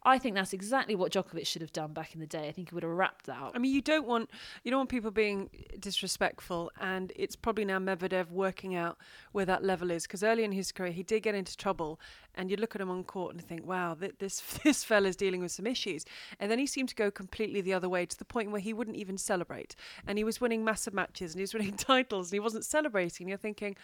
i 0.04 0.18
think 0.18 0.34
that's 0.36 0.54
exactly 0.54 0.96
what 0.96 1.12
Djokovic 1.12 1.46
should 1.46 1.62
have 1.62 1.74
done 1.74 1.92
back 1.92 2.14
in 2.14 2.22
the 2.22 2.28
day. 2.28 2.48
I 2.48 2.54
think 2.54 2.70
he 2.70 2.76
would 2.76 2.84
have 2.84 2.94
wrapped 2.94 3.26
that 3.26 3.38
up. 3.38 3.52
I 3.54 3.60
mean, 3.60 3.74
you 3.74 3.82
don't 3.82 4.08
want 4.08 4.30
you 4.64 4.72
don't 4.72 4.80
want 4.80 4.90
people 4.90 5.12
being 5.12 5.50
disrespectful, 5.80 6.72
and 6.80 7.12
it's 7.16 7.36
probably 7.36 7.66
now 7.66 7.80
Medvedev 7.80 8.30
working 8.30 8.76
out 8.76 8.98
where 9.34 9.46
that 9.46 9.64
level 9.64 9.92
is. 9.92 10.04
Because 10.04 10.24
early 10.24 10.44
in 10.46 10.54
his 10.54 10.72
career, 10.72 10.92
he 10.92 11.04
did 11.04 11.24
get 11.24 11.36
into 11.36 11.58
trouble, 11.58 12.00
and 12.38 12.50
you 12.52 12.58
look 12.58 12.76
at 12.76 12.82
him 12.82 12.90
on 12.90 13.04
court 13.04 13.34
and 13.34 13.44
think, 13.44 13.66
"Wow, 13.66 13.96
th- 13.96 14.16
this 14.20 14.40
this 14.64 14.84
fella's 14.84 15.16
dealing 15.16 15.42
with 15.42 15.52
some 15.52 15.68
issues." 15.68 16.06
And 16.40 16.50
then 16.50 16.60
he 16.60 16.68
seemed 16.68 16.90
to 16.90 16.96
go 16.96 17.12
completely 17.12 17.62
the 17.62 17.74
other 17.74 17.90
way 17.90 18.06
to 18.06 18.18
the 18.18 18.26
point 18.26 18.52
where 18.52 18.62
he 18.62 18.74
wouldn't 18.74 18.98
even 18.98 19.18
celebrate, 19.18 19.76
and 20.06 20.18
he 20.18 20.24
was 20.24 20.40
winning 20.40 20.64
massive 20.64 20.94
matches 20.94 21.34
and 21.34 21.40
he 21.40 21.44
was 21.44 21.54
winning 21.56 21.76
titles, 21.76 22.28
and 22.28 22.36
he 22.36 22.40
wasn't 22.40 22.64
celebrating. 22.64 23.26
And 23.26 23.30
You're 23.30 23.38
thinking, 23.38 23.76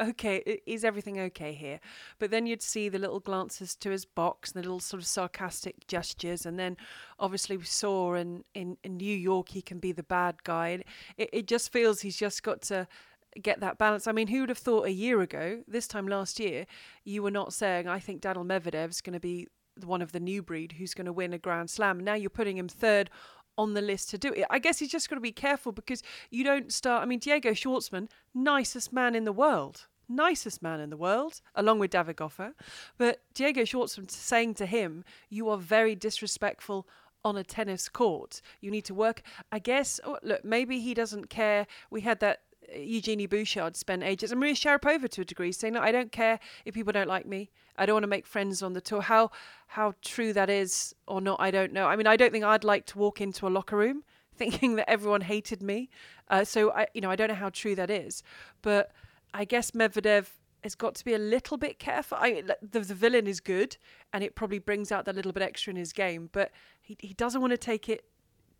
"Okay, 0.00 0.60
is 0.66 0.84
everything 0.84 1.20
okay 1.20 1.52
here?" 1.52 1.80
But 2.18 2.30
then 2.30 2.46
you'd 2.46 2.62
see 2.62 2.88
the 2.88 2.98
little 2.98 3.20
glances 3.20 3.76
to 3.76 3.90
his 3.90 4.04
box 4.04 4.52
and 4.52 4.62
the 4.62 4.66
little 4.66 4.80
sort 4.80 5.02
of 5.02 5.06
sarcastic 5.06 5.86
gestures, 5.86 6.46
and 6.46 6.58
then 6.58 6.76
obviously 7.18 7.56
we 7.56 7.64
saw 7.64 8.14
in, 8.14 8.44
in, 8.54 8.78
in 8.82 8.96
New 8.96 9.16
York 9.16 9.50
he 9.50 9.62
can 9.62 9.78
be 9.78 9.92
the 9.92 10.02
bad 10.02 10.42
guy. 10.42 10.82
It, 11.16 11.30
it 11.32 11.46
just 11.46 11.70
feels 11.72 12.00
he's 12.00 12.16
just 12.16 12.42
got 12.42 12.62
to 12.62 12.88
get 13.40 13.60
that 13.60 13.78
balance. 13.78 14.06
I 14.06 14.12
mean, 14.12 14.28
who 14.28 14.40
would 14.40 14.48
have 14.48 14.58
thought 14.58 14.86
a 14.86 14.92
year 14.92 15.20
ago, 15.20 15.62
this 15.68 15.86
time 15.86 16.08
last 16.08 16.40
year, 16.40 16.66
you 17.04 17.22
were 17.22 17.30
not 17.30 17.52
saying, 17.52 17.88
I 17.88 17.98
think 17.98 18.20
Daniel 18.20 18.44
Medvedev's 18.44 19.00
going 19.00 19.14
to 19.14 19.20
be 19.20 19.46
one 19.84 20.02
of 20.02 20.12
the 20.12 20.20
new 20.20 20.42
breed 20.42 20.72
who's 20.72 20.94
going 20.94 21.06
to 21.06 21.12
win 21.12 21.32
a 21.32 21.38
Grand 21.38 21.70
Slam. 21.70 22.00
Now 22.00 22.14
you're 22.14 22.30
putting 22.30 22.56
him 22.56 22.68
third 22.68 23.10
on 23.56 23.74
the 23.74 23.82
list 23.82 24.10
to 24.10 24.18
do 24.18 24.32
it. 24.32 24.46
I 24.50 24.58
guess 24.58 24.78
he's 24.78 24.90
just 24.90 25.08
got 25.08 25.16
to 25.16 25.20
be 25.20 25.32
careful 25.32 25.72
because 25.72 26.02
you 26.30 26.44
don't 26.44 26.72
start. 26.72 27.02
I 27.02 27.06
mean, 27.06 27.18
Diego 27.18 27.50
Schwartzman, 27.50 28.08
nicest 28.34 28.92
man 28.92 29.14
in 29.14 29.24
the 29.24 29.32
world. 29.32 29.86
Nicest 30.08 30.60
man 30.60 30.80
in 30.80 30.90
the 30.90 30.96
world, 30.96 31.40
along 31.54 31.78
with 31.78 31.92
David 31.92 32.16
Goffin. 32.16 32.54
But 32.98 33.22
Diego 33.32 33.62
Schwartzman 33.62 34.10
saying 34.10 34.54
to 34.54 34.66
him, 34.66 35.04
You 35.28 35.48
are 35.50 35.56
very 35.56 35.94
disrespectful 35.94 36.88
on 37.24 37.36
a 37.36 37.44
tennis 37.44 37.88
court. 37.88 38.40
You 38.60 38.70
need 38.70 38.84
to 38.86 38.94
work. 38.94 39.22
I 39.52 39.58
guess, 39.58 40.00
oh, 40.04 40.18
look, 40.22 40.44
maybe 40.44 40.80
he 40.80 40.94
doesn't 40.94 41.30
care. 41.30 41.66
We 41.90 42.00
had 42.00 42.20
that 42.20 42.40
Eugenie 42.74 43.26
Bouchard 43.26 43.76
spent 43.76 44.02
ages, 44.02 44.30
and 44.30 44.40
Maria 44.40 44.54
Sharapova 44.54 45.08
to 45.08 45.22
a 45.22 45.24
degree, 45.24 45.52
saying, 45.52 45.74
"No, 45.74 45.80
I 45.80 45.92
don't 45.92 46.12
care 46.12 46.38
if 46.64 46.74
people 46.74 46.92
don't 46.92 47.08
like 47.08 47.26
me. 47.26 47.50
I 47.76 47.86
don't 47.86 47.94
want 47.94 48.04
to 48.04 48.08
make 48.08 48.26
friends 48.26 48.62
on 48.62 48.72
the 48.72 48.80
tour." 48.80 49.02
How 49.02 49.30
how 49.68 49.94
true 50.02 50.32
that 50.32 50.50
is 50.50 50.94
or 51.06 51.20
not, 51.20 51.40
I 51.40 51.50
don't 51.50 51.72
know. 51.72 51.86
I 51.86 51.96
mean, 51.96 52.06
I 52.06 52.16
don't 52.16 52.32
think 52.32 52.44
I'd 52.44 52.64
like 52.64 52.86
to 52.86 52.98
walk 52.98 53.20
into 53.20 53.46
a 53.46 53.50
locker 53.50 53.76
room 53.76 54.02
thinking 54.36 54.76
that 54.76 54.90
everyone 54.90 55.20
hated 55.20 55.62
me. 55.62 55.90
Uh, 56.28 56.44
so 56.44 56.72
I, 56.72 56.86
you 56.94 57.00
know, 57.00 57.10
I 57.10 57.16
don't 57.16 57.28
know 57.28 57.34
how 57.34 57.50
true 57.50 57.74
that 57.76 57.90
is, 57.90 58.22
but 58.62 58.90
I 59.32 59.44
guess 59.44 59.70
Medvedev 59.70 60.26
has 60.64 60.74
got 60.74 60.94
to 60.96 61.04
be 61.04 61.14
a 61.14 61.18
little 61.18 61.56
bit 61.56 61.78
careful. 61.78 62.18
I, 62.20 62.42
the, 62.42 62.80
the 62.80 62.94
villain 62.94 63.26
is 63.26 63.40
good, 63.40 63.76
and 64.12 64.22
it 64.22 64.34
probably 64.34 64.58
brings 64.58 64.92
out 64.92 65.04
that 65.04 65.14
little 65.14 65.32
bit 65.32 65.42
extra 65.42 65.70
in 65.70 65.76
his 65.76 65.92
game, 65.92 66.28
but 66.32 66.50
he, 66.80 66.96
he 66.98 67.14
doesn't 67.14 67.40
want 67.40 67.52
to 67.52 67.58
take 67.58 67.88
it 67.88 68.04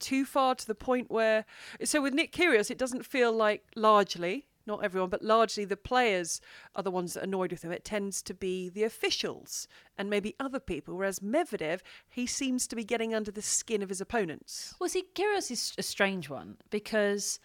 too 0.01 0.25
far 0.25 0.55
to 0.55 0.67
the 0.67 0.75
point 0.75 1.11
where. 1.11 1.45
So 1.85 2.03
with 2.03 2.15
Nick 2.15 2.33
Kyrgios, 2.33 2.71
it 2.71 2.79
doesn't 2.79 3.07
feel 3.07 3.33
like 3.33 3.65
largely, 3.77 4.47
not 4.67 4.85
everyone, 4.85 5.11
but 5.11 5.23
largely 5.23 5.65
the 5.65 5.77
players 5.77 6.41
are 6.75 6.83
the 6.83 6.91
ones 6.91 7.15
that 7.15 7.21
are 7.21 7.25
annoyed 7.25 7.53
with 7.53 7.63
him. 7.63 7.73
It 7.73 7.85
tends 7.85 8.23
to 8.23 8.35
be 8.35 8.69
the 8.69 8.85
officials 8.85 9.69
and 9.97 10.11
maybe 10.11 10.35
other 10.39 10.61
people, 10.61 10.97
whereas 10.97 11.21
Medvedev, 11.21 11.81
he 12.09 12.27
seems 12.27 12.67
to 12.67 12.77
be 12.77 12.85
getting 12.85 13.15
under 13.15 13.31
the 13.31 13.43
skin 13.43 13.83
of 13.83 13.89
his 13.89 14.01
opponents. 14.01 14.75
Well, 14.81 14.89
see, 14.89 15.05
Kyrgios 15.15 15.51
is 15.51 15.75
a 15.79 15.83
strange 15.83 16.29
one 16.29 16.57
because 16.71 17.41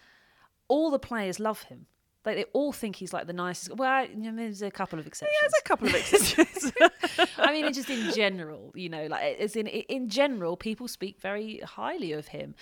all 0.68 0.90
the 0.90 0.98
players 0.98 1.40
love 1.40 1.64
him. 1.64 1.86
Like 2.26 2.36
they 2.36 2.44
all 2.52 2.72
think 2.72 2.96
he's 2.96 3.12
like 3.12 3.28
the 3.28 3.32
nicest. 3.32 3.76
Well, 3.76 4.04
you 4.04 4.32
know, 4.32 4.36
there's 4.36 4.60
a 4.60 4.70
couple 4.70 4.98
of 4.98 5.06
exceptions. 5.06 5.36
There's 5.40 5.52
a 5.60 5.68
couple 5.68 5.86
of 5.86 5.94
exceptions. 5.94 6.72
I 7.38 7.52
mean, 7.52 7.72
just 7.72 7.88
in 7.88 8.12
general, 8.12 8.72
you 8.74 8.88
know, 8.88 9.06
like 9.06 9.38
as 9.38 9.54
in 9.54 9.68
in 9.68 10.08
general, 10.08 10.56
people 10.56 10.88
speak 10.88 11.20
very 11.20 11.60
highly 11.60 12.10
of 12.12 12.28
him, 12.28 12.56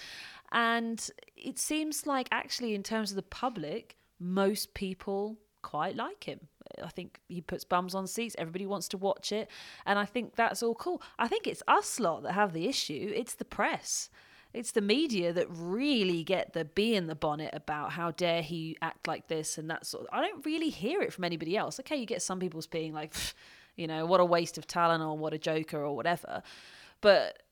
and 0.52 1.10
it 1.34 1.58
seems 1.58 2.06
like 2.06 2.28
actually, 2.30 2.74
in 2.74 2.82
terms 2.82 3.10
of 3.10 3.16
the 3.16 3.22
public, 3.22 3.96
most 4.20 4.74
people 4.74 5.38
quite 5.62 5.96
like 5.96 6.24
him. 6.24 6.40
I 6.82 6.88
think 6.88 7.20
he 7.28 7.40
puts 7.40 7.64
bums 7.64 7.94
on 7.94 8.06
seats. 8.06 8.36
Everybody 8.38 8.66
wants 8.66 8.88
to 8.88 8.98
watch 8.98 9.32
it, 9.32 9.50
and 9.86 9.98
I 9.98 10.04
think 10.04 10.36
that's 10.36 10.62
all 10.62 10.74
cool. 10.74 11.00
I 11.18 11.26
think 11.26 11.46
it's 11.46 11.62
us 11.66 11.98
lot 11.98 12.22
that 12.24 12.32
have 12.32 12.52
the 12.52 12.68
issue. 12.68 13.12
It's 13.14 13.34
the 13.34 13.46
press. 13.46 14.10
It's 14.54 14.70
the 14.70 14.80
media 14.80 15.32
that 15.32 15.48
really 15.50 16.22
get 16.22 16.52
the 16.52 16.64
bee 16.64 16.94
in 16.94 17.08
the 17.08 17.16
bonnet 17.16 17.50
about 17.52 17.92
how 17.92 18.12
dare 18.12 18.40
he 18.40 18.76
act 18.80 19.08
like 19.08 19.26
this 19.26 19.58
and 19.58 19.68
that 19.68 19.84
sort. 19.84 20.04
Of, 20.04 20.10
I 20.12 20.20
don't 20.20 20.46
really 20.46 20.70
hear 20.70 21.02
it 21.02 21.12
from 21.12 21.24
anybody 21.24 21.56
else. 21.56 21.80
Okay, 21.80 21.96
you 21.96 22.06
get 22.06 22.22
some 22.22 22.38
people's 22.38 22.68
being 22.68 22.94
like, 22.94 23.14
you 23.76 23.88
know, 23.88 24.06
what 24.06 24.20
a 24.20 24.24
waste 24.24 24.56
of 24.56 24.68
talent 24.68 25.02
or 25.02 25.18
what 25.18 25.34
a 25.34 25.38
joker 25.38 25.82
or 25.82 25.96
whatever, 25.96 26.42
but 27.00 27.42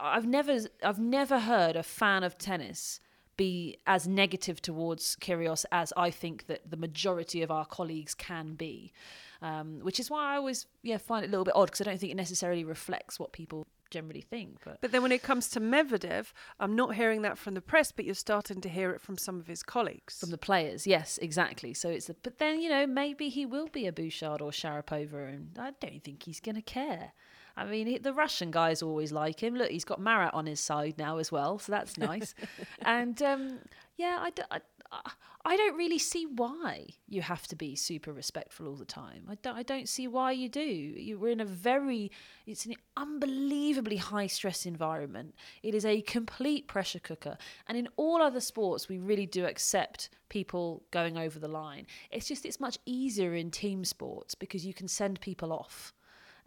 I've 0.00 0.26
never, 0.26 0.58
I've 0.82 0.98
never 0.98 1.38
heard 1.38 1.76
a 1.76 1.82
fan 1.82 2.24
of 2.24 2.36
tennis 2.36 3.00
be 3.36 3.78
as 3.86 4.06
negative 4.06 4.60
towards 4.60 5.16
Kyrgios 5.16 5.64
as 5.72 5.92
I 5.96 6.10
think 6.10 6.46
that 6.48 6.70
the 6.70 6.76
majority 6.76 7.40
of 7.40 7.50
our 7.50 7.64
colleagues 7.64 8.14
can 8.14 8.54
be, 8.54 8.92
um, 9.40 9.78
which 9.82 9.98
is 9.98 10.10
why 10.10 10.34
I 10.34 10.36
always 10.36 10.66
yeah 10.82 10.98
find 10.98 11.24
it 11.24 11.28
a 11.28 11.30
little 11.30 11.44
bit 11.44 11.54
odd 11.54 11.66
because 11.66 11.80
I 11.80 11.84
don't 11.84 11.98
think 11.98 12.12
it 12.12 12.16
necessarily 12.16 12.64
reflects 12.64 13.18
what 13.18 13.32
people 13.32 13.66
generally 13.90 14.20
think. 14.20 14.58
But 14.64 14.80
But 14.80 14.92
then 14.92 15.02
when 15.02 15.12
it 15.12 15.22
comes 15.22 15.48
to 15.50 15.60
Medvedev, 15.60 16.32
I'm 16.60 16.74
not 16.76 16.94
hearing 16.94 17.22
that 17.22 17.38
from 17.38 17.54
the 17.54 17.60
press, 17.60 17.92
but 17.92 18.04
you're 18.04 18.14
starting 18.14 18.60
to 18.62 18.68
hear 18.68 18.90
it 18.90 19.00
from 19.00 19.18
some 19.18 19.38
of 19.40 19.46
his 19.46 19.62
colleagues. 19.62 20.18
from 20.18 20.30
the 20.30 20.38
players, 20.38 20.86
yes, 20.86 21.18
exactly. 21.18 21.74
So 21.74 21.88
it's 21.88 22.08
a, 22.08 22.14
but 22.14 22.38
then 22.38 22.60
you 22.60 22.68
know 22.68 22.86
maybe 22.86 23.28
he 23.28 23.46
will 23.46 23.68
be 23.68 23.86
a 23.86 23.92
Bouchard 23.92 24.40
or 24.40 24.50
Sharapova, 24.50 25.28
and 25.28 25.58
I 25.58 25.72
don't 25.80 26.02
think 26.02 26.24
he's 26.24 26.40
gonna 26.40 26.62
care. 26.62 27.12
I 27.56 27.64
mean, 27.64 27.88
he, 27.88 27.98
the 27.98 28.12
Russian 28.12 28.52
guys 28.52 28.82
always 28.82 29.10
like 29.10 29.42
him. 29.42 29.56
Look, 29.56 29.70
he's 29.70 29.84
got 29.84 30.00
Marat 30.00 30.30
on 30.32 30.46
his 30.46 30.60
side 30.60 30.94
now 30.96 31.18
as 31.18 31.32
well, 31.32 31.58
so 31.58 31.72
that's 31.72 31.98
nice. 31.98 32.32
and 32.82 33.20
um, 33.20 33.58
yeah, 33.96 34.18
I, 34.20 34.30
d- 34.30 34.42
I, 34.48 34.60
I- 34.90 35.12
don't 35.58 35.76
really 35.76 35.98
see 35.98 36.24
why 36.24 36.86
you 37.08 37.20
have 37.20 37.46
to 37.48 37.56
be 37.56 37.76
super 37.76 38.12
respectful 38.12 38.66
all 38.66 38.74
the 38.74 38.84
time. 38.86 39.24
I 39.28 39.34
don't, 39.42 39.56
I 39.56 39.62
don't 39.62 39.88
see 39.88 40.08
why 40.08 40.32
you 40.32 40.48
do. 40.48 40.60
You, 40.60 41.18
we're 41.18 41.32
in 41.32 41.40
a 41.40 41.44
very, 41.44 42.10
it's 42.46 42.64
an 42.64 42.74
unbelievably 42.96 43.96
high 43.96 44.28
stress 44.28 44.64
environment. 44.64 45.34
It 45.62 45.74
is 45.74 45.84
a 45.84 46.00
complete 46.02 46.68
pressure 46.68 47.00
cooker. 47.00 47.36
And 47.66 47.76
in 47.76 47.88
all 47.96 48.22
other 48.22 48.40
sports, 48.40 48.88
we 48.88 48.98
really 48.98 49.26
do 49.26 49.44
accept 49.44 50.08
people 50.30 50.84
going 50.90 51.18
over 51.18 51.38
the 51.38 51.48
line. 51.48 51.86
It's 52.10 52.28
just, 52.28 52.46
it's 52.46 52.60
much 52.60 52.78
easier 52.86 53.34
in 53.34 53.50
team 53.50 53.84
sports 53.84 54.34
because 54.34 54.64
you 54.64 54.72
can 54.72 54.88
send 54.88 55.20
people 55.20 55.52
off 55.52 55.92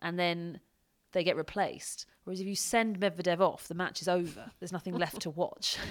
and 0.02 0.18
then 0.18 0.62
they 1.12 1.24
get 1.24 1.36
replaced. 1.36 2.08
Whereas 2.24 2.40
if 2.40 2.46
you 2.46 2.56
send 2.56 3.00
Medvedev 3.00 3.40
off, 3.40 3.68
the 3.68 3.74
match 3.74 4.02
is 4.02 4.08
over. 4.08 4.52
There's 4.60 4.72
nothing 4.72 4.96
left 4.96 5.22
to 5.22 5.30
watch. 5.30 5.78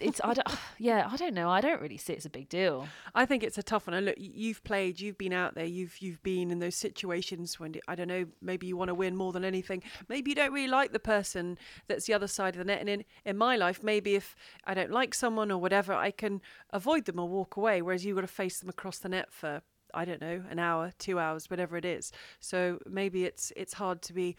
It's 0.00 0.20
I 0.22 0.34
don't 0.34 0.48
yeah, 0.78 1.08
I 1.10 1.16
don't 1.16 1.34
know. 1.34 1.50
I 1.50 1.60
don't 1.60 1.80
really 1.80 1.96
see 1.96 2.12
it's 2.12 2.26
a 2.26 2.30
big 2.30 2.48
deal. 2.48 2.88
I 3.14 3.26
think 3.26 3.42
it's 3.42 3.58
a 3.58 3.62
tough 3.62 3.86
one. 3.86 3.94
And 3.94 4.06
look, 4.06 4.16
you've 4.18 4.62
played, 4.64 5.00
you've 5.00 5.18
been 5.18 5.32
out 5.32 5.54
there, 5.54 5.64
you've 5.64 5.98
you've 5.98 6.22
been 6.22 6.50
in 6.50 6.58
those 6.58 6.74
situations 6.74 7.60
when 7.60 7.74
I 7.86 7.94
don't 7.94 8.08
know, 8.08 8.26
maybe 8.40 8.66
you 8.66 8.76
want 8.76 8.88
to 8.88 8.94
win 8.94 9.16
more 9.16 9.32
than 9.32 9.44
anything. 9.44 9.82
Maybe 10.08 10.30
you 10.30 10.34
don't 10.34 10.52
really 10.52 10.68
like 10.68 10.92
the 10.92 10.98
person 10.98 11.58
that's 11.86 12.06
the 12.06 12.14
other 12.14 12.28
side 12.28 12.54
of 12.54 12.58
the 12.58 12.64
net. 12.64 12.80
And 12.80 12.88
in 12.88 13.04
in 13.24 13.36
my 13.36 13.56
life, 13.56 13.82
maybe 13.82 14.14
if 14.14 14.34
I 14.64 14.74
don't 14.74 14.90
like 14.90 15.14
someone 15.14 15.50
or 15.50 15.58
whatever, 15.58 15.92
I 15.92 16.10
can 16.10 16.40
avoid 16.70 17.04
them 17.04 17.18
or 17.18 17.28
walk 17.28 17.56
away. 17.56 17.82
Whereas 17.82 18.04
you've 18.04 18.16
got 18.16 18.22
to 18.22 18.26
face 18.28 18.60
them 18.60 18.68
across 18.68 18.98
the 18.98 19.08
net 19.08 19.32
for 19.32 19.62
I 19.94 20.04
don't 20.04 20.20
know, 20.20 20.42
an 20.50 20.58
hour, 20.58 20.92
two 20.98 21.18
hours, 21.18 21.50
whatever 21.50 21.76
it 21.76 21.84
is. 21.84 22.12
So 22.40 22.78
maybe 22.86 23.24
it's 23.24 23.52
it's 23.56 23.74
hard 23.74 24.02
to 24.02 24.12
be 24.12 24.36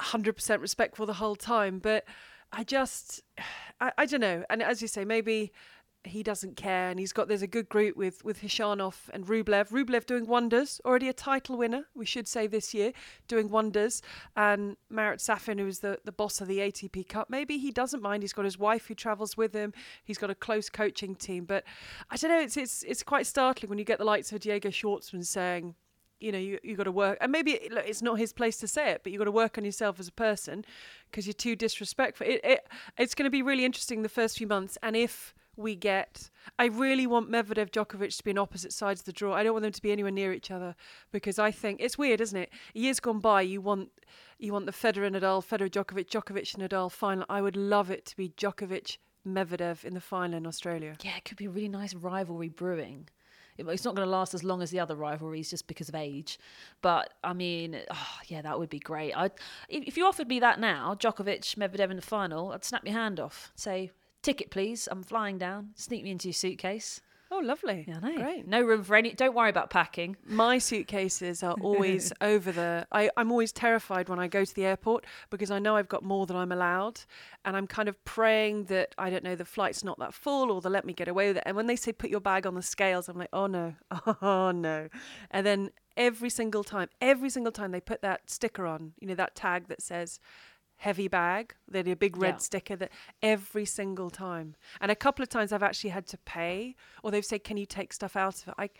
100% 0.00 0.60
respectful 0.60 1.06
the 1.06 1.14
whole 1.14 1.36
time. 1.36 1.78
But 1.78 2.04
I 2.52 2.64
just, 2.64 3.22
I, 3.80 3.92
I 3.98 4.06
don't 4.06 4.20
know. 4.20 4.44
And 4.50 4.62
as 4.62 4.82
you 4.82 4.88
say, 4.88 5.04
maybe 5.04 5.52
he 6.04 6.22
doesn't 6.22 6.56
care 6.56 6.88
and 6.88 6.98
he's 6.98 7.12
got 7.12 7.28
there's 7.28 7.42
a 7.42 7.46
good 7.46 7.68
group 7.68 7.94
with 7.94 8.24
with 8.24 8.40
Khachanov 8.40 9.10
and 9.12 9.26
Rublev 9.26 9.68
Rublev 9.68 10.06
doing 10.06 10.26
wonders 10.26 10.80
already 10.84 11.08
a 11.08 11.12
title 11.12 11.58
winner 11.58 11.84
we 11.94 12.06
should 12.06 12.26
say 12.26 12.46
this 12.46 12.72
year 12.72 12.92
doing 13.28 13.50
wonders 13.50 14.00
and 14.34 14.76
Marat 14.88 15.18
Safin 15.18 15.58
who's 15.58 15.80
the 15.80 15.98
the 16.04 16.12
boss 16.12 16.40
of 16.40 16.48
the 16.48 16.58
ATP 16.58 17.06
Cup 17.08 17.28
maybe 17.28 17.58
he 17.58 17.70
doesn't 17.70 18.02
mind 18.02 18.22
he's 18.22 18.32
got 18.32 18.46
his 18.46 18.58
wife 18.58 18.86
who 18.86 18.94
travels 18.94 19.36
with 19.36 19.52
him 19.52 19.74
he's 20.02 20.18
got 20.18 20.30
a 20.30 20.34
close 20.34 20.70
coaching 20.70 21.14
team 21.14 21.44
but 21.44 21.64
I 22.10 22.16
don't 22.16 22.30
know 22.30 22.40
it's 22.40 22.56
it's 22.56 22.82
it's 22.84 23.02
quite 23.02 23.26
startling 23.26 23.68
when 23.68 23.78
you 23.78 23.84
get 23.84 23.98
the 23.98 24.04
likes 24.04 24.32
of 24.32 24.40
Diego 24.40 24.70
Schwartzman 24.70 25.26
saying 25.26 25.74
you 26.20 26.32
know, 26.32 26.38
you 26.38 26.58
you 26.62 26.76
got 26.76 26.84
to 26.84 26.92
work, 26.92 27.18
and 27.20 27.32
maybe 27.32 27.68
look, 27.70 27.86
it's 27.86 28.02
not 28.02 28.18
his 28.18 28.32
place 28.32 28.56
to 28.58 28.68
say 28.68 28.90
it, 28.90 29.00
but 29.02 29.12
you 29.12 29.18
got 29.18 29.24
to 29.24 29.32
work 29.32 29.58
on 29.58 29.64
yourself 29.64 29.98
as 29.98 30.08
a 30.08 30.12
person 30.12 30.64
because 31.10 31.26
you're 31.26 31.34
too 31.34 31.56
disrespectful. 31.56 32.26
It, 32.26 32.40
it 32.44 32.68
it's 32.98 33.14
going 33.14 33.24
to 33.24 33.30
be 33.30 33.42
really 33.42 33.64
interesting 33.64 34.02
the 34.02 34.08
first 34.08 34.38
few 34.38 34.46
months, 34.46 34.78
and 34.82 34.96
if 34.96 35.34
we 35.56 35.74
get, 35.74 36.30
I 36.58 36.66
really 36.66 37.06
want 37.06 37.30
Medvedev 37.30 37.70
Djokovic 37.70 38.16
to 38.16 38.24
be 38.24 38.30
on 38.30 38.38
opposite 38.38 38.72
sides 38.72 39.00
of 39.00 39.06
the 39.06 39.12
draw. 39.12 39.34
I 39.34 39.42
don't 39.42 39.52
want 39.52 39.64
them 39.64 39.72
to 39.72 39.82
be 39.82 39.92
anywhere 39.92 40.12
near 40.12 40.32
each 40.32 40.50
other 40.50 40.74
because 41.12 41.38
I 41.38 41.50
think 41.50 41.80
it's 41.80 41.98
weird, 41.98 42.20
isn't 42.20 42.38
it? 42.38 42.50
Years 42.74 43.00
gone 43.00 43.20
by, 43.20 43.42
you 43.42 43.60
want 43.60 43.90
you 44.38 44.52
want 44.52 44.66
the 44.66 44.72
Federer 44.72 45.10
Nadal, 45.10 45.44
Federer 45.44 45.70
Djokovic, 45.70 46.08
Djokovic 46.08 46.56
Nadal 46.56 46.90
final. 46.90 47.26
I 47.28 47.42
would 47.42 47.56
love 47.56 47.90
it 47.90 48.06
to 48.06 48.16
be 48.16 48.30
Djokovic 48.30 48.98
Medvedev 49.26 49.84
in 49.84 49.94
the 49.94 50.00
final 50.00 50.38
in 50.38 50.46
Australia. 50.46 50.96
Yeah, 51.02 51.16
it 51.16 51.24
could 51.24 51.36
be 51.36 51.46
a 51.46 51.50
really 51.50 51.68
nice 51.68 51.94
rivalry 51.94 52.48
brewing. 52.48 53.08
It- 53.60 53.68
It's 53.68 53.84
not 53.84 53.94
going 53.94 54.06
to 54.06 54.10
last 54.10 54.34
as 54.34 54.42
long 54.42 54.62
as 54.62 54.70
the 54.70 54.80
other 54.80 54.96
rivalries 54.96 55.50
just 55.50 55.66
because 55.66 55.88
of 55.88 55.94
age, 55.94 56.38
but 56.82 57.14
I 57.22 57.32
mean, 57.32 57.76
oh, 57.90 58.18
yeah, 58.26 58.42
that 58.42 58.58
would 58.58 58.70
be 58.70 58.78
great. 58.80 59.12
I, 59.14 59.26
if 59.68 59.84
if 59.90 59.96
you 59.96 60.06
offered 60.06 60.28
me 60.28 60.40
that 60.40 60.58
now, 60.58 60.94
Djokovic, 60.94 61.56
Medvedev 61.56 61.90
in 61.90 61.96
the 61.96 62.02
final, 62.02 62.52
I'd 62.52 62.64
snap 62.64 62.84
your 62.84 62.94
hand 62.94 63.20
off. 63.20 63.52
Say, 63.56 63.90
ticket, 64.22 64.50
please. 64.50 64.88
I'm 64.90 65.02
flying 65.02 65.38
down. 65.38 65.70
Sneak 65.76 66.02
me 66.04 66.10
into 66.10 66.28
your 66.28 66.34
suitcase. 66.34 67.00
Oh, 67.32 67.38
lovely! 67.38 67.84
Yeah, 67.86 67.98
I 68.02 68.10
know. 68.10 68.16
Great. 68.16 68.48
No 68.48 68.60
room 68.62 68.82
for 68.82 68.96
any. 68.96 69.12
Don't 69.12 69.34
worry 69.34 69.50
about 69.50 69.70
packing. 69.70 70.16
My 70.26 70.58
suitcases 70.58 71.44
are 71.44 71.54
always 71.60 72.12
over 72.20 72.50
the. 72.50 72.86
I, 72.90 73.08
I'm 73.16 73.30
always 73.30 73.52
terrified 73.52 74.08
when 74.08 74.18
I 74.18 74.26
go 74.26 74.44
to 74.44 74.54
the 74.54 74.64
airport 74.64 75.06
because 75.30 75.50
I 75.52 75.60
know 75.60 75.76
I've 75.76 75.88
got 75.88 76.02
more 76.02 76.26
than 76.26 76.36
I'm 76.36 76.50
allowed, 76.50 77.02
and 77.44 77.56
I'm 77.56 77.68
kind 77.68 77.88
of 77.88 78.04
praying 78.04 78.64
that 78.64 78.94
I 78.98 79.10
don't 79.10 79.22
know 79.22 79.36
the 79.36 79.44
flight's 79.44 79.84
not 79.84 79.98
that 80.00 80.12
full 80.12 80.50
or 80.50 80.60
they'll 80.60 80.72
let 80.72 80.84
me 80.84 80.92
get 80.92 81.06
away 81.06 81.28
with 81.28 81.36
it. 81.36 81.44
And 81.46 81.56
when 81.56 81.68
they 81.68 81.76
say 81.76 81.92
put 81.92 82.10
your 82.10 82.20
bag 82.20 82.46
on 82.46 82.54
the 82.54 82.62
scales, 82.62 83.08
I'm 83.08 83.16
like, 83.16 83.30
oh 83.32 83.46
no, 83.46 83.74
oh 84.22 84.50
no, 84.50 84.88
and 85.30 85.46
then 85.46 85.70
every 85.96 86.30
single 86.30 86.64
time, 86.64 86.88
every 87.00 87.30
single 87.30 87.52
time 87.52 87.70
they 87.70 87.80
put 87.80 88.02
that 88.02 88.28
sticker 88.28 88.66
on, 88.66 88.92
you 88.98 89.06
know, 89.06 89.14
that 89.14 89.36
tag 89.36 89.68
that 89.68 89.82
says 89.82 90.18
heavy 90.86 91.08
bag, 91.08 91.54
they 91.68 91.82
do 91.82 91.92
a 91.92 91.96
big 91.96 92.16
red 92.16 92.34
Yeah. 92.36 92.38
sticker 92.48 92.76
that 92.76 92.90
every 93.22 93.64
single 93.64 94.10
time. 94.10 94.54
And 94.80 94.90
a 94.90 94.96
couple 94.96 95.22
of 95.22 95.28
times 95.28 95.52
I've 95.52 95.62
actually 95.62 95.90
had 95.90 96.06
to 96.08 96.18
pay, 96.18 96.74
or 97.02 97.10
they've 97.10 97.24
said, 97.32 97.44
"Can 97.44 97.56
you 97.56 97.66
take 97.66 97.92
stuff 97.92 98.16
out 98.16 98.36
of 98.42 98.48
it?" 98.48 98.54
I, 98.58 98.70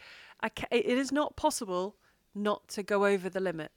I, 0.41 0.49
ca- 0.49 0.67
it 0.71 0.87
is 0.87 1.11
not 1.13 1.37
possible 1.37 1.97
not 2.35 2.69
to 2.69 2.83
go 2.83 3.05
over 3.07 3.29
the 3.29 3.41
limit. 3.41 3.71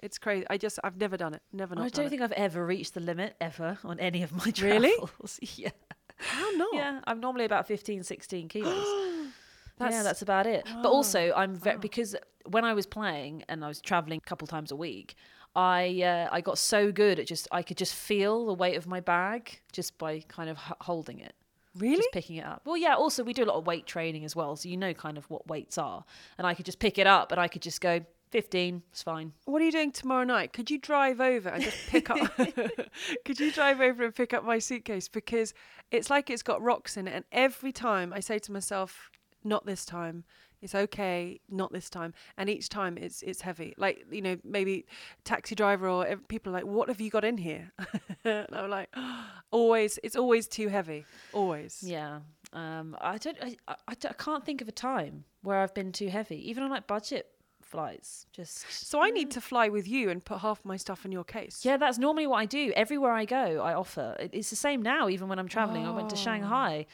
It's 0.00 0.18
crazy. 0.18 0.46
I 0.48 0.56
just, 0.58 0.78
I've 0.84 0.96
never 0.96 1.16
done 1.16 1.34
it. 1.34 1.42
Never 1.52 1.74
not 1.74 1.84
I 1.84 1.88
don't 1.88 2.06
it. 2.06 2.10
think 2.10 2.22
I've 2.22 2.32
ever 2.32 2.64
reached 2.64 2.94
the 2.94 3.00
limit 3.00 3.34
ever 3.40 3.78
on 3.84 3.98
any 4.00 4.22
of 4.22 4.32
my 4.32 4.50
travels. 4.52 5.38
Really? 5.42 5.52
yeah. 5.56 5.70
How 6.16 6.50
not? 6.52 6.68
Yeah, 6.72 7.00
I'm 7.06 7.20
normally 7.20 7.44
about 7.44 7.66
15, 7.66 8.02
16 8.04 8.48
kilos. 8.54 8.74
yeah, 8.76 9.30
That's- 9.78 10.04
that's 10.04 10.22
about 10.22 10.46
it. 10.46 10.66
But 10.82 10.88
also, 10.90 11.32
I'm 11.36 11.54
very 11.56 11.78
because 11.78 12.16
when 12.46 12.64
I 12.64 12.72
was 12.74 12.86
playing 12.86 13.44
and 13.48 13.64
I 13.64 13.68
was 13.68 13.80
traveling 13.80 14.18
a 14.24 14.28
couple 14.28 14.46
times 14.46 14.70
a 14.72 14.76
week, 14.76 15.14
I 15.54 16.02
uh, 16.02 16.28
I 16.30 16.40
got 16.40 16.58
so 16.58 16.92
good 16.92 17.18
at 17.18 17.26
just 17.26 17.48
I 17.50 17.62
could 17.62 17.76
just 17.76 17.94
feel 17.94 18.46
the 18.46 18.54
weight 18.54 18.76
of 18.76 18.86
my 18.86 19.00
bag 19.00 19.60
just 19.72 19.98
by 19.98 20.20
kind 20.28 20.48
of 20.48 20.58
h- 20.58 20.76
holding 20.82 21.18
it. 21.20 21.34
Really? 21.76 21.96
Just 21.96 22.12
picking 22.12 22.36
it 22.36 22.44
up. 22.44 22.62
Well, 22.64 22.76
yeah. 22.76 22.94
Also, 22.94 23.22
we 23.22 23.32
do 23.32 23.44
a 23.44 23.46
lot 23.46 23.56
of 23.56 23.66
weight 23.66 23.86
training 23.86 24.24
as 24.24 24.34
well, 24.34 24.56
so 24.56 24.68
you 24.68 24.76
know 24.76 24.94
kind 24.94 25.16
of 25.18 25.28
what 25.30 25.46
weights 25.46 25.78
are, 25.78 26.04
and 26.36 26.46
I 26.46 26.54
could 26.54 26.64
just 26.66 26.78
pick 26.78 26.98
it 26.98 27.06
up, 27.06 27.30
and 27.32 27.40
I 27.40 27.48
could 27.48 27.62
just 27.62 27.80
go 27.80 28.00
fifteen. 28.30 28.82
It's 28.90 29.02
fine. 29.02 29.32
What 29.44 29.62
are 29.62 29.64
you 29.64 29.72
doing 29.72 29.92
tomorrow 29.92 30.24
night? 30.24 30.52
Could 30.52 30.70
you 30.70 30.78
drive 30.78 31.20
over 31.20 31.48
and 31.48 31.62
just 31.62 31.78
pick 31.88 32.10
up? 32.10 32.18
Could 33.24 33.38
you 33.40 33.52
drive 33.52 33.80
over 33.80 34.04
and 34.04 34.14
pick 34.14 34.34
up 34.34 34.44
my 34.44 34.58
suitcase 34.58 35.08
because 35.08 35.54
it's 35.90 36.10
like 36.10 36.30
it's 36.30 36.42
got 36.42 36.62
rocks 36.62 36.96
in 36.96 37.06
it, 37.08 37.14
and 37.14 37.24
every 37.32 37.72
time 37.72 38.12
I 38.12 38.20
say 38.20 38.38
to 38.40 38.52
myself, 38.52 39.10
"Not 39.44 39.66
this 39.66 39.84
time." 39.84 40.24
It's 40.60 40.74
okay, 40.74 41.40
not 41.48 41.72
this 41.72 41.88
time. 41.88 42.14
And 42.36 42.50
each 42.50 42.68
time 42.68 42.98
it's 42.98 43.22
it's 43.22 43.40
heavy. 43.42 43.74
Like 43.76 44.04
you 44.10 44.22
know, 44.22 44.36
maybe 44.44 44.86
taxi 45.24 45.54
driver 45.54 45.88
or 45.88 46.16
people 46.28 46.50
are 46.52 46.56
like, 46.58 46.66
"What 46.66 46.88
have 46.88 47.00
you 47.00 47.10
got 47.10 47.24
in 47.24 47.38
here?" 47.38 47.70
and 48.24 48.46
I'm 48.52 48.70
like, 48.70 48.88
always. 49.50 49.98
It's 50.02 50.16
always 50.16 50.48
too 50.48 50.68
heavy. 50.68 51.04
Always. 51.32 51.82
Yeah. 51.82 52.20
Um, 52.52 52.96
I 53.00 53.18
don't. 53.18 53.36
I, 53.42 53.56
I, 53.68 53.74
I 53.88 53.94
can't 53.94 54.44
think 54.44 54.60
of 54.60 54.68
a 54.68 54.72
time 54.72 55.24
where 55.42 55.58
I've 55.58 55.74
been 55.74 55.92
too 55.92 56.08
heavy, 56.08 56.48
even 56.50 56.62
on 56.64 56.70
like 56.70 56.86
budget 56.86 57.26
flights. 57.62 58.26
Just 58.32 58.64
So 58.72 59.00
I 59.02 59.10
need 59.10 59.30
to 59.32 59.40
fly 59.42 59.68
with 59.68 59.86
you 59.86 60.08
and 60.10 60.24
put 60.24 60.38
half 60.38 60.64
my 60.64 60.76
stuff 60.78 61.04
in 61.04 61.12
your 61.12 61.24
case. 61.24 61.64
Yeah, 61.64 61.76
that's 61.76 61.98
normally 61.98 62.26
what 62.26 62.38
I 62.38 62.46
do. 62.46 62.72
Everywhere 62.74 63.12
I 63.12 63.26
go, 63.26 63.60
I 63.60 63.74
offer. 63.74 64.16
It's 64.18 64.50
the 64.50 64.56
same 64.56 64.80
now, 64.82 65.08
even 65.10 65.28
when 65.28 65.38
I'm 65.38 65.48
traveling. 65.48 65.84
I 65.86 65.90
Oh. 65.90 65.94
went 65.94 66.08
to 66.10 66.16
Shanghai. 66.16 66.86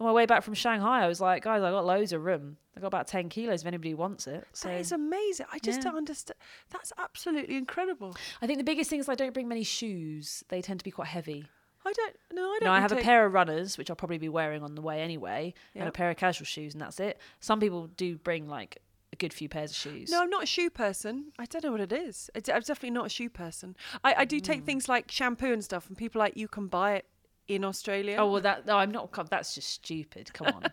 On 0.00 0.06
my 0.06 0.12
way 0.12 0.26
back 0.26 0.42
from 0.42 0.54
Shanghai, 0.54 1.04
I 1.04 1.06
was 1.06 1.20
like, 1.20 1.44
guys, 1.44 1.62
I 1.62 1.70
got 1.70 1.84
loads 1.86 2.12
of 2.12 2.24
room. 2.24 2.56
I 2.76 2.80
got 2.80 2.88
about 2.88 3.06
10 3.06 3.28
kilos 3.28 3.60
if 3.60 3.66
anybody 3.66 3.94
wants 3.94 4.26
it. 4.26 4.44
So 4.52 4.68
That 4.68 4.80
is 4.80 4.90
amazing. 4.90 5.46
I 5.52 5.60
just 5.60 5.78
Yeah. 5.78 5.84
don't 5.84 5.96
understand. 5.98 6.36
That's 6.70 6.92
absolutely 6.98 7.56
incredible. 7.56 8.16
I 8.42 8.46
think 8.48 8.58
the 8.58 8.64
biggest 8.64 8.90
thing 8.90 8.98
is 8.98 9.08
I 9.08 9.14
don't 9.14 9.32
bring 9.32 9.46
many 9.46 9.62
shoes. 9.62 10.42
They 10.48 10.60
tend 10.60 10.80
to 10.80 10.84
be 10.84 10.90
quite 10.90 11.08
heavy. 11.08 11.46
I 11.86 11.92
don't. 11.92 12.16
No, 12.32 12.42
I 12.42 12.58
don't. 12.58 12.64
know, 12.64 12.72
I 12.72 12.80
have 12.80 12.90
to- 12.90 12.98
a 12.98 13.02
pair 13.02 13.24
of 13.26 13.34
runners, 13.34 13.78
which 13.78 13.88
I'll 13.90 13.94
probably 13.96 14.18
be 14.18 14.28
wearing 14.28 14.62
on 14.64 14.74
the 14.74 14.80
way 14.82 15.00
anyway, 15.02 15.54
and 15.74 15.86
a 15.86 15.92
pair 15.92 16.10
of 16.10 16.16
casual 16.16 16.46
shoes, 16.46 16.72
and 16.74 16.80
that's 16.80 16.98
it. 16.98 17.20
Some 17.40 17.60
people 17.60 17.86
do 17.88 18.16
bring 18.16 18.48
like 18.48 18.78
a 19.12 19.16
good 19.16 19.32
few 19.34 19.48
pairs 19.48 19.70
of 19.70 19.76
shoes. 19.76 20.10
No, 20.10 20.22
I'm 20.22 20.30
not 20.30 20.42
a 20.42 20.46
shoe 20.46 20.70
person. 20.70 21.30
I 21.38 21.44
don't 21.44 21.62
know 21.62 21.70
what 21.70 21.80
it 21.82 21.92
is. 21.92 22.30
I'm 22.34 22.40
definitely 22.42 22.90
not 22.90 23.06
a 23.06 23.10
shoe 23.10 23.28
person. 23.30 23.76
I, 24.02 24.14
I 24.18 24.24
do 24.24 24.40
take 24.40 24.62
Mm. 24.62 24.66
things 24.66 24.88
like 24.88 25.08
shampoo 25.10 25.52
and 25.52 25.62
stuff, 25.62 25.86
and 25.86 25.96
people 25.96 26.20
are 26.20 26.24
like 26.24 26.36
you 26.36 26.48
can 26.48 26.66
buy 26.66 26.94
it 26.94 27.06
in 27.48 27.64
Australia. 27.64 28.16
Oh 28.18 28.30
well, 28.30 28.40
that 28.42 28.66
no, 28.66 28.76
I'm 28.76 28.90
not. 28.90 29.10
That's 29.30 29.54
just 29.54 29.70
stupid. 29.70 30.32
Come 30.32 30.48
on. 30.48 30.64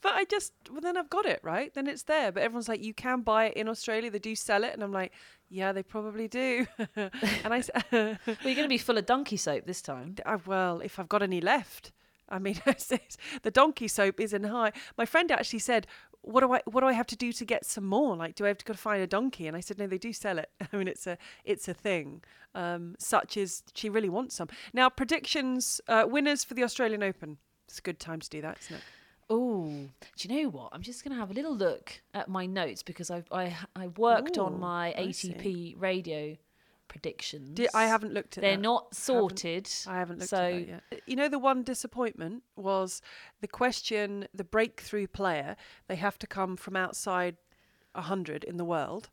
But 0.00 0.14
I 0.14 0.24
just 0.24 0.54
well 0.70 0.80
then 0.80 0.96
I've 0.96 1.10
got 1.10 1.26
it 1.26 1.38
right. 1.42 1.72
Then 1.74 1.86
it's 1.86 2.04
there. 2.04 2.32
But 2.32 2.42
everyone's 2.42 2.68
like 2.68 2.82
you 2.82 2.94
can 2.94 3.20
buy 3.20 3.46
it 3.46 3.58
in 3.58 3.68
Australia. 3.68 4.10
They 4.10 4.18
do 4.18 4.34
sell 4.34 4.64
it, 4.64 4.72
and 4.72 4.82
I'm 4.82 4.92
like, 4.92 5.12
yeah, 5.50 5.72
they 5.72 5.82
probably 5.82 6.28
do. 6.28 6.66
and 6.96 7.10
I 7.44 7.62
well, 7.92 8.16
you're 8.26 8.36
going 8.42 8.56
to 8.56 8.68
be 8.68 8.78
full 8.78 8.96
of 8.96 9.06
donkey 9.06 9.36
soap 9.36 9.66
this 9.66 9.82
time. 9.82 10.14
I, 10.24 10.36
well, 10.36 10.80
if 10.80 10.98
I've 10.98 11.08
got 11.08 11.22
any 11.22 11.40
left. 11.40 11.92
I 12.32 12.38
mean, 12.38 12.60
the 12.64 13.50
donkey 13.50 13.88
soap 13.88 14.20
is 14.20 14.32
in 14.32 14.44
high. 14.44 14.70
My 14.96 15.04
friend 15.04 15.32
actually 15.32 15.58
said, 15.58 15.88
"What 16.22 16.40
do 16.40 16.52
I 16.52 16.60
what 16.66 16.80
do 16.80 16.86
I 16.86 16.92
have 16.92 17.06
to 17.08 17.16
do 17.16 17.32
to 17.32 17.44
get 17.44 17.64
some 17.64 17.84
more? 17.84 18.16
Like, 18.16 18.34
do 18.34 18.44
I 18.44 18.48
have 18.48 18.58
to 18.58 18.64
go 18.64 18.74
find 18.74 19.02
a 19.02 19.06
donkey?" 19.06 19.46
And 19.46 19.56
I 19.56 19.60
said, 19.60 19.78
"No, 19.78 19.86
they 19.86 19.98
do 19.98 20.12
sell 20.12 20.38
it. 20.38 20.50
I 20.72 20.76
mean, 20.76 20.88
it's 20.88 21.06
a 21.06 21.18
it's 21.44 21.68
a 21.68 21.74
thing. 21.74 22.22
Um, 22.54 22.96
such 22.98 23.36
as 23.36 23.62
she 23.74 23.88
really 23.88 24.08
wants 24.08 24.34
some." 24.34 24.48
Now, 24.72 24.88
predictions, 24.88 25.80
uh, 25.88 26.04
winners 26.08 26.44
for 26.44 26.54
the 26.54 26.64
Australian 26.64 27.02
Open. 27.02 27.38
It's 27.68 27.78
a 27.78 27.82
good 27.82 28.00
time 28.00 28.20
to 28.20 28.28
do 28.28 28.40
that, 28.42 28.58
isn't 28.62 28.76
it? 28.76 28.82
Oh, 29.32 29.68
do 30.16 30.28
you 30.28 30.42
know 30.42 30.48
what? 30.50 30.70
I'm 30.72 30.82
just 30.82 31.04
going 31.04 31.12
to 31.14 31.20
have 31.20 31.30
a 31.30 31.34
little 31.34 31.54
look 31.54 32.00
at 32.14 32.28
my 32.28 32.46
notes 32.46 32.82
because 32.82 33.10
I've, 33.12 33.28
I 33.30 33.56
I 33.76 33.86
worked 33.86 34.36
Ooh, 34.36 34.42
on 34.42 34.58
my. 34.58 34.92
ATP 34.98 35.76
radio 35.78 36.36
predictions. 36.90 37.50
Di- 37.54 37.68
I 37.72 37.86
haven't 37.86 38.12
looked 38.12 38.36
at 38.36 38.42
They're 38.42 38.56
that. 38.56 38.62
not 38.62 38.94
sorted. 38.94 39.70
I 39.86 39.96
haven't 39.96 40.18
looked 40.18 40.28
so 40.28 40.36
at 40.36 40.52
that 40.52 40.68
yet. 40.90 41.02
You 41.06 41.16
know, 41.16 41.28
the 41.28 41.38
one 41.38 41.62
disappointment 41.62 42.42
was 42.56 43.00
the 43.40 43.48
question: 43.48 44.26
the 44.34 44.44
breakthrough 44.44 45.06
player. 45.06 45.56
They 45.88 45.96
have 45.96 46.18
to 46.18 46.26
come 46.26 46.56
from 46.56 46.76
outside 46.76 47.36
hundred 47.94 48.44
in 48.44 48.56
the 48.58 48.64
world. 48.64 49.08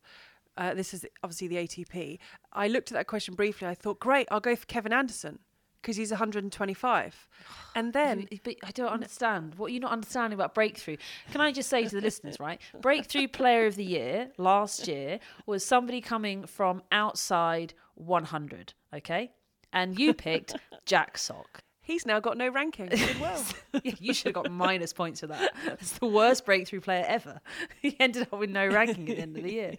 Uh, 0.58 0.74
this 0.74 0.94
is 0.94 1.06
obviously 1.24 1.48
the 1.48 1.56
ATP. 1.58 2.18
I 2.52 2.68
looked 2.68 2.92
at 2.92 2.96
that 2.96 3.06
question 3.08 3.36
briefly. 3.36 3.68
I 3.68 3.76
thought, 3.76 4.00
great, 4.00 4.28
I'll 4.32 4.40
go 4.40 4.56
for 4.56 4.66
Kevin 4.66 4.92
Anderson 4.92 5.40
because 5.88 5.96
he's 5.96 6.12
125. 6.12 7.28
And 7.74 7.94
then 7.94 8.28
But 8.44 8.56
I 8.62 8.72
don't 8.72 8.92
understand. 8.92 9.56
What 9.56 9.68
are 9.68 9.74
you 9.74 9.80
not 9.80 9.94
understanding 9.94 10.38
about 10.38 10.54
breakthrough? 10.54 10.98
Can 11.32 11.40
I 11.40 11.54
just 11.54 11.70
say 11.70 11.86
to 11.86 11.96
the 11.96 12.02
listeners, 12.02 12.42
right? 12.42 12.60
Breakthrough 12.82 13.30
player 13.30 13.66
of 13.68 13.76
the 13.76 13.86
year 13.86 14.32
last 14.38 14.90
year 14.90 15.20
was 15.46 15.64
somebody 15.66 16.02
coming 16.02 16.46
from 16.46 16.82
outside 16.92 17.74
100, 17.96 18.74
okay? 18.96 19.32
And 19.72 19.98
you 19.98 20.14
picked 20.14 20.58
Jack 20.86 21.18
Sock. 21.18 21.62
he's 21.82 22.06
now 22.06 22.20
got 22.20 22.38
no 22.38 22.50
ranking. 22.50 22.92
Well. 23.22 23.44
You 23.84 24.14
should 24.14 24.36
have 24.36 24.44
got 24.44 24.52
minus 24.52 24.92
points 24.92 25.20
for 25.20 25.28
that. 25.28 25.54
It's 25.80 26.00
the 26.00 26.08
worst 26.08 26.46
breakthrough 26.46 26.82
player 26.82 27.06
ever. 27.08 27.40
He 27.82 27.96
ended 28.00 28.24
up 28.24 28.40
with 28.40 28.50
no 28.50 28.68
ranking 28.68 29.08
at 29.10 29.16
the 29.16 29.22
end 29.22 29.38
of 29.38 29.44
the 29.44 29.54
year. 29.54 29.76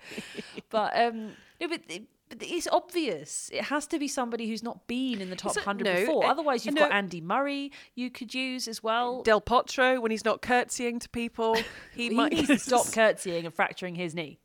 But 0.71 0.99
um, 0.99 1.33
no, 1.61 1.69
but, 1.69 1.81
but 2.29 2.39
it's 2.43 2.68
obvious. 2.70 3.51
It 3.53 3.64
has 3.64 3.87
to 3.89 3.99
be 3.99 4.09
somebody 4.09 4.49
who's 4.49 4.62
not 4.62 4.87
been 4.87 5.20
in 5.20 5.31
the 5.31 5.37
top 5.37 5.57
It's 5.57 5.64
hundred 5.64 5.85
no, 5.85 5.95
before. 5.95 6.24
uh, 6.26 6.31
Otherwise, 6.31 6.66
you've 6.66 6.74
no. 6.74 6.83
got 6.83 6.93
Andy 6.93 7.20
Murray 7.20 7.72
you 7.95 8.11
could 8.11 8.35
use 8.35 8.68
as 8.68 8.83
well. 8.83 9.22
Del 9.22 9.41
Potro, 9.41 10.01
when 10.01 10.11
he's 10.11 10.24
not 10.24 10.43
curtsying 10.43 10.99
to 11.01 11.09
people, 11.09 11.55
he, 11.55 11.62
he 12.09 12.11
might 12.11 12.33
needs 12.33 12.49
to 12.49 12.59
stop 12.59 12.87
curtsying 12.93 13.45
and 13.47 13.55
fracturing 13.55 13.95
his 13.95 14.14
knee. 14.14 14.39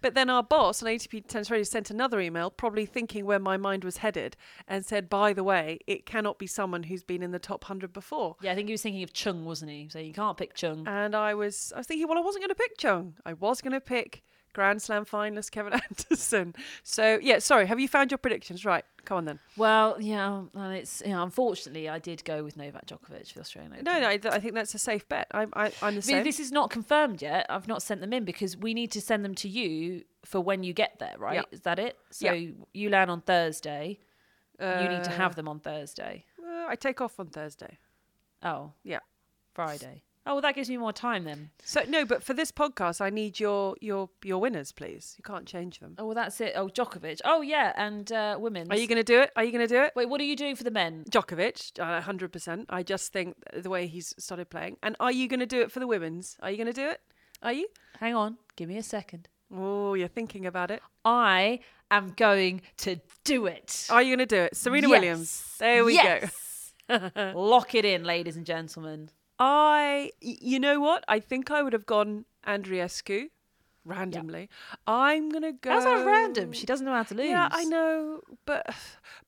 But 0.00 0.14
then 0.14 0.30
our 0.30 0.44
boss 0.44 0.80
on 0.80 0.88
ATP 0.88 1.26
Tennis 1.26 1.50
Radio 1.50 1.64
sent 1.64 1.90
another 1.90 2.20
email, 2.20 2.50
probably 2.50 2.86
thinking 2.86 3.26
where 3.26 3.40
my 3.40 3.56
mind 3.56 3.82
was 3.82 3.96
headed, 3.96 4.36
and 4.68 4.86
said, 4.86 5.08
by 5.08 5.32
the 5.32 5.42
way, 5.42 5.80
it 5.88 6.06
cannot 6.06 6.38
be 6.38 6.46
someone 6.46 6.84
who's 6.84 7.02
been 7.02 7.20
in 7.20 7.32
the 7.32 7.40
top 7.40 7.64
100 7.64 7.92
before. 7.92 8.36
Yeah, 8.40 8.52
I 8.52 8.54
think 8.54 8.68
he 8.68 8.72
was 8.74 8.82
thinking 8.82 9.02
of 9.02 9.12
Chung, 9.12 9.44
wasn't 9.44 9.72
he? 9.72 9.88
So 9.90 9.98
you 9.98 10.12
can't 10.12 10.36
pick 10.36 10.54
Chung. 10.54 10.86
And 10.86 11.16
I 11.16 11.34
was, 11.34 11.72
I 11.74 11.78
was 11.78 11.88
thinking, 11.88 12.06
well, 12.06 12.16
I 12.16 12.20
wasn't 12.20 12.42
going 12.44 12.50
to 12.50 12.54
pick 12.54 12.78
Chung. 12.78 13.14
I 13.26 13.32
was 13.32 13.60
going 13.60 13.72
to 13.72 13.80
pick 13.80 14.22
Grand 14.58 14.82
Slam 14.82 15.04
finalist 15.04 15.52
Kevin 15.52 15.72
Anderson. 15.88 16.52
So, 16.82 17.20
yeah, 17.22 17.38
sorry. 17.38 17.66
Have 17.66 17.78
you 17.78 17.86
found 17.86 18.10
your 18.10 18.18
predictions? 18.18 18.64
Right. 18.64 18.84
Come 19.04 19.18
on 19.18 19.24
then. 19.24 19.38
Well, 19.56 19.96
yeah, 20.00 20.42
and 20.52 20.74
it's 20.74 21.00
you 21.06 21.12
know, 21.12 21.22
unfortunately 21.22 21.88
I 21.88 22.00
did 22.00 22.24
go 22.24 22.42
with 22.42 22.56
Novak 22.56 22.86
Djokovic 22.86 23.28
for 23.28 23.34
the 23.34 23.40
Australian 23.40 23.72
Open. 23.74 23.84
No, 23.84 24.00
no, 24.00 24.08
I, 24.08 24.18
I 24.36 24.40
think 24.40 24.54
that's 24.54 24.74
a 24.74 24.78
safe 24.78 25.08
bet. 25.08 25.28
I, 25.32 25.46
I, 25.54 25.70
I'm 25.80 25.94
the 25.94 26.02
same. 26.02 26.24
This 26.24 26.40
is 26.40 26.50
not 26.50 26.70
confirmed 26.70 27.22
yet. 27.22 27.46
I've 27.48 27.68
not 27.68 27.82
sent 27.82 28.00
them 28.00 28.12
in 28.12 28.24
because 28.24 28.56
we 28.56 28.74
need 28.74 28.90
to 28.90 29.00
send 29.00 29.24
them 29.24 29.36
to 29.36 29.48
you 29.48 30.02
for 30.24 30.40
when 30.40 30.64
you 30.64 30.72
get 30.72 30.98
there, 30.98 31.14
right? 31.18 31.36
Yeah. 31.36 31.42
Is 31.52 31.60
that 31.60 31.78
it? 31.78 31.96
So 32.10 32.32
Yeah. 32.32 32.50
you 32.74 32.90
land 32.90 33.12
on 33.12 33.20
Thursday. 33.20 34.00
you 34.60 34.88
need 34.88 35.04
to 35.04 35.10
Uh, 35.12 35.16
have 35.22 35.36
them 35.36 35.46
on 35.46 35.60
Thursday. 35.60 36.24
uh, 36.44 36.66
I 36.68 36.74
take 36.74 37.00
off 37.00 37.20
on 37.20 37.28
Thursday. 37.28 37.78
Oh, 38.42 38.72
Yeah. 38.82 38.98
Friday. 39.54 40.02
Oh, 40.28 40.34
well, 40.34 40.42
that 40.42 40.54
gives 40.54 40.68
me 40.68 40.76
more 40.76 40.92
time 40.92 41.24
then. 41.24 41.48
So 41.64 41.82
no, 41.88 42.04
but 42.04 42.22
for 42.22 42.34
this 42.34 42.52
podcast, 42.52 43.00
I 43.00 43.08
need 43.08 43.40
your 43.40 43.76
your 43.80 44.10
your 44.22 44.38
winners, 44.42 44.72
please. 44.72 45.14
You 45.16 45.22
can't 45.22 45.46
change 45.46 45.80
them. 45.80 45.94
Oh, 45.98 46.04
well, 46.04 46.14
that's 46.14 46.38
it. 46.42 46.52
Oh, 46.54 46.68
Djokovic. 46.68 47.22
Oh, 47.24 47.40
yeah, 47.40 47.72
and 47.76 48.12
uh, 48.12 48.36
women's. 48.38 48.68
Are 48.68 48.76
you 48.76 48.86
going 48.86 48.98
to 48.98 49.02
do 49.02 49.20
it? 49.20 49.32
Are 49.36 49.42
you 49.42 49.50
going 49.50 49.66
to 49.66 49.74
do 49.74 49.82
it? 49.82 49.94
Wait, 49.96 50.06
what 50.06 50.20
are 50.20 50.24
you 50.24 50.36
doing 50.36 50.54
for 50.54 50.64
the 50.64 50.70
men? 50.70 51.06
Djokovic, 51.10 51.80
uh, 51.80 52.02
hundred 52.02 52.30
percent. 52.30 52.66
I 52.68 52.82
just 52.82 53.10
think 53.10 53.36
the 53.56 53.70
way 53.70 53.86
he's 53.86 54.14
started 54.18 54.50
playing. 54.50 54.76
And 54.82 54.96
are 55.00 55.10
you 55.10 55.28
going 55.28 55.40
to 55.40 55.46
do 55.46 55.62
it 55.62 55.72
for 55.72 55.80
the 55.80 55.86
women's? 55.86 56.36
Are 56.42 56.50
you 56.50 56.58
going 56.58 56.66
to 56.66 56.72
do 56.74 56.88
it? 56.90 57.00
Are 57.42 57.52
you? 57.54 57.66
Hang 57.98 58.14
on, 58.14 58.36
give 58.56 58.68
me 58.68 58.76
a 58.76 58.82
second. 58.82 59.28
Oh, 59.50 59.94
you're 59.94 60.08
thinking 60.08 60.44
about 60.44 60.70
it. 60.70 60.82
I 61.06 61.60
am 61.90 62.12
going 62.16 62.60
to 62.78 63.00
do 63.24 63.46
it. 63.46 63.86
Are 63.88 64.02
you 64.02 64.14
going 64.14 64.28
to 64.28 64.36
do 64.36 64.42
it? 64.42 64.54
Serena 64.56 64.88
Yes. 64.88 64.90
Williams. 64.90 65.54
There 65.58 65.84
we 65.86 65.94
yes. 65.94 66.72
go. 66.88 67.10
Lock 67.34 67.74
it 67.74 67.86
in, 67.86 68.04
ladies 68.04 68.36
and 68.36 68.44
gentlemen. 68.44 69.08
I, 69.38 70.10
you 70.20 70.58
know 70.58 70.80
what? 70.80 71.04
I 71.08 71.20
think 71.20 71.50
I 71.50 71.62
would 71.62 71.72
have 71.72 71.86
gone 71.86 72.24
Andreescu 72.46 73.28
randomly. 73.84 74.48
I'm 74.86 75.30
going 75.30 75.42
to 75.42 75.52
go. 75.52 75.70
How's 75.70 75.84
that 75.84 76.04
random? 76.04 76.52
She 76.52 76.66
doesn't 76.66 76.84
know 76.84 76.92
how 76.94 77.04
to 77.04 77.14
lose. 77.14 77.28
Yeah, 77.30 77.48
I 77.50 77.64
know, 77.64 78.20
but 78.46 78.66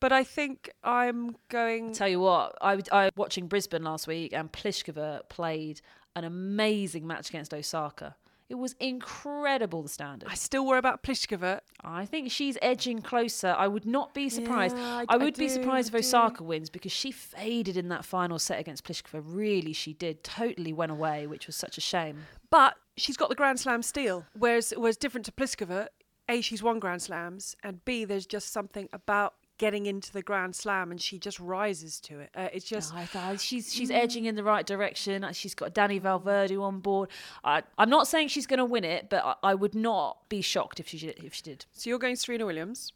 but 0.00 0.12
I 0.12 0.24
think 0.24 0.70
I'm 0.82 1.36
going. 1.48 1.92
Tell 1.92 2.08
you 2.08 2.20
what, 2.20 2.56
I, 2.60 2.74
was- 2.76 2.88
I 2.90 3.10
watching 3.16 3.46
Brisbane 3.46 3.84
last 3.84 4.06
week, 4.06 4.32
and 4.32 4.50
Pliskova 4.52 5.28
played 5.28 5.80
an 6.16 6.24
amazing 6.24 7.06
match 7.06 7.28
against 7.30 7.54
Osaka. 7.54 8.16
It 8.50 8.58
was 8.58 8.74
incredible 8.80 9.82
the 9.82 9.88
standard. 9.88 10.28
I 10.28 10.34
still 10.34 10.66
worry 10.66 10.78
about 10.78 11.02
Pliskova. 11.04 11.60
I 11.82 12.04
think 12.04 12.30
she's 12.32 12.58
edging 12.60 13.00
closer. 13.00 13.54
I 13.56 13.68
would 13.68 13.86
not 13.86 14.12
be 14.12 14.28
surprised. 14.28 14.76
Yeah, 14.76 14.96
I- 14.96 15.00
I, 15.02 15.04
I 15.10 15.16
would 15.16 15.36
be 15.36 15.48
surprised 15.48 15.88
if. 15.94 15.94
Osaka 16.00 16.42
wins 16.42 16.68
because 16.68 16.92
she 16.92 17.12
faded 17.12 17.76
in 17.76 17.88
that 17.90 18.04
final 18.04 18.38
set 18.38 18.58
against 18.58 18.84
Pliskova. 18.84 19.22
Really, 19.24 19.72
she 19.72 19.92
did. 19.92 20.24
Totally 20.24 20.72
went 20.72 20.90
away, 20.92 21.26
which 21.28 21.46
was 21.46 21.54
such 21.56 21.78
a 21.78 21.80
shame. 21.80 22.24
But 22.50 22.74
she's 22.96 23.16
got 23.16 23.28
the 23.28 23.34
Grand 23.36 23.60
Slam 23.60 23.82
steel, 23.82 24.26
whereas 24.36 24.74
whereas 24.76 24.96
different 24.96 25.24
to 25.26 25.32
Pliskova, 25.32 25.86
a 26.28 26.40
she's 26.40 26.62
won 26.62 26.78
Grand 26.80 27.02
Slams, 27.02 27.54
and 27.62 27.84
b 27.84 28.04
there's 28.04 28.26
just 28.26 28.52
something 28.52 28.88
about 28.92 29.34
getting 29.60 29.84
into 29.86 30.10
the 30.12 30.22
Grand 30.22 30.56
Slam, 30.56 30.90
and 30.90 31.00
she 31.00 31.18
just 31.18 31.38
rises 31.38 32.00
to 32.00 32.18
it. 32.20 32.30
Uh, 32.34 32.48
it's 32.52 32.64
just 32.64 32.92
I 32.94 33.04
thought 33.04 33.38
she's 33.40 33.68
Mm. 33.68 33.76
she's 33.76 33.90
edging 33.90 34.24
in 34.24 34.34
the 34.34 34.42
right 34.42 34.66
direction. 34.66 35.22
Uh, 35.22 35.32
She's 35.32 35.54
got 35.54 35.74
Dani 35.74 36.00
Vallverdu 36.00 36.60
on 36.62 36.80
board. 36.80 37.10
I, 37.44 37.62
I'm 37.78 37.90
not 37.90 38.08
saying 38.08 38.28
she's 38.28 38.46
going 38.46 38.58
to 38.58 38.64
win 38.64 38.84
it, 38.84 39.08
but 39.10 39.22
I, 39.24 39.50
I 39.50 39.54
would 39.54 39.74
not 39.74 40.28
be 40.28 40.40
shocked 40.40 40.80
if 40.80 40.88
she 40.88 40.98
did- 40.98 41.22
if 41.22 41.34
she 41.34 41.42
did. 41.42 41.66
so 41.72 41.88
you're 41.90 41.98
going 42.06 42.16
Serena 42.16 42.46
Williams. 42.46 42.92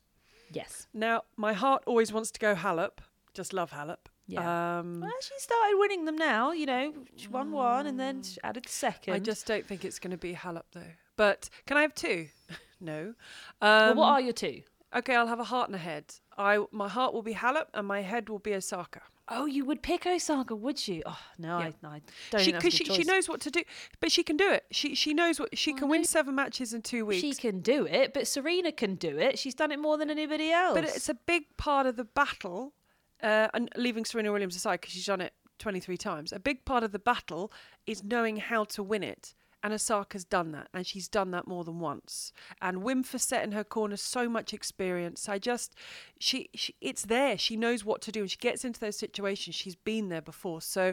Yes. 0.50 0.88
Now 0.92 1.22
my 1.36 1.52
heart 1.52 1.82
always 1.86 2.12
wants 2.12 2.30
to 2.32 2.40
go 2.40 2.54
Halep. 2.54 2.98
Just 3.34 3.52
love 3.52 3.70
Halep. 3.72 4.02
Yeah. 4.26 4.78
Um, 4.78 5.00
Well, 5.02 5.10
she 5.20 5.34
started 5.38 5.76
winning 5.78 6.06
them 6.06 6.16
now. 6.16 6.52
You 6.52 6.66
know, 6.66 6.94
she 7.16 7.28
won 7.28 7.52
one 7.52 7.86
and 7.86 8.00
then 8.00 8.22
she 8.22 8.38
added 8.42 8.64
the 8.64 8.70
second. 8.86 9.12
I 9.14 9.18
just 9.18 9.46
don't 9.46 9.66
think 9.66 9.84
it's 9.84 9.98
going 9.98 10.12
to 10.12 10.16
be 10.28 10.32
Halep 10.34 10.62
though. 10.72 10.92
But 11.16 11.50
can 11.66 11.76
I 11.76 11.82
have 11.82 11.94
two? 11.94 12.28
no. 12.80 13.14
Well, 13.60 13.90
Um, 13.90 13.96
what 13.98 14.08
are 14.08 14.20
your 14.20 14.32
two? 14.32 14.62
Okay, 14.94 15.14
I'll 15.14 15.26
have 15.26 15.40
a 15.40 15.44
heart 15.44 15.68
and 15.68 15.76
a 15.76 15.78
head. 15.78 16.04
I 16.36 16.64
my 16.72 16.88
heart 16.88 17.12
will 17.14 17.22
be 17.22 17.34
Halep 17.34 17.66
and 17.74 17.86
my 17.86 18.02
head 18.02 18.28
will 18.28 18.38
be 18.38 18.54
Osaka. 18.54 19.02
Oh, 19.26 19.46
you 19.46 19.64
would 19.64 19.82
pick 19.82 20.04
Osaka, 20.06 20.54
would 20.54 20.86
you? 20.86 21.02
Oh 21.06 21.18
no, 21.38 21.58
Yeah. 21.58 21.70
I, 21.82 21.88
I 21.88 22.00
don't. 22.30 22.40
she 22.40 22.52
think 22.52 22.62
because 22.62 22.78
that's 22.78 22.94
she, 22.96 23.02
she 23.02 23.04
knows 23.04 23.26
what 23.26 23.40
to 23.42 23.50
do, 23.50 23.62
but 24.00 24.12
she 24.12 24.22
can 24.22 24.36
do 24.36 24.50
it. 24.50 24.64
She 24.70 24.94
she 24.94 25.14
knows 25.14 25.40
what 25.40 25.56
she 25.56 25.72
Well, 25.72 25.78
can 25.80 25.88
win 25.88 26.04
seven 26.04 26.34
matches 26.34 26.74
in 26.74 26.82
two 26.82 27.06
weeks. 27.06 27.22
She 27.22 27.34
can 27.34 27.60
do 27.60 27.86
it, 27.86 28.12
but 28.12 28.26
Serena 28.26 28.70
can 28.72 28.96
do 28.96 29.16
it. 29.18 29.38
She's 29.38 29.54
done 29.54 29.72
it 29.72 29.78
more 29.78 29.96
than 29.96 30.10
anybody 30.10 30.50
else. 30.50 30.74
But 30.74 30.84
it's 30.84 31.08
a 31.08 31.14
big 31.14 31.44
part 31.56 31.86
of 31.86 31.96
the 31.96 32.04
battle, 32.04 32.74
uh, 33.22 33.48
and 33.54 33.70
leaving 33.76 34.04
Serena 34.04 34.30
Williams 34.30 34.56
aside 34.56 34.80
because 34.82 34.92
she's 34.92 35.06
done 35.06 35.22
it 35.22 35.32
23 35.58 35.96
times, 35.96 36.32
a 36.32 36.38
big 36.38 36.64
part 36.64 36.82
of 36.84 36.92
the 36.92 36.98
battle 36.98 37.52
is 37.86 38.04
knowing 38.04 38.36
how 38.36 38.64
to 38.64 38.82
win 38.82 39.02
it. 39.02 39.34
And 39.64 39.72
Osaka's 39.72 40.26
done 40.26 40.52
that, 40.52 40.68
and 40.74 40.86
she's 40.86 41.08
done 41.08 41.30
that 41.30 41.48
more 41.48 41.64
than 41.64 41.80
once. 41.80 42.32
And 42.60 42.82
Wim 42.82 43.02
Fissette 43.02 43.44
in 43.44 43.52
her 43.52 43.64
corner, 43.64 43.96
so 43.96 44.28
much 44.28 44.52
experience. 44.52 45.26
I 45.26 45.38
just, 45.38 45.74
she, 46.20 46.50
she, 46.54 46.74
it's 46.82 47.06
there. 47.06 47.38
She 47.38 47.56
knows 47.56 47.82
what 47.82 48.02
to 48.02 48.12
do, 48.12 48.20
and 48.20 48.30
she 48.30 48.36
gets 48.36 48.62
into 48.62 48.78
those 48.78 48.98
situations. 48.98 49.56
She's 49.56 49.74
been 49.74 50.10
there 50.10 50.20
before, 50.20 50.60
so 50.60 50.92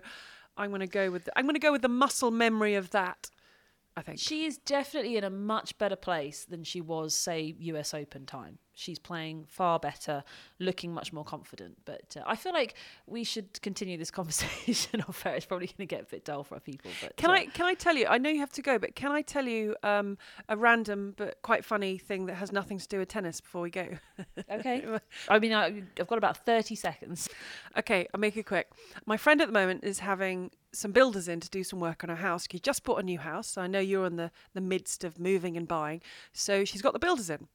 I'm 0.56 0.70
going 0.70 0.80
to 0.80 0.88
go 0.88 1.12
with, 1.12 1.26
the, 1.26 1.38
I'm 1.38 1.44
going 1.44 1.56
to 1.56 1.60
go 1.60 1.74
with 1.74 1.82
the 1.82 1.90
muscle 1.90 2.32
memory 2.32 2.76
of 2.76 2.92
that. 2.92 3.30
I 3.98 4.02
think. 4.04 4.20
She 4.20 4.46
is 4.46 4.58
definitely 4.58 5.18
in 5.18 5.26
a 5.26 5.30
much 5.30 5.78
better 5.78 5.98
place 5.98 6.46
than 6.46 6.64
she 6.64 6.80
was, 6.80 7.14
say, 7.14 7.54
US 7.60 7.94
Open 7.94 8.26
time. 8.26 8.58
She's 8.82 8.98
playing 8.98 9.46
far 9.48 9.78
better, 9.78 10.24
looking 10.58 10.92
much 10.92 11.14
more 11.14 11.24
confident. 11.24 11.78
But 11.86 12.18
uh, 12.18 12.24
I 12.26 12.36
feel 12.36 12.52
like 12.52 12.74
we 13.06 13.24
should 13.24 13.62
continue 13.62 13.96
this 13.96 14.10
conversation 14.20 15.02
off 15.08 15.24
air. 15.26 15.36
It's 15.36 15.46
probably 15.46 15.68
going 15.68 15.78
to 15.78 15.86
get 15.86 16.02
a 16.02 16.06
bit 16.06 16.26
dull 16.26 16.44
for 16.44 16.56
our 16.56 16.60
people. 16.60 16.90
But 17.02 17.16
Can 17.16 17.30
uh, 17.30 17.34
I 17.34 17.46
can 17.46 17.68
I 17.68 17.76
tell 17.76 17.96
you? 17.96 18.08
I 18.08 18.18
know 18.18 18.30
you 18.30 18.40
have 18.40 18.52
to 18.54 18.62
go, 18.64 18.80
but 18.80 18.96
can 18.96 19.12
I 19.12 19.22
tell 19.22 19.46
you 19.46 19.76
um, 19.84 20.18
a 20.50 20.58
random 20.58 21.14
but 21.16 21.42
quite 21.44 21.64
funny 21.64 22.00
thing 22.00 22.26
that 22.26 22.36
has 22.36 22.52
nothing 22.52 22.80
to 22.80 22.88
do 22.88 22.98
with 22.98 23.10
tennis 23.10 23.40
before 23.40 23.62
we 23.62 23.70
go? 23.70 23.88
Okay. 24.52 24.86
I 25.30 25.40
mean, 25.40 25.54
I, 25.54 25.84
I've 26.00 26.08
got 26.08 26.18
about 26.18 26.38
thirty 26.46 26.76
seconds. 26.76 27.30
okay, 27.78 28.08
I'll 28.14 28.20
make 28.20 28.36
it 28.38 28.46
quick. 28.46 28.70
My 29.06 29.18
friend 29.18 29.42
at 29.42 29.48
the 29.48 29.54
moment 29.54 29.84
is 29.84 30.00
having 30.00 30.52
some 30.74 30.92
builders 30.92 31.28
in 31.28 31.40
to 31.40 31.50
do 31.50 31.64
some 31.64 31.80
work 31.80 32.04
on 32.04 32.10
her 32.10 32.16
house. 32.16 32.48
She 32.50 32.60
just 32.60 32.84
bought 32.84 33.00
a 33.00 33.04
new 33.04 33.20
house. 33.20 33.48
So 33.48 33.62
I 33.62 33.68
know 33.68 33.80
you're 33.80 34.06
in 34.06 34.16
the, 34.16 34.32
the 34.54 34.62
midst 34.62 35.04
of 35.04 35.20
moving 35.20 35.58
and 35.58 35.68
buying. 35.68 36.02
So 36.34 36.66
she's 36.66 36.82
got 36.82 36.94
the 36.94 37.00
builders 37.00 37.30
in. 37.30 37.48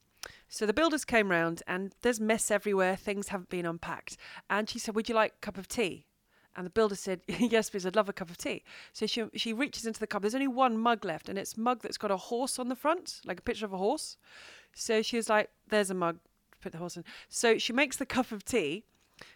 So 0.48 0.66
the 0.66 0.72
builders 0.72 1.04
came 1.04 1.30
round 1.30 1.62
and 1.66 1.94
there's 2.02 2.20
mess 2.20 2.50
everywhere. 2.50 2.96
Things 2.96 3.28
haven't 3.28 3.48
been 3.48 3.66
unpacked. 3.66 4.16
And 4.48 4.68
she 4.68 4.78
said, 4.78 4.94
Would 4.94 5.08
you 5.08 5.14
like 5.14 5.32
a 5.32 5.40
cup 5.40 5.58
of 5.58 5.68
tea? 5.68 6.06
And 6.54 6.64
the 6.64 6.70
builder 6.70 6.94
said, 6.94 7.20
Yes, 7.28 7.70
please, 7.70 7.84
I'd 7.84 7.96
love 7.96 8.08
a 8.08 8.12
cup 8.12 8.30
of 8.30 8.38
tea. 8.38 8.62
So 8.92 9.06
she, 9.06 9.24
she 9.34 9.52
reaches 9.52 9.86
into 9.86 10.00
the 10.00 10.06
cup. 10.06 10.22
There's 10.22 10.34
only 10.34 10.48
one 10.48 10.78
mug 10.78 11.04
left, 11.04 11.28
and 11.28 11.38
it's 11.38 11.56
mug 11.56 11.82
that's 11.82 11.98
got 11.98 12.10
a 12.10 12.16
horse 12.16 12.58
on 12.58 12.68
the 12.68 12.76
front, 12.76 13.20
like 13.24 13.40
a 13.40 13.42
picture 13.42 13.66
of 13.66 13.72
a 13.72 13.78
horse. 13.78 14.16
So 14.74 15.02
she 15.02 15.16
was 15.16 15.28
like, 15.28 15.50
There's 15.68 15.90
a 15.90 15.94
mug, 15.94 16.18
put 16.60 16.72
the 16.72 16.78
horse 16.78 16.96
in. 16.96 17.04
So 17.28 17.58
she 17.58 17.72
makes 17.72 17.96
the 17.96 18.06
cup 18.16 18.32
of 18.32 18.44
tea, 18.44 18.84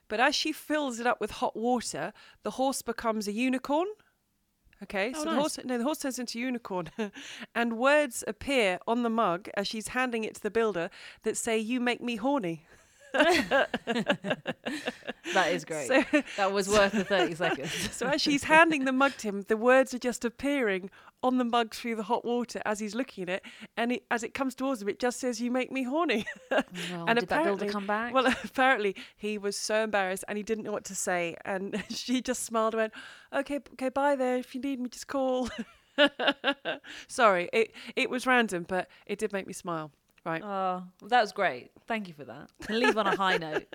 but 0.09 0.21
as 0.21 0.35
she 0.35 0.53
fills 0.53 1.01
it 1.01 1.07
up 1.07 1.21
with 1.21 1.31
hot 1.33 1.57
water, 1.57 2.13
the 2.43 2.53
horse 2.53 2.83
becomes 2.83 3.27
a 3.27 3.33
unicorn. 3.33 3.89
Okay, 4.83 5.12
Oh, 5.14 5.24
so 5.24 5.31
the 5.31 5.37
horse 5.37 5.59
no, 5.64 5.76
the 5.78 5.85
horse 5.85 5.99
turns 5.99 6.18
into 6.18 6.39
a 6.39 6.41
unicorn, 6.41 6.91
and 7.55 7.76
words 7.78 8.24
appear 8.26 8.78
on 8.87 9.03
the 9.03 9.11
mug 9.11 9.49
as 9.55 9.66
she's 9.68 9.89
handing 9.89 10.24
it 10.24 10.37
to 10.37 10.43
the 10.43 10.51
builder 10.51 10.89
that 11.22 11.37
say 11.37 11.59
"You 11.59 11.81
make 11.81 12.01
me 12.01 12.16
horny." 12.16 12.64
That 15.35 15.53
is 15.53 15.64
great. 15.64 15.89
So, 15.91 16.22
that 16.37 16.53
was 16.53 16.68
worth 16.68 16.93
the 16.93 17.05
30 17.05 17.35
seconds. 17.35 17.72
so 17.95 18.07
as 18.07 18.20
she's 18.20 18.45
handing 18.45 18.85
the 18.85 18.93
mug 18.93 19.12
to 19.18 19.28
him, 19.28 19.43
the 19.49 19.57
words 19.57 19.93
are 19.95 19.99
just 19.99 20.24
appearing 20.24 20.91
on 21.23 21.39
the 21.39 21.45
mug 21.45 21.75
through 21.75 21.97
the 21.97 22.03
hot 22.05 22.25
water 22.25 22.61
as 22.64 22.79
he's 22.79 22.95
looking 22.95 23.23
at 23.23 23.29
it. 23.29 23.43
And 23.77 23.93
it, 23.93 24.05
as 24.11 24.23
it 24.23 24.35
comes 24.35 24.55
towards 24.55 24.83
him, 24.83 24.89
it 24.89 24.99
just 24.99 25.21
says, 25.21 25.41
"You 25.41 25.51
make 25.51 25.71
me 25.71 25.83
horny." 25.83 26.27
Well, 26.51 26.64
and 27.09 27.18
did 27.18 27.29
that 27.29 27.45
builder 27.45 27.66
apparently- 27.66 27.68
come 27.68 27.87
back? 27.87 28.14
Well, 28.14 28.27
apparently 28.45 28.97
he 29.16 29.39
was 29.39 29.57
so 29.57 29.85
embarrassed 29.85 30.25
and 30.29 30.37
he 30.37 30.43
didn't 30.43 30.64
know 30.64 30.73
what 30.73 30.85
to 30.85 30.95
say. 30.95 31.37
And 31.45 31.83
she 31.91 32.21
just 32.21 32.45
smiled 32.45 32.75
and 32.75 32.81
went, 32.83 32.93
"Okay, 33.33 33.61
okay, 33.75 33.89
bye 33.89 34.16
there. 34.16 34.37
If 34.37 34.55
you 34.55 34.61
need 34.61 34.81
me, 34.81 34.89
just 34.89 35.07
call." 35.07 35.49
Sorry, 37.09 37.49
it 37.53 37.75
it 37.97 38.09
was 38.11 38.27
random, 38.27 38.64
but 38.66 38.89
it 39.07 39.18
did 39.18 39.33
make 39.33 39.47
me 39.47 39.53
smile. 39.53 39.91
Right. 40.25 40.43
oh, 40.43 40.83
well, 41.01 41.09
that 41.09 41.23
was 41.23 41.33
great. 41.33 41.71
Thank 41.87 42.07
you 42.07 42.12
for 42.12 42.25
that. 42.27 42.51
Can 42.62 42.79
leave 42.79 42.99
on 42.99 43.07
a 43.07 43.16
high 43.16 43.39
note. 43.39 43.66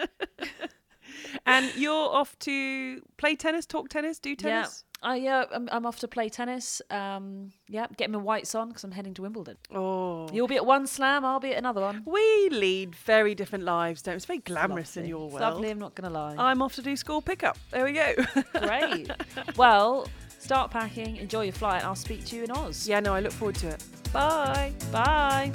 And 1.46 1.72
you're 1.76 2.10
off 2.10 2.38
to 2.39 3.02
play 3.18 3.36
tennis, 3.36 3.66
talk 3.66 3.89
tennis, 3.89 4.20
do 4.20 4.36
tennis. 4.36 4.84
Yeah. 4.84 4.95
Uh, 5.06 5.14
yeah, 5.14 5.45
I'm, 5.53 5.70
I'm 5.72 5.86
off 5.86 5.99
to 5.99 6.08
play 6.08 6.30
tennis. 6.30 6.82
Um, 6.89 7.51
yeah, 7.68 7.86
get 7.95 8.10
my 8.10 8.18
whites 8.18 8.56
on 8.56 8.70
because 8.70 8.84
I'm 8.84 8.91
heading 8.91 9.14
to 9.16 9.22
Wimbledon. 9.22 9.58
Oh. 9.74 10.28
You'll 10.34 10.47
be 10.47 10.56
at 10.56 10.66
one 10.66 10.88
slam, 10.88 11.24
I'll 11.24 11.39
be 11.39 11.51
at 11.51 11.58
another 11.58 11.82
one. 11.82 12.01
We 12.06 12.49
lead 12.49 12.95
very 12.95 13.36
different 13.36 13.66
lives, 13.66 14.01
don't 14.01 14.14
we? 14.14 14.18
It's 14.18 14.26
very 14.26 14.39
glamorous 14.39 14.97
in 14.97 15.06
your 15.06 15.26
It's 15.26 15.34
world. 15.36 15.53
Lovely, 15.53 15.70
I'm 15.70 15.80
not 15.80 15.93
going 15.93 16.12
to 16.12 16.18
lie. 16.18 16.36
I'm 16.38 16.62
off 16.62 16.76
to 16.76 16.82
do 16.82 16.95
school 16.95 17.22
pickup. 17.22 17.58
There 17.72 17.84
we 17.84 17.93
go. 17.93 18.14
Great. 18.60 19.12
well, 19.56 20.08
start 20.39 20.72
packing, 20.72 21.18
enjoy 21.18 21.43
your 21.43 21.53
flight, 21.53 21.78
and 21.82 21.88
I'll 21.88 21.95
speak 21.95 22.26
to 22.26 22.36
you 22.36 22.43
in 22.45 22.51
Oz. 22.51 22.88
yeah, 22.88 22.99
no, 22.99 23.14
I 23.14 23.20
look 23.20 23.34
forward 23.34 23.56
to 23.56 23.68
it. 23.70 23.84
Bye. 24.12 24.74
Bye. 24.91 25.51